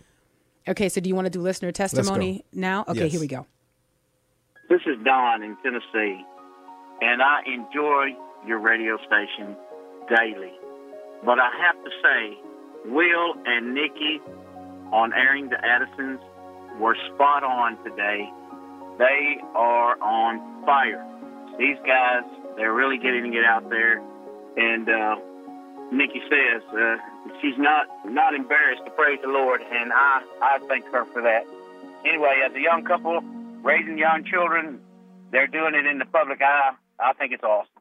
Okay, 0.68 0.90
so 0.90 1.02
do 1.02 1.10
you 1.10 1.16
want 1.16 1.26
to 1.26 1.32
do 1.32 1.42
listener 1.42 1.72
testimony 1.72 2.46
now? 2.54 2.86
Okay, 2.88 3.02
Yes. 3.02 3.12
here 3.12 3.22
we 3.22 3.28
go. 3.28 3.48
This 4.70 4.82
is 4.86 4.98
Don 5.04 5.42
in 5.42 5.58
Tennessee, 5.64 6.24
and 7.02 7.22
I 7.24 7.42
enjoy 7.48 8.10
your 8.46 8.60
radio 8.60 8.98
station 8.98 9.56
daily. 10.16 10.52
But 11.26 11.40
I 11.40 11.50
have 11.66 11.84
to 11.84 11.90
say, 12.04 12.38
Will 12.92 13.34
and 13.46 13.74
Nikki 13.74 14.22
on 14.92 15.14
airing 15.14 15.50
the 15.50 15.64
Addisons 15.64 16.20
were 16.80 16.96
spot 17.14 17.44
on 17.44 17.78
today. 17.84 18.30
They 18.98 19.38
are 19.56 20.00
on 20.02 20.66
fire. 20.66 21.06
These 21.58 21.78
guys, 21.86 22.24
they're 22.56 22.74
really 22.74 22.98
getting 22.98 23.34
it 23.34 23.46
out 23.46 23.70
there. 23.70 24.02
And 24.58 24.90
uh, 24.90 25.16
Nikki 25.92 26.22
says 26.30 26.64
uh, 26.74 26.98
she's 27.42 27.58
not 27.58 27.88
not 28.06 28.34
embarrassed 28.34 28.84
to 28.86 28.92
praise 28.92 29.20
the 29.22 29.30
Lord, 29.30 29.62
and 29.62 29.92
I 29.94 30.22
I 30.42 30.60
thank 30.68 30.86
her 30.92 31.06
for 31.14 31.22
that. 31.22 31.46
Anyway, 32.06 32.42
as 32.46 32.54
a 32.56 32.60
young 32.60 32.84
couple 32.84 33.22
raising 33.64 33.98
young 33.98 34.24
children, 34.24 34.80
they're 35.32 35.48
doing 35.48 35.76
it 35.76 35.86
in 35.86 36.00
the 36.00 36.06
public 36.06 36.42
eye. 36.42 36.72
I 37.00 37.14
think 37.14 37.32
it's 37.32 37.44
awesome. 37.44 37.79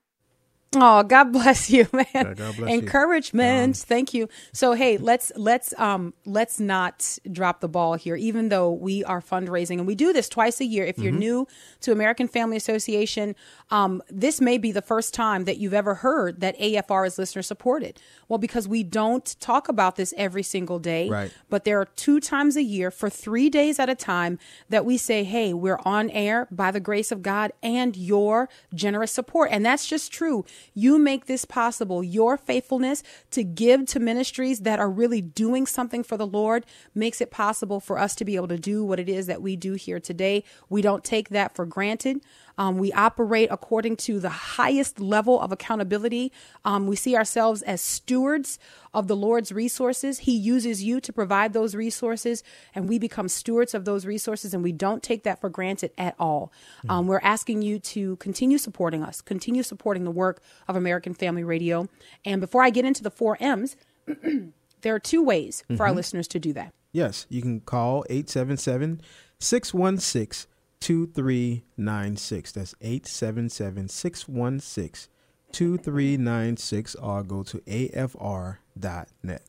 Oh, 0.77 1.03
God 1.03 1.33
bless 1.33 1.71
you, 1.71 1.87
man. 1.93 2.07
God 2.13 2.37
bless 2.37 2.59
you. 2.59 2.67
Encouragement. 2.67 3.77
Thank 3.77 4.13
you. 4.13 4.29
So 4.53 4.73
hey, 4.73 4.99
let's 4.99 5.33
let's 5.35 5.73
um 5.79 6.13
let's 6.27 6.61
not 6.61 7.19
drop 7.31 7.61
the 7.61 7.69
ball 7.69 7.95
here, 7.95 8.17
even 8.17 8.51
though 8.51 8.71
we 8.71 9.03
are 9.05 9.23
fundraising 9.23 9.79
and 9.79 9.87
we 9.87 9.95
do 9.95 10.13
this 10.13 10.29
twice 10.29 10.61
a 10.61 10.67
year. 10.67 10.85
If 10.85 10.99
you're 10.99 11.13
new 11.13 11.47
to 11.81 11.93
American 11.93 12.29
Family 12.29 12.57
Association, 12.57 13.35
um, 13.71 14.03
this 14.11 14.41
may 14.41 14.59
be 14.59 14.71
the 14.71 14.83
first 14.83 15.15
time 15.15 15.45
that 15.45 15.57
you've 15.57 15.75
ever 15.75 15.97
heard 15.97 16.41
that 16.41 16.59
AFR 16.59 17.07
is 17.07 17.19
listener 17.19 17.43
supported. 17.43 17.99
Well, 18.29 18.39
because 18.39 18.69
we 18.69 18.83
don't 18.83 19.39
talk 19.41 19.69
about 19.69 19.97
this 19.97 20.13
every 20.17 20.43
single 20.43 20.79
day. 20.79 21.09
Right. 21.09 21.33
But 21.49 21.65
there 21.65 21.81
are 21.81 21.87
two 21.87 22.21
times 22.21 22.57
a 22.57 22.63
year 22.63 22.91
for 22.91 23.09
three 23.09 23.49
days 23.49 23.79
at 23.79 23.89
a 23.89 23.95
time 23.95 24.39
that 24.69 24.85
we 24.85 24.99
say, 24.99 25.25
hey, 25.25 25.55
we're 25.55 25.81
on 25.85 26.11
air 26.11 26.47
by 26.51 26.71
the 26.71 26.81
grace 26.81 27.11
of 27.11 27.23
God 27.23 27.53
and 27.63 27.97
your 27.97 28.49
generous 28.75 29.13
support. 29.13 29.51
And 29.51 29.65
that's 29.65 29.87
just 29.87 30.13
true. 30.13 30.45
You 30.75 30.99
make 30.99 31.27
this 31.27 31.45
possible. 31.45 32.03
Your 32.03 32.37
faithfulness 32.37 33.03
to 33.31 33.45
give 33.45 33.87
to 33.87 34.01
ministries 34.01 34.61
that 34.61 34.79
are 34.79 34.91
really 34.91 35.21
doing 35.21 35.67
something 35.67 36.03
for 36.03 36.17
the 36.17 36.27
Lord 36.27 36.65
makes 36.95 37.21
it 37.21 37.31
possible 37.31 37.81
for 37.81 37.99
us 37.99 38.15
to 38.17 38.25
be 38.25 38.37
able 38.37 38.49
to 38.49 38.59
do 38.59 38.85
what 38.85 39.01
it 39.01 39.09
is 39.09 39.27
that 39.27 39.43
we 39.43 39.57
do 39.57 39.75
here 39.75 40.01
today. 40.01 40.45
We 40.69 40.83
don't 40.83 41.05
take 41.05 41.31
that 41.31 41.55
for 41.55 41.67
granted. 41.67 42.21
Um, 42.59 42.77
we 42.77 42.93
operate 42.93 43.49
according 43.51 43.97
to 43.97 44.21
the 44.21 44.29
highest 44.29 45.01
level 45.01 45.41
of 45.41 45.53
accountability. 45.53 46.33
Um, 46.65 46.87
we 46.87 46.97
see 46.97 47.17
ourselves 47.17 47.63
as 47.63 47.81
stewards 47.81 48.59
of 48.93 49.07
the 49.09 49.17
Lord's 49.17 49.53
resources. 49.53 50.21
He 50.21 50.37
uses 50.37 50.83
you 50.83 51.01
to 51.01 51.13
provide 51.13 51.53
those 51.53 51.75
resources, 51.75 52.43
and 52.75 52.89
we 52.89 52.99
become 52.99 53.29
stewards 53.29 53.75
of 53.75 53.85
those 53.85 54.05
resources, 54.05 54.53
and 54.53 54.63
we 54.63 54.73
don't 54.73 55.03
take 55.03 55.23
that 55.23 55.41
for 55.41 55.49
granted 55.49 55.93
at 55.97 56.15
all. 56.19 56.53
Um, 56.89 57.07
we're 57.07 57.21
asking 57.23 57.63
you 57.63 57.79
to 57.79 58.17
continue 58.17 58.59
supporting 58.59 59.03
us, 59.03 59.21
continue 59.21 59.63
supporting 59.63 60.05
the 60.05 60.11
work 60.11 60.43
of 60.67 60.77
American 60.77 61.15
Family 61.15 61.45
Radio. 61.45 61.89
And 62.25 62.41
before 62.41 62.63
I 62.63 62.71
get 62.71 62.85
into 62.85 63.03
the 63.03 63.11
four 63.11 63.37
M's, 63.41 63.77
there 64.83 64.95
are 64.95 64.99
two 64.99 65.23
ways 65.23 65.65
for 65.77 65.87
our 65.87 65.93
listeners 65.93 66.27
to 66.29 66.39
do 66.39 66.53
that. 66.55 66.75
Yes, 66.93 67.27
you 67.29 67.43
can 67.43 67.61
call 67.61 68.05
877 68.11 69.01
616 69.39 70.51
2396. 70.81 72.53
That's 72.53 72.75
877 72.81 73.89
616 73.89 75.09
2396 75.51 76.95
or 76.97 77.23
go 77.23 77.43
to 77.43 77.59
afr.net. 77.59 79.43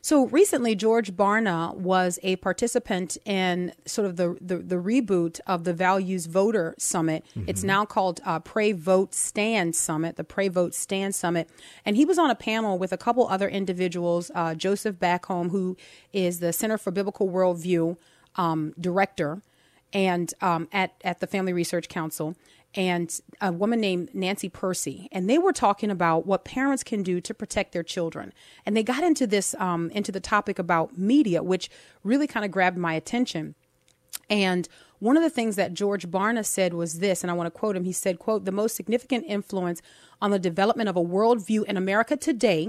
So 0.00 0.26
recently, 0.28 0.74
George 0.74 1.14
Barna 1.14 1.74
was 1.74 2.18
a 2.22 2.36
participant 2.36 3.18
in 3.26 3.72
sort 3.84 4.06
of 4.06 4.16
the, 4.16 4.36
the, 4.40 4.58
the 4.58 4.76
reboot 4.76 5.40
of 5.46 5.64
the 5.64 5.74
Values 5.74 6.26
Voter 6.26 6.74
Summit. 6.78 7.24
Mm-hmm. 7.30 7.48
It's 7.48 7.62
now 7.62 7.84
called 7.84 8.20
uh, 8.24 8.38
Pray 8.38 8.72
Vote 8.72 9.12
Stand 9.12 9.76
Summit, 9.76 10.16
the 10.16 10.24
Pray 10.24 10.48
Vote 10.48 10.74
Stand 10.74 11.14
Summit. 11.14 11.50
And 11.84 11.96
he 11.96 12.04
was 12.04 12.18
on 12.18 12.30
a 12.30 12.34
panel 12.34 12.78
with 12.78 12.92
a 12.92 12.96
couple 12.96 13.28
other 13.28 13.48
individuals, 13.48 14.30
uh, 14.34 14.54
Joseph 14.54 14.96
Backholm, 14.96 15.50
who 15.50 15.76
is 16.12 16.40
the 16.40 16.52
Center 16.52 16.78
for 16.78 16.90
Biblical 16.90 17.28
Worldview 17.28 17.96
um, 18.36 18.74
director 18.80 19.42
and 19.96 20.34
um, 20.42 20.68
at, 20.74 20.92
at 21.02 21.20
the 21.20 21.26
Family 21.26 21.54
Research 21.54 21.88
Council 21.88 22.36
and 22.74 23.18
a 23.40 23.50
woman 23.50 23.80
named 23.80 24.10
Nancy 24.12 24.50
Pearcey, 24.50 25.08
and 25.10 25.28
they 25.28 25.38
were 25.38 25.54
talking 25.54 25.90
about 25.90 26.26
what 26.26 26.44
parents 26.44 26.84
can 26.84 27.02
do 27.02 27.18
to 27.22 27.32
protect 27.32 27.72
their 27.72 27.82
children. 27.82 28.34
And 28.66 28.76
they 28.76 28.82
got 28.82 29.02
into 29.02 29.26
this, 29.26 29.54
um, 29.54 29.88
into 29.92 30.12
the 30.12 30.20
topic 30.20 30.58
about 30.58 30.98
media, 30.98 31.42
which 31.42 31.70
really 32.04 32.26
kind 32.26 32.44
of 32.44 32.50
grabbed 32.50 32.76
my 32.76 32.92
attention. 32.92 33.54
And 34.28 34.68
one 34.98 35.16
of 35.16 35.22
the 35.22 35.30
things 35.30 35.56
that 35.56 35.72
George 35.72 36.10
Barna 36.10 36.44
said 36.44 36.74
was 36.74 36.98
this, 36.98 37.24
and 37.24 37.30
I 37.30 37.34
want 37.34 37.46
to 37.46 37.58
quote 37.58 37.74
him. 37.74 37.84
He 37.84 37.92
said, 37.92 38.18
quote, 38.18 38.44
the 38.44 38.52
most 38.52 38.76
significant 38.76 39.24
influence 39.26 39.80
on 40.20 40.30
the 40.30 40.38
development 40.38 40.90
of 40.90 40.96
a 40.96 41.02
worldview 41.02 41.64
in 41.64 41.78
America 41.78 42.18
today 42.18 42.68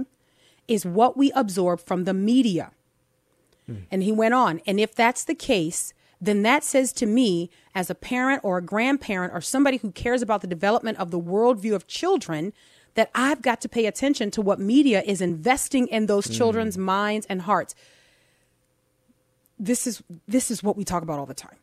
is 0.69 0.85
what 0.85 1.17
we 1.17 1.33
absorb 1.33 1.81
from 1.81 2.05
the 2.05 2.13
media. 2.13 2.71
Hmm. 3.65 3.79
And 3.91 4.03
he 4.03 4.13
went 4.13 4.33
on, 4.33 4.61
and 4.65 4.79
if 4.79 4.95
that's 4.95 5.25
the 5.25 5.35
case, 5.35 5.93
then 6.19 6.41
that 6.43 6.63
says 6.63 6.91
to 6.93 7.05
me, 7.05 7.49
as 7.75 7.89
a 7.89 7.95
parent 7.95 8.41
or 8.43 8.57
a 8.57 8.61
grandparent 8.61 9.33
or 9.33 9.41
somebody 9.41 9.77
who 9.77 9.91
cares 9.91 10.21
about 10.21 10.41
the 10.41 10.47
development 10.47 10.97
of 10.97 11.11
the 11.11 11.19
worldview 11.19 11.75
of 11.75 11.87
children, 11.87 12.53
that 12.95 13.11
I've 13.13 13.43
got 13.43 13.61
to 13.61 13.69
pay 13.69 13.85
attention 13.85 14.31
to 14.31 14.41
what 14.41 14.59
media 14.59 15.03
is 15.05 15.21
investing 15.21 15.87
in 15.87 16.07
those 16.07 16.27
mm. 16.27 16.35
children's 16.35 16.77
minds 16.77 17.27
and 17.29 17.43
hearts. 17.43 17.75
This 19.59 19.85
is 19.85 20.01
this 20.27 20.49
is 20.49 20.63
what 20.63 20.75
we 20.75 20.83
talk 20.83 21.03
about 21.03 21.19
all 21.19 21.27
the 21.27 21.35
time. 21.35 21.57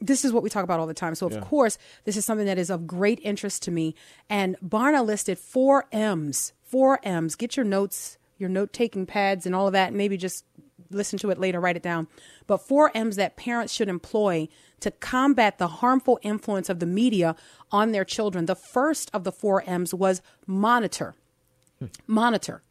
This 0.00 0.24
is 0.24 0.32
what 0.32 0.42
we 0.42 0.48
talk 0.48 0.64
about 0.64 0.80
all 0.80 0.86
the 0.86 0.94
time. 0.94 1.14
So 1.14 1.26
of 1.26 1.32
yeah. 1.32 1.40
course, 1.40 1.76
this 2.04 2.16
is 2.16 2.24
something 2.24 2.46
that 2.46 2.58
is 2.58 2.70
of 2.70 2.86
great 2.86 3.20
interest 3.22 3.62
to 3.64 3.70
me. 3.70 3.94
And 4.30 4.56
Barna 4.60 5.04
listed 5.04 5.38
four 5.38 5.86
M's. 5.92 6.54
Four 6.62 7.00
M's. 7.02 7.36
Get 7.36 7.56
your 7.56 7.64
notes, 7.64 8.16
your 8.38 8.48
note 8.48 8.72
taking 8.72 9.04
pads, 9.04 9.44
and 9.44 9.54
all 9.54 9.66
of 9.66 9.74
that. 9.74 9.92
Maybe 9.92 10.16
just 10.16 10.44
listen 10.90 11.18
to 11.20 11.30
it 11.30 11.38
later, 11.38 11.60
write 11.60 11.76
it 11.76 11.82
down. 11.82 12.08
But 12.46 12.58
four 12.58 12.90
M's 12.94 13.16
that 13.16 13.36
parents 13.36 13.72
should 13.72 13.88
employ 13.88 14.48
to 14.80 14.90
combat 14.90 15.58
the 15.58 15.68
harmful 15.68 16.18
influence 16.22 16.68
of 16.68 16.80
the 16.80 16.86
media 16.86 17.36
on 17.70 17.92
their 17.92 18.04
children. 18.04 18.46
The 18.46 18.54
first 18.54 19.10
of 19.12 19.24
the 19.24 19.32
four 19.32 19.62
M's 19.66 19.92
was 19.92 20.22
monitor. 20.46 21.14
Hmm. 21.78 21.86
Monitor. 22.06 22.62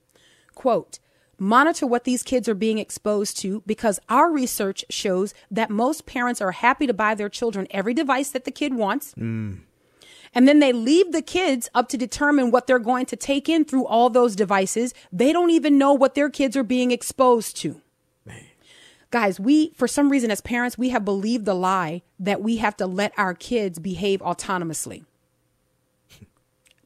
Quote, 0.55 0.99
monitor 1.39 1.85
what 1.85 2.03
these 2.03 2.23
kids 2.23 2.49
are 2.49 2.55
being 2.55 2.79
exposed 2.79 3.37
to 3.39 3.61
because 3.65 3.99
our 4.09 4.31
research 4.31 4.83
shows 4.89 5.33
that 5.51 5.69
most 5.69 6.05
parents 6.05 6.41
are 6.41 6.51
happy 6.51 6.87
to 6.87 6.93
buy 6.93 7.13
their 7.13 7.29
children 7.29 7.67
every 7.71 7.93
device 7.93 8.29
that 8.31 8.45
the 8.45 8.51
kid 8.51 8.73
wants. 8.73 9.13
Mm. 9.15 9.59
And 10.33 10.47
then 10.47 10.59
they 10.59 10.73
leave 10.73 11.11
the 11.11 11.21
kids 11.21 11.69
up 11.73 11.87
to 11.89 11.97
determine 11.97 12.51
what 12.51 12.67
they're 12.67 12.79
going 12.79 13.05
to 13.07 13.15
take 13.15 13.47
in 13.47 13.65
through 13.65 13.85
all 13.85 14.09
those 14.09 14.35
devices. 14.35 14.93
They 15.11 15.31
don't 15.31 15.51
even 15.51 15.77
know 15.77 15.93
what 15.93 16.15
their 16.15 16.29
kids 16.29 16.57
are 16.57 16.63
being 16.63 16.91
exposed 16.91 17.55
to. 17.57 17.81
Guys, 19.09 19.39
we, 19.39 19.71
for 19.71 19.87
some 19.87 20.09
reason, 20.09 20.29
as 20.31 20.41
parents, 20.41 20.77
we 20.77 20.89
have 20.89 21.05
believed 21.05 21.45
the 21.45 21.53
lie 21.53 22.01
that 22.19 22.41
we 22.41 22.57
have 22.57 22.75
to 22.77 22.85
let 22.85 23.13
our 23.17 23.33
kids 23.33 23.79
behave 23.79 24.19
autonomously. 24.19 25.05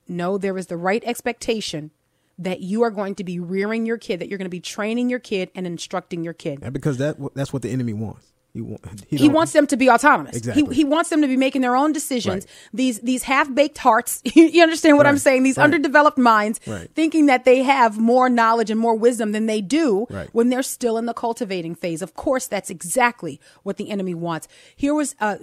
no, 0.08 0.38
there 0.38 0.58
is 0.58 0.68
the 0.68 0.78
right 0.78 1.04
expectation 1.06 1.92
that 2.38 2.62
you 2.62 2.84
are 2.84 2.92
going 2.92 3.16
to 3.16 3.24
be 3.24 3.40
rearing 3.40 3.86
your 3.86 3.98
kid, 3.98 4.20
that 4.20 4.30
you're 4.30 4.38
going 4.38 4.46
to 4.46 4.50
be 4.50 4.60
training 4.60 5.10
your 5.10 5.20
kid 5.20 5.50
and 5.56 5.66
instructing 5.66 6.24
your 6.24 6.34
kid. 6.34 6.60
And 6.62 6.74
because 6.74 6.98
that 6.98 7.18
that's 7.34 7.54
what 7.54 7.62
the 7.62 7.70
enemy 7.70 7.94
wants. 7.94 8.31
He, 8.54 8.62
want, 8.62 9.06
he, 9.08 9.18
he 9.18 9.30
wants 9.30 9.54
them 9.54 9.68
to 9.68 9.78
be 9.78 9.90
autonomous. 9.90 10.36
Exactly. 10.36 10.64
He, 10.66 10.76
he 10.76 10.84
wants 10.84 11.10
them 11.10 11.22
to 11.22 11.28
be 11.28 11.38
making 11.38 11.62
their 11.62 11.76
own 11.76 11.94
decisions. 11.94 12.46
Right. 12.46 12.70
These 12.74 13.00
these 13.00 13.24
half 13.24 13.54
baked 13.54 13.78
hearts. 13.78 14.22
you 14.36 14.62
understand 14.62 14.98
what 14.98 15.06
right. 15.06 15.12
I'm 15.12 15.18
saying? 15.18 15.44
These 15.44 15.58
right. 15.58 15.64
underdeveloped 15.64 16.18
minds, 16.18 16.60
thinking 16.96 17.28
that 17.28 17.46
they 17.46 17.64
have 17.64 17.98
more 17.98 18.30
knowledge 18.30 18.70
and 18.70 18.80
more 18.80 18.96
wisdom 18.96 19.32
than 19.32 19.46
they 19.46 19.62
do 19.62 20.06
when 20.32 20.50
they're 20.50 20.64
still 20.64 20.98
in 20.98 21.06
the 21.06 21.14
cultivating 21.14 21.76
phase. 21.76 22.02
Of 22.02 22.14
course, 22.14 22.48
that's 22.48 22.70
exactly 22.70 23.40
what 23.64 23.78
the 23.78 23.90
enemy 23.90 24.14
wants. 24.14 24.48
Here 24.76 24.94
was 24.94 25.16
uh, 25.20 25.38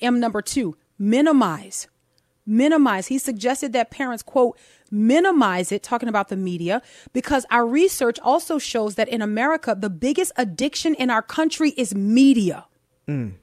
M 0.00 0.20
number 0.20 0.42
two: 0.42 0.76
minimize, 0.98 1.88
minimize. 2.48 3.08
He 3.08 3.18
suggested 3.18 3.72
that 3.74 3.90
parents 3.90 4.22
quote 4.22 4.58
minimize 4.90 5.70
it, 5.70 5.82
talking 5.82 6.08
about 6.08 6.28
the 6.28 6.36
media, 6.36 6.80
because 7.12 7.44
our 7.50 7.66
research 7.66 8.18
also 8.20 8.58
shows 8.58 8.94
that 8.94 9.08
in 9.08 9.20
America, 9.20 9.76
the 9.78 9.90
biggest 9.90 10.32
addiction 10.36 10.94
in 10.94 11.10
our 11.10 11.22
country 11.22 11.70
is 11.76 11.94
media. 11.94 12.64
Mm. 13.06 13.34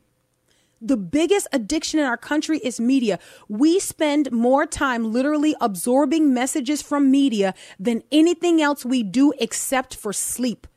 The 0.82 0.98
biggest 0.98 1.48
addiction 1.54 2.00
in 2.00 2.06
our 2.06 2.18
country 2.18 2.60
is 2.60 2.80
media. 2.80 3.20
We 3.48 3.80
spend 3.80 4.32
more 4.32 4.66
time 4.66 5.12
literally 5.12 5.56
absorbing 5.62 6.34
messages 6.34 6.82
from 6.82 7.10
media 7.10 7.54
than 7.80 8.04
anything 8.12 8.62
else 8.62 8.84
we 8.84 9.02
do 9.02 9.34
except 9.40 9.96
for 9.96 10.14
sleep. 10.14 10.68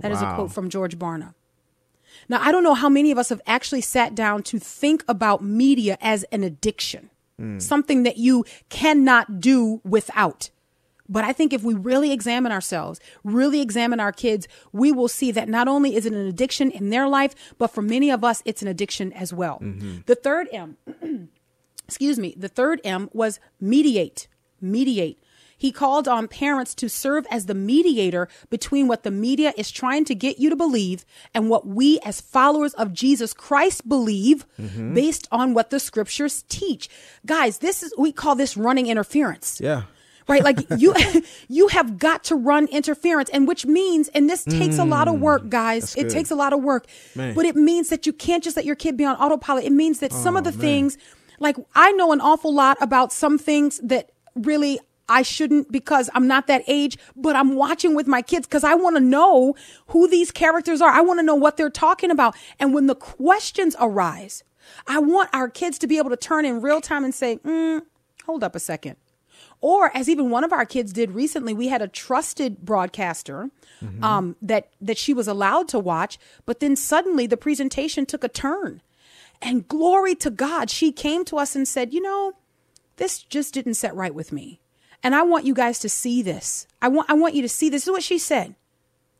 That 0.00 0.10
wow. 0.10 0.16
is 0.16 0.22
a 0.22 0.34
quote 0.34 0.52
from 0.52 0.68
George 0.68 0.98
Barna. 0.98 1.34
Now, 2.28 2.40
I 2.40 2.50
don't 2.50 2.64
know 2.64 2.74
how 2.74 2.88
many 2.88 3.10
of 3.12 3.18
us 3.18 3.28
have 3.28 3.42
actually 3.46 3.82
sat 3.82 4.14
down 4.14 4.42
to 4.44 4.58
think 4.58 5.04
about 5.06 5.44
media 5.44 5.96
as 6.00 6.24
an 6.24 6.42
addiction 6.42 7.10
mm. 7.40 7.60
something 7.60 8.02
that 8.04 8.16
you 8.16 8.44
cannot 8.68 9.40
do 9.40 9.80
without. 9.84 10.50
But 11.08 11.24
I 11.24 11.32
think 11.32 11.52
if 11.52 11.62
we 11.62 11.74
really 11.74 12.12
examine 12.12 12.52
ourselves, 12.52 13.00
really 13.22 13.60
examine 13.60 14.00
our 14.00 14.12
kids, 14.12 14.48
we 14.72 14.92
will 14.92 15.08
see 15.08 15.30
that 15.32 15.48
not 15.48 15.68
only 15.68 15.94
is 15.94 16.06
it 16.06 16.12
an 16.12 16.26
addiction 16.26 16.70
in 16.70 16.90
their 16.90 17.08
life, 17.08 17.34
but 17.58 17.68
for 17.68 17.82
many 17.82 18.10
of 18.10 18.24
us, 18.24 18.42
it's 18.44 18.62
an 18.62 18.68
addiction 18.68 19.12
as 19.12 19.32
well. 19.32 19.60
Mm-hmm. 19.60 19.98
The 20.06 20.14
third 20.14 20.48
M, 20.52 20.76
excuse 21.86 22.18
me, 22.18 22.34
the 22.36 22.48
third 22.48 22.80
M 22.84 23.08
was 23.12 23.38
mediate. 23.60 24.28
Mediate. 24.60 25.22
He 25.56 25.72
called 25.72 26.06
on 26.06 26.28
parents 26.28 26.74
to 26.76 26.88
serve 26.88 27.26
as 27.30 27.46
the 27.46 27.54
mediator 27.54 28.28
between 28.50 28.88
what 28.88 29.02
the 29.02 29.10
media 29.10 29.52
is 29.56 29.70
trying 29.70 30.04
to 30.06 30.14
get 30.14 30.38
you 30.38 30.50
to 30.50 30.56
believe 30.56 31.04
and 31.34 31.48
what 31.48 31.66
we 31.66 31.98
as 32.00 32.20
followers 32.20 32.74
of 32.74 32.92
Jesus 32.92 33.32
Christ 33.32 33.88
believe 33.88 34.46
mm-hmm. 34.60 34.94
based 34.94 35.26
on 35.32 35.54
what 35.54 35.70
the 35.70 35.80
scriptures 35.80 36.44
teach. 36.48 36.88
Guys, 37.24 37.58
this 37.58 37.82
is, 37.82 37.92
we 37.96 38.12
call 38.12 38.34
this 38.34 38.56
running 38.56 38.86
interference. 38.86 39.60
Yeah 39.60 39.84
right 40.28 40.42
like 40.42 40.58
you 40.78 40.94
you 41.48 41.68
have 41.68 41.98
got 41.98 42.24
to 42.24 42.34
run 42.34 42.66
interference 42.68 43.28
and 43.30 43.46
which 43.46 43.64
means 43.66 44.08
and 44.08 44.28
this 44.28 44.44
takes 44.44 44.76
mm, 44.76 44.80
a 44.80 44.84
lot 44.84 45.08
of 45.08 45.20
work 45.20 45.42
mm, 45.42 45.50
guys 45.50 45.94
it 45.96 46.10
takes 46.10 46.30
a 46.30 46.34
lot 46.34 46.52
of 46.52 46.62
work 46.62 46.86
man. 47.14 47.34
but 47.34 47.44
it 47.44 47.56
means 47.56 47.88
that 47.88 48.06
you 48.06 48.12
can't 48.12 48.42
just 48.42 48.56
let 48.56 48.64
your 48.64 48.74
kid 48.74 48.96
be 48.96 49.04
on 49.04 49.16
autopilot 49.16 49.64
it 49.64 49.72
means 49.72 50.00
that 50.00 50.12
oh, 50.12 50.16
some 50.16 50.36
of 50.36 50.44
the 50.44 50.50
man. 50.50 50.60
things 50.60 50.98
like 51.38 51.56
i 51.74 51.92
know 51.92 52.12
an 52.12 52.20
awful 52.20 52.52
lot 52.52 52.76
about 52.80 53.12
some 53.12 53.38
things 53.38 53.78
that 53.82 54.10
really 54.34 54.78
I 55.08 55.22
shouldn't 55.22 55.70
because 55.70 56.10
I'm 56.14 56.26
not 56.26 56.46
that 56.48 56.64
age, 56.66 56.98
but 57.14 57.36
I'm 57.36 57.54
watching 57.54 57.94
with 57.94 58.06
my 58.06 58.22
kids 58.22 58.46
because 58.46 58.64
I 58.64 58.74
want 58.74 58.96
to 58.96 59.00
know 59.00 59.54
who 59.88 60.08
these 60.08 60.30
characters 60.30 60.80
are. 60.80 60.90
I 60.90 61.00
want 61.00 61.20
to 61.20 61.24
know 61.24 61.34
what 61.34 61.56
they're 61.56 61.70
talking 61.70 62.10
about. 62.10 62.36
And 62.58 62.74
when 62.74 62.86
the 62.86 62.94
questions 62.94 63.76
arise, 63.78 64.42
I 64.86 64.98
want 64.98 65.30
our 65.32 65.48
kids 65.48 65.78
to 65.78 65.86
be 65.86 65.98
able 65.98 66.10
to 66.10 66.16
turn 66.16 66.44
in 66.44 66.60
real 66.60 66.80
time 66.80 67.04
and 67.04 67.14
say, 67.14 67.36
mm, 67.38 67.82
hold 68.24 68.42
up 68.42 68.56
a 68.56 68.60
second. 68.60 68.96
Or 69.60 69.96
as 69.96 70.08
even 70.08 70.30
one 70.30 70.44
of 70.44 70.52
our 70.52 70.66
kids 70.66 70.92
did 70.92 71.12
recently, 71.12 71.54
we 71.54 71.68
had 71.68 71.82
a 71.82 71.88
trusted 71.88 72.58
broadcaster 72.64 73.50
mm-hmm. 73.82 74.04
um, 74.04 74.36
that 74.42 74.68
that 74.80 74.98
she 74.98 75.14
was 75.14 75.26
allowed 75.26 75.68
to 75.68 75.78
watch, 75.78 76.18
but 76.44 76.60
then 76.60 76.76
suddenly 76.76 77.26
the 77.26 77.36
presentation 77.36 78.04
took 78.06 78.22
a 78.22 78.28
turn. 78.28 78.82
And 79.40 79.66
glory 79.66 80.14
to 80.16 80.30
God, 80.30 80.70
she 80.70 80.92
came 80.92 81.24
to 81.26 81.38
us 81.38 81.56
and 81.56 81.66
said, 81.66 81.94
"You 81.94 82.02
know, 82.02 82.34
this 82.96 83.22
just 83.22 83.54
didn't 83.54 83.74
set 83.74 83.94
right 83.94 84.14
with 84.14 84.30
me." 84.30 84.60
And 85.06 85.14
I 85.14 85.22
want 85.22 85.44
you 85.44 85.54
guys 85.54 85.78
to 85.78 85.88
see 85.88 86.20
this. 86.20 86.66
I 86.82 86.88
want 86.88 87.08
I 87.08 87.14
want 87.14 87.34
you 87.34 87.42
to 87.42 87.48
see 87.48 87.68
this. 87.68 87.82
this 87.82 87.86
is 87.86 87.92
what 87.92 88.02
she 88.02 88.18
said. 88.18 88.56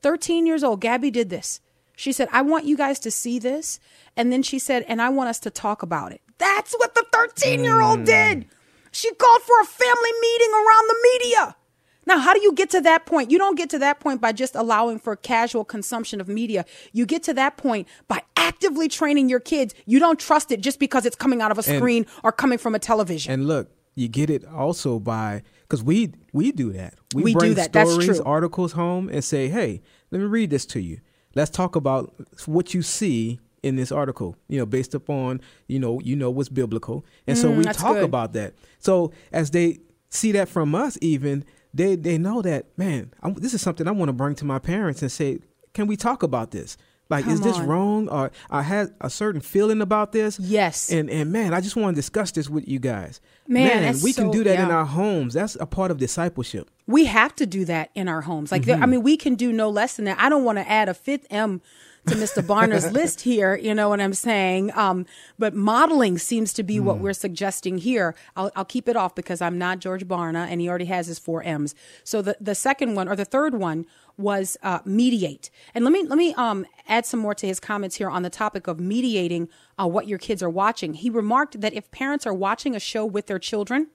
13 0.03 0.45
years 0.45 0.65
old, 0.65 0.81
Gabby 0.81 1.13
did 1.13 1.31
this. 1.31 1.61
She 1.95 2.11
said, 2.11 2.29
I 2.33 2.43
want 2.43 2.65
you 2.65 2.77
guys 2.77 2.99
to 2.99 3.11
see 3.13 3.39
this. 3.39 3.79
And 4.17 4.33
then 4.33 4.43
she 4.43 4.59
said, 4.59 4.85
and 4.89 5.01
I 5.01 5.11
want 5.11 5.29
us 5.29 5.39
to 5.39 5.51
talk 5.51 5.85
about 5.85 6.11
it. 6.11 6.23
That's 6.39 6.75
what 6.75 6.97
the 6.97 7.07
13 7.13 7.63
year 7.63 7.81
old 7.81 8.01
mm. 8.01 8.07
did. 8.07 8.47
She 8.91 9.15
called 9.15 9.43
for 9.43 9.61
a 9.61 9.65
family 9.65 10.11
meeting 10.21 10.51
around 10.55 10.89
the 10.89 10.97
media. 11.05 11.57
Now, 12.05 12.19
how 12.19 12.35
do 12.35 12.43
you 12.43 12.53
get 12.53 12.69
to 12.71 12.81
that 12.81 13.07
point? 13.07 13.31
You 13.31 13.39
don't 13.39 13.57
get 13.57 13.71
to 13.71 13.79
that 13.79 14.01
point 14.01 14.21
by 14.21 14.33
just 14.33 14.57
allowing 14.57 14.99
for 14.99 15.15
casual 15.15 15.65
consumption 15.65 16.21
of 16.21 16.27
media. 16.27 16.65
You 16.91 17.07
get 17.07 17.23
to 17.25 17.35
that 17.35 17.59
point 17.59 17.87
by 18.09 18.23
actively 18.37 18.89
training 18.89 19.29
your 19.29 19.41
kids. 19.41 19.73
You 19.85 20.01
don't 20.01 20.19
trust 20.19 20.51
it 20.51 20.63
just 20.63 20.81
because 20.81 21.07
it's 21.07 21.15
coming 21.15 21.41
out 21.41 21.53
of 21.53 21.59
a 21.59 21.63
screen 21.63 22.03
and, 22.03 22.13
or 22.25 22.33
coming 22.33 22.59
from 22.59 22.75
a 22.75 22.81
television. 22.81 23.33
And 23.33 23.47
look, 23.47 23.71
you 23.95 24.09
get 24.09 24.31
it 24.31 24.45
also 24.45 24.99
by 24.99 25.43
because 25.69 25.83
we 25.83 26.13
we 26.33 26.53
do 26.53 26.73
that. 26.73 26.95
We, 27.15 27.25
we 27.25 27.33
bring 27.35 27.51
do 27.51 27.55
that. 27.57 27.71
stories, 27.71 28.21
articles 28.21 28.73
home, 28.73 29.09
and 29.09 29.23
say, 29.25 29.49
"Hey, 29.49 29.83
let 30.11 30.21
me 30.21 30.27
read 30.27 30.51
this 30.51 30.67
to 30.67 30.81
you. 30.81 31.01
Let's 31.35 31.51
talk 31.51 31.77
about 31.77 32.15
what 32.47 32.73
you 32.75 32.83
see 32.83 33.41
in 33.63 33.77
this 33.77 33.91
article, 33.91 34.37
you 34.49 34.59
know, 34.59 34.67
based 34.67 34.95
upon, 34.95 35.41
you 35.67 35.79
know, 35.81 36.01
you 36.01 36.15
know 36.15 36.31
what's 36.31 36.49
biblical. 36.49 37.05
And 37.27 37.37
so 37.37 37.51
we 37.51 37.65
Mm, 37.65 37.73
talk 37.77 37.95
good. 37.95 38.05
about 38.05 38.33
that. 38.35 38.55
So 38.79 39.13
as 39.33 39.51
they 39.51 39.81
see 40.09 40.31
that 40.33 40.49
from 40.49 40.75
us 40.75 40.97
even, 41.03 41.45
they 41.75 41.97
they 41.97 42.17
know 42.17 42.43
that, 42.43 42.67
man, 42.79 43.13
i 43.23 43.31
this 43.31 43.55
is 43.55 43.61
something 43.61 43.89
I 43.89 43.91
want 43.91 44.09
to 44.09 44.13
bring 44.13 44.35
to 44.37 44.45
my 44.45 44.59
parents 44.61 45.03
and 45.03 45.11
say, 45.11 45.41
can 45.75 45.87
we 45.89 45.97
talk 45.97 46.23
about 46.23 46.53
this? 46.53 46.77
Like, 47.09 47.27
is 47.29 47.41
this 47.41 47.57
on. 47.57 47.67
wrong? 47.67 48.09
Or 48.09 48.33
I 48.51 48.63
had 48.63 48.93
a 49.01 49.09
certain 49.09 49.41
feeling 49.41 49.81
about 49.81 50.13
this. 50.13 50.41
Yes. 50.41 50.91
And 50.91 51.09
and 51.09 51.31
man, 51.33 51.55
I 51.55 51.61
just 51.61 51.77
want 51.77 51.95
to 51.95 51.99
discuss 51.99 52.33
this 52.33 52.49
with 52.51 52.67
you 52.67 52.79
guys. 52.81 53.21
Man, 53.47 53.83
that's 53.83 54.03
we 54.03 54.13
can 54.13 54.27
so- 54.27 54.33
do 54.33 54.45
that 54.45 54.59
in 54.59 54.71
our 54.73 54.85
homes. 54.85 55.35
That's 55.35 55.57
a 55.61 55.67
part 55.67 55.91
of 55.93 55.99
discipleship. 55.99 56.69
we 56.89 57.05
have 57.07 57.35
to 57.37 57.47
do 57.47 57.65
that 57.65 57.91
in 57.95 58.09
our 58.09 58.23
homes. 58.23 58.51
Like, 58.53 58.63
Mm-hmm. 58.63 58.71
there, 58.73 58.83
I 58.83 58.87
mean, 58.87 59.03
we 59.03 59.17
can 59.17 59.35
do 59.37 59.53
no 59.53 59.69
less 59.71 59.97
than 59.97 60.05
that. 60.07 60.19
I 60.21 60.29
don't 60.29 60.45
want 60.45 60.59
to 60.59 60.69
add 60.69 60.89
a 60.89 60.95
fifth 60.95 61.27
M 61.31 61.61
to 62.07 62.15
Mr. 62.15 62.41
Barna's 62.45 62.91
list 63.01 63.21
here. 63.23 63.57
You 63.57 63.75
know 63.75 63.89
what 63.89 64.01
I'm 64.01 64.15
saying? 64.15 64.71
Um, 64.77 65.07
but 65.39 65.53
modeling 65.55 66.19
seems 66.19 66.53
to 66.55 66.63
be 66.63 66.77
Mm. 66.79 66.83
what 66.85 66.99
we're 66.99 67.13
suggesting 67.13 67.79
here. 67.79 68.15
I'll, 68.37 68.51
I'll 68.57 68.65
keep 68.65 68.89
it 68.89 68.97
off 68.97 69.15
because 69.17 69.41
I'm 69.41 69.59
not 69.59 69.79
George 69.81 70.07
Barna 70.07 70.47
and 70.49 70.61
he 70.61 70.69
already 70.69 70.85
has 70.87 71.07
his 71.09 71.19
four 71.19 71.43
M's. 71.43 71.75
So 72.05 72.23
the, 72.23 72.37
the 72.41 72.55
second 72.55 72.95
one 72.97 73.09
or 73.09 73.17
the 73.17 73.25
third 73.25 73.55
one 73.55 73.87
was 74.19 74.57
uh, 74.63 74.81
mediate. 74.85 75.51
And 75.75 75.85
let 75.85 75.93
me 75.93 76.05
let 76.05 76.17
me 76.17 76.35
um, 76.35 76.67
add 76.89 77.07
some 77.07 77.21
more 77.21 77.35
to 77.35 77.47
his 77.47 77.61
comments 77.61 77.97
here 77.97 78.09
on 78.09 78.23
the 78.23 78.31
topic 78.31 78.67
of 78.67 78.81
mediating 78.81 79.49
uh, 79.79 79.87
what 79.87 80.09
your 80.09 80.19
kids 80.19 80.43
are 80.43 80.51
watching. 80.51 80.95
He 80.95 81.11
remarked 81.11 81.61
that 81.61 81.75
if 81.75 81.91
parents 81.91 82.27
are 82.27 82.35
watching 82.35 82.75
a 82.75 82.81
show 82.81 83.05
with 83.05 83.27
their 83.27 83.39
children, 83.39 83.89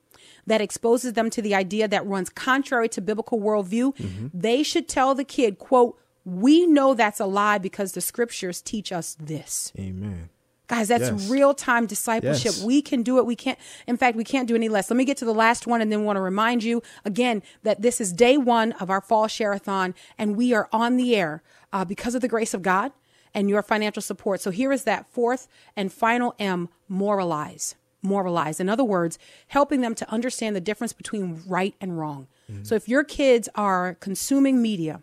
that 0.45 0.61
exposes 0.61 1.13
them 1.13 1.29
to 1.31 1.41
the 1.41 1.55
idea 1.55 1.87
that 1.87 2.05
runs 2.05 2.29
contrary 2.29 2.89
to 2.89 3.01
biblical 3.01 3.39
worldview, 3.39 3.95
they 4.33 4.63
should 4.63 4.87
tell 4.87 5.15
the 5.15 5.23
kid, 5.23 5.57
quote, 5.57 5.97
we 6.23 6.67
know 6.67 6.93
that's 6.93 7.19
a 7.19 7.25
lie 7.25 7.57
because 7.57 7.93
the 7.93 8.01
scriptures 8.01 8.61
teach 8.61 8.91
us 8.91 9.15
this. 9.19 9.71
Amen. 9.77 10.29
Guys, 10.71 10.87
that's 10.87 11.09
Yes. 11.11 11.29
real 11.29 11.53
time 11.53 11.85
discipleship. 11.85 12.53
Yes. 12.55 12.63
We 12.63 12.81
can 12.81 13.03
do 13.03 13.17
it. 13.17 13.25
We 13.25 13.35
can't, 13.35 13.59
in 13.87 13.97
fact, 13.97 14.15
we 14.15 14.23
can't 14.23 14.47
do 14.47 14.55
any 14.55 14.69
less. 14.69 14.89
Let 14.89 14.95
me 14.95 15.03
get 15.03 15.17
to 15.17 15.25
the 15.25 15.33
last 15.33 15.67
one 15.67 15.81
and 15.81 15.91
then 15.91 16.05
want 16.05 16.15
to 16.15 16.21
remind 16.21 16.63
you 16.63 16.81
again 17.03 17.43
that 17.63 17.81
this 17.81 17.99
is 17.99 18.13
day 18.13 18.37
one 18.37 18.71
of 18.73 18.89
our 18.89 19.01
fall 19.01 19.27
share-a-thon 19.27 19.93
and 20.17 20.37
we 20.37 20.53
are 20.53 20.69
on 20.71 20.95
the 20.95 21.13
air 21.13 21.43
uh, 21.73 21.83
because 21.83 22.15
of 22.15 22.21
the 22.21 22.29
grace 22.29 22.53
of 22.53 22.61
God 22.61 22.93
and 23.33 23.49
your 23.49 23.61
financial 23.61 24.01
support. 24.01 24.39
So 24.39 24.49
here 24.49 24.71
is 24.71 24.85
that 24.85 25.05
fourth 25.11 25.49
and 25.75 25.91
final 25.91 26.35
M 26.39 26.69
moralize. 26.87 27.75
Moralize. 28.01 28.61
In 28.61 28.69
other 28.69 28.85
words, 28.85 29.19
helping 29.47 29.81
them 29.81 29.93
to 29.95 30.09
understand 30.09 30.55
the 30.55 30.61
difference 30.61 30.93
between 30.93 31.43
right 31.45 31.75
and 31.81 31.99
wrong. 31.99 32.27
So 32.63 32.75
if 32.75 32.87
your 32.87 33.03
kids 33.03 33.47
are 33.55 33.95
consuming 33.99 34.61
media, 34.61 35.01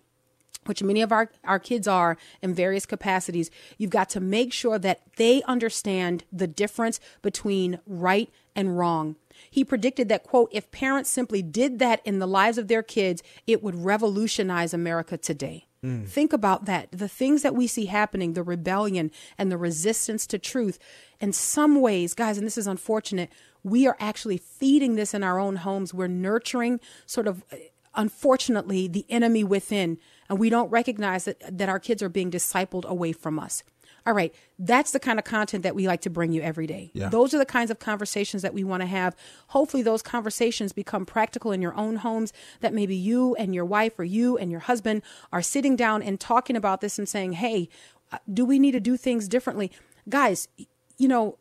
which 0.68 0.82
many 0.82 1.00
of 1.00 1.12
our, 1.12 1.30
our 1.44 1.58
kids 1.58 1.88
are 1.88 2.16
in 2.42 2.54
various 2.54 2.86
capacities, 2.86 3.50
you've 3.78 3.90
got 3.90 4.08
to 4.10 4.20
make 4.20 4.52
sure 4.52 4.78
that 4.78 5.00
they 5.16 5.42
understand 5.44 6.24
the 6.32 6.46
difference 6.46 7.00
between 7.22 7.80
right 7.86 8.30
and 8.54 8.78
wrong. 8.78 9.16
He 9.50 9.64
predicted 9.64 10.08
that, 10.08 10.24
quote, 10.24 10.50
if 10.52 10.70
parents 10.70 11.10
simply 11.10 11.42
did 11.42 11.78
that 11.78 12.00
in 12.04 12.18
the 12.18 12.26
lives 12.26 12.58
of 12.58 12.68
their 12.68 12.82
kids, 12.82 13.22
it 13.46 13.62
would 13.62 13.84
revolutionize 13.84 14.74
America 14.74 15.16
today. 15.16 15.66
Mm. 15.84 16.08
Think 16.08 16.32
about 16.32 16.64
that. 16.64 16.88
The 16.90 17.08
things 17.08 17.42
that 17.42 17.54
we 17.54 17.66
see 17.66 17.86
happening, 17.86 18.32
the 18.32 18.42
rebellion 18.42 19.12
and 19.36 19.50
the 19.50 19.56
resistance 19.56 20.26
to 20.26 20.38
truth. 20.38 20.78
In 21.20 21.32
some 21.32 21.80
ways, 21.80 22.14
guys, 22.14 22.36
and 22.36 22.46
this 22.46 22.58
is 22.58 22.66
unfortunate, 22.66 23.30
we 23.62 23.86
are 23.86 23.96
actually 24.00 24.38
feeding 24.38 24.96
this 24.96 25.14
in 25.14 25.22
our 25.22 25.38
own 25.38 25.56
homes. 25.56 25.94
We're 25.94 26.08
nurturing 26.08 26.80
sort 27.06 27.28
of 27.28 27.44
uh, 27.52 27.56
unfortunately 27.94 28.88
the 28.88 29.06
enemy 29.08 29.44
within 29.44 29.98
and 30.28 30.38
we 30.38 30.50
don't 30.50 30.70
recognize 30.70 31.24
that 31.24 31.58
that 31.58 31.68
our 31.68 31.78
kids 31.78 32.02
are 32.02 32.08
being 32.08 32.30
discipled 32.30 32.84
away 32.84 33.12
from 33.12 33.38
us. 33.38 33.62
All 34.06 34.14
right 34.14 34.34
that's 34.58 34.90
the 34.90 35.00
kind 35.00 35.18
of 35.18 35.24
content 35.24 35.62
that 35.62 35.74
we 35.74 35.86
like 35.86 36.00
to 36.02 36.10
bring 36.10 36.32
you 36.32 36.42
every 36.42 36.66
day. 36.66 36.90
Yeah. 36.92 37.08
those 37.08 37.34
are 37.34 37.38
the 37.38 37.46
kinds 37.46 37.70
of 37.70 37.78
conversations 37.78 38.42
that 38.42 38.54
we 38.54 38.64
want 38.64 38.80
to 38.82 38.86
have. 38.86 39.14
Hopefully 39.48 39.82
those 39.82 40.02
conversations 40.02 40.72
become 40.72 41.06
practical 41.06 41.52
in 41.52 41.62
your 41.62 41.74
own 41.76 41.96
homes 41.96 42.32
that 42.60 42.74
maybe 42.74 42.96
you 42.96 43.34
and 43.36 43.54
your 43.54 43.64
wife 43.64 43.98
or 43.98 44.04
you 44.04 44.36
and 44.36 44.50
your 44.50 44.60
husband 44.60 45.02
are 45.32 45.42
sitting 45.42 45.76
down 45.76 46.02
and 46.02 46.18
talking 46.18 46.56
about 46.56 46.80
this 46.80 46.98
and 46.98 47.08
saying 47.08 47.32
hey 47.34 47.68
uh, 48.10 48.18
do 48.32 48.44
we 48.44 48.58
need 48.58 48.72
to 48.72 48.80
do 48.80 48.96
things 48.96 49.28
differently? 49.28 49.70
Guys 50.08 50.48
you 50.96 51.08
know 51.08 51.38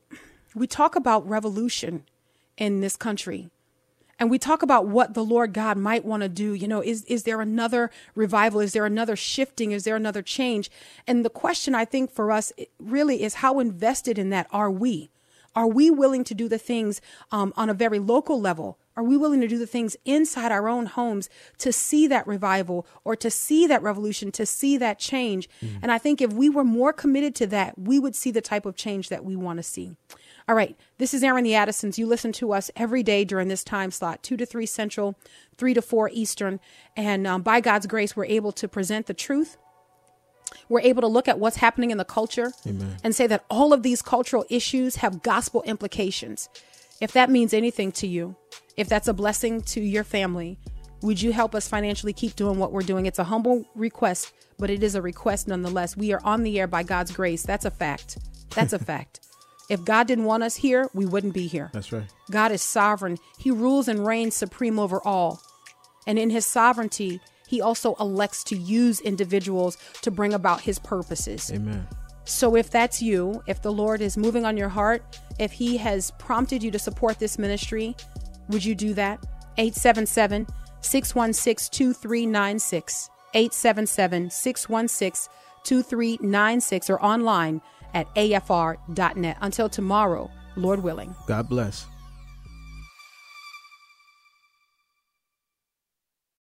we 0.56 0.68
talk 0.68 0.96
about 0.96 1.28
revolution 1.28 2.04
in 2.58 2.82
this 2.82 2.96
country 2.96 3.50
and 4.20 4.30
we 4.32 4.40
talk 4.40 4.64
about 4.64 4.88
what 4.88 5.14
the 5.14 5.24
Lord 5.24 5.54
God 5.54 5.78
might 5.78 6.06
want 6.06 6.24
to 6.24 6.30
do. 6.30 6.54
You 6.54 6.68
know, 6.68 6.82
is 6.82 7.04
is 7.06 7.24
there 7.24 7.42
another 7.42 7.92
revival? 8.16 8.60
Is 8.60 8.74
there 8.74 8.86
another 8.86 9.16
shifting? 9.16 9.72
Is 9.72 9.84
there 9.84 9.96
another 9.96 10.22
change? 10.22 10.72
And 11.06 11.24
the 11.24 11.30
question 11.30 11.76
I 11.76 11.86
think 11.86 12.12
for 12.12 12.32
us 12.32 12.52
really 12.80 13.24
is 13.24 13.36
how 13.36 13.60
invested 13.60 14.18
in 14.18 14.30
that 14.32 14.48
are 14.52 14.72
we? 14.72 15.10
Are 15.56 15.68
we 15.68 15.90
willing 15.90 16.24
to 16.26 16.36
do 16.36 16.48
the 16.48 16.60
things 16.60 17.02
um, 17.32 17.52
on 17.58 17.68
a 17.68 17.74
very 17.74 17.98
local 17.98 18.40
level? 18.40 18.78
Are 18.96 19.04
we 19.04 19.18
willing 19.18 19.42
to 19.42 19.48
do 19.48 19.58
the 19.58 19.68
things 19.68 19.98
inside 20.06 20.52
our 20.52 20.68
own 20.68 20.86
homes 20.86 21.30
to 21.60 21.72
see 21.72 22.06
that 22.08 22.28
revival 22.28 22.86
or 23.04 23.16
to 23.16 23.30
see 23.32 23.66
that 23.66 23.82
revolution, 23.82 24.32
to 24.34 24.46
see 24.46 24.78
that 24.78 25.00
change? 25.00 25.50
And 25.82 25.92
I 25.92 25.98
think 25.98 26.22
if 26.22 26.32
we 26.34 26.50
were 26.50 26.64
more 26.64 26.94
committed 26.94 27.34
to 27.36 27.48
that, 27.48 27.78
we 27.78 28.00
would 28.00 28.16
see 28.16 28.30
the 28.30 28.42
type 28.42 28.66
of 28.68 28.76
change 28.76 29.10
that 29.10 29.26
we 29.26 29.36
want 29.36 29.58
to 29.58 29.64
see. 29.64 29.96
All 30.50 30.56
right, 30.56 30.78
this 30.98 31.14
is 31.14 31.24
Airing 31.24 31.44
the 31.44 31.56
Addisons. 31.56 32.00
You 32.00 32.08
listen 32.08 32.32
to 32.34 32.54
us 32.54 32.72
every 32.78 33.04
day 33.04 33.26
during 33.26 33.50
this 33.50 33.66
time 33.66 33.92
slot, 33.92 34.24
2 34.24 34.38
to 34.38 34.46
3 34.46 34.66
Central, 34.66 35.16
3 35.58 35.74
to 35.74 35.82
4 35.82 36.10
Eastern. 36.14 36.62
And 36.96 37.28
um, 37.28 37.42
by 37.42 37.60
God's 37.60 37.86
grace, 37.86 38.16
we're 38.16 38.26
able 38.26 38.54
to 38.54 38.68
present 38.70 39.08
the 39.08 39.14
truth. 39.14 39.58
We're 40.70 40.80
able 40.80 41.02
to 41.02 41.08
look 41.08 41.28
at 41.28 41.38
what's 41.38 41.58
happening 41.58 41.92
in 41.92 41.98
the 41.98 42.06
culture 42.06 42.54
and 43.04 43.14
say 43.14 43.28
that 43.28 43.44
all 43.50 43.74
of 43.74 43.84
these 43.84 44.02
cultural 44.02 44.46
issues 44.50 44.98
have 44.98 45.22
gospel 45.22 45.64
implications. 45.64 46.48
If 47.02 47.12
that 47.12 47.30
means 47.30 47.54
anything 47.54 47.92
to 47.94 48.08
you, 48.08 48.38
if 48.78 48.88
that's 48.88 49.10
a 49.10 49.14
blessing 49.14 49.62
to 49.64 49.82
your 49.82 50.06
family, 50.06 50.60
would 51.02 51.22
you 51.22 51.34
help 51.34 51.56
us 51.56 51.68
financially 51.68 52.14
keep 52.14 52.38
doing 52.38 52.58
what 52.58 52.72
we're 52.72 52.82
doing? 52.84 53.06
It's 53.06 53.20
a 53.20 53.26
humble 53.26 53.66
request, 53.76 54.32
but 54.58 54.70
it 54.70 54.82
is 54.82 54.96
a 54.96 55.02
request 55.02 55.50
nonetheless. 55.50 55.98
We 55.98 56.14
are 56.14 56.22
on 56.24 56.44
the 56.44 56.58
air 56.58 56.68
by 56.68 56.84
God's 56.84 57.12
grace. 57.12 57.44
That's 57.44 57.66
a 57.66 57.72
fact. 57.72 58.18
That's 58.52 58.72
a 58.72 58.80
fact. 58.84 59.27
If 59.70 59.84
God 59.84 60.08
didn't 60.08 60.26
want 60.26 60.44
us 60.44 60.56
here, 60.56 60.90
we 60.94 61.06
wouldn't 61.06 61.34
be 61.34 61.48
here. 61.48 61.70
That's 61.74 61.92
right. 61.92 62.08
God 62.32 62.52
is 62.52 62.62
sovereign. 62.62 63.18
He 63.38 63.52
rules 63.52 63.88
and 63.88 64.06
reigns 64.06 64.36
supreme 64.36 64.80
over 64.80 65.02
all. 65.06 65.42
And 66.06 66.18
in 66.18 66.30
his 66.30 66.46
sovereignty, 66.46 67.20
he 67.48 67.62
also 67.62 67.96
elects 67.96 68.44
to 68.46 68.58
use 68.58 69.02
individuals 69.02 69.78
to 70.02 70.12
bring 70.12 70.34
about 70.34 70.62
his 70.62 70.80
purposes. 70.80 71.52
Amen. 71.54 71.88
So 72.24 72.56
if 72.56 72.70
that's 72.70 73.02
you, 73.02 73.42
if 73.48 73.62
the 73.62 73.72
Lord 73.72 74.02
is 74.02 74.18
moving 74.18 74.46
on 74.46 74.58
your 74.58 74.70
heart, 74.70 75.20
if 75.40 75.54
he 75.54 75.78
has 75.78 76.12
prompted 76.12 76.62
you 76.62 76.72
to 76.72 76.80
support 76.80 77.20
this 77.20 77.38
ministry, 77.38 77.96
would 78.50 78.64
you 78.64 78.76
do 78.76 78.94
that? 78.96 79.20
877 79.58 80.48
616 80.82 81.70
2396. 81.72 83.10
877 83.34 84.30
616 84.30 85.34
2396 85.64 86.90
or 86.90 87.02
online 87.02 87.62
at 87.98 88.14
afr.net. 88.16 89.38
Until 89.42 89.70
tomorrow, 89.70 90.30
Lord 90.56 90.84
willing. 90.84 91.16
God 91.28 91.50
bless. 91.50 91.88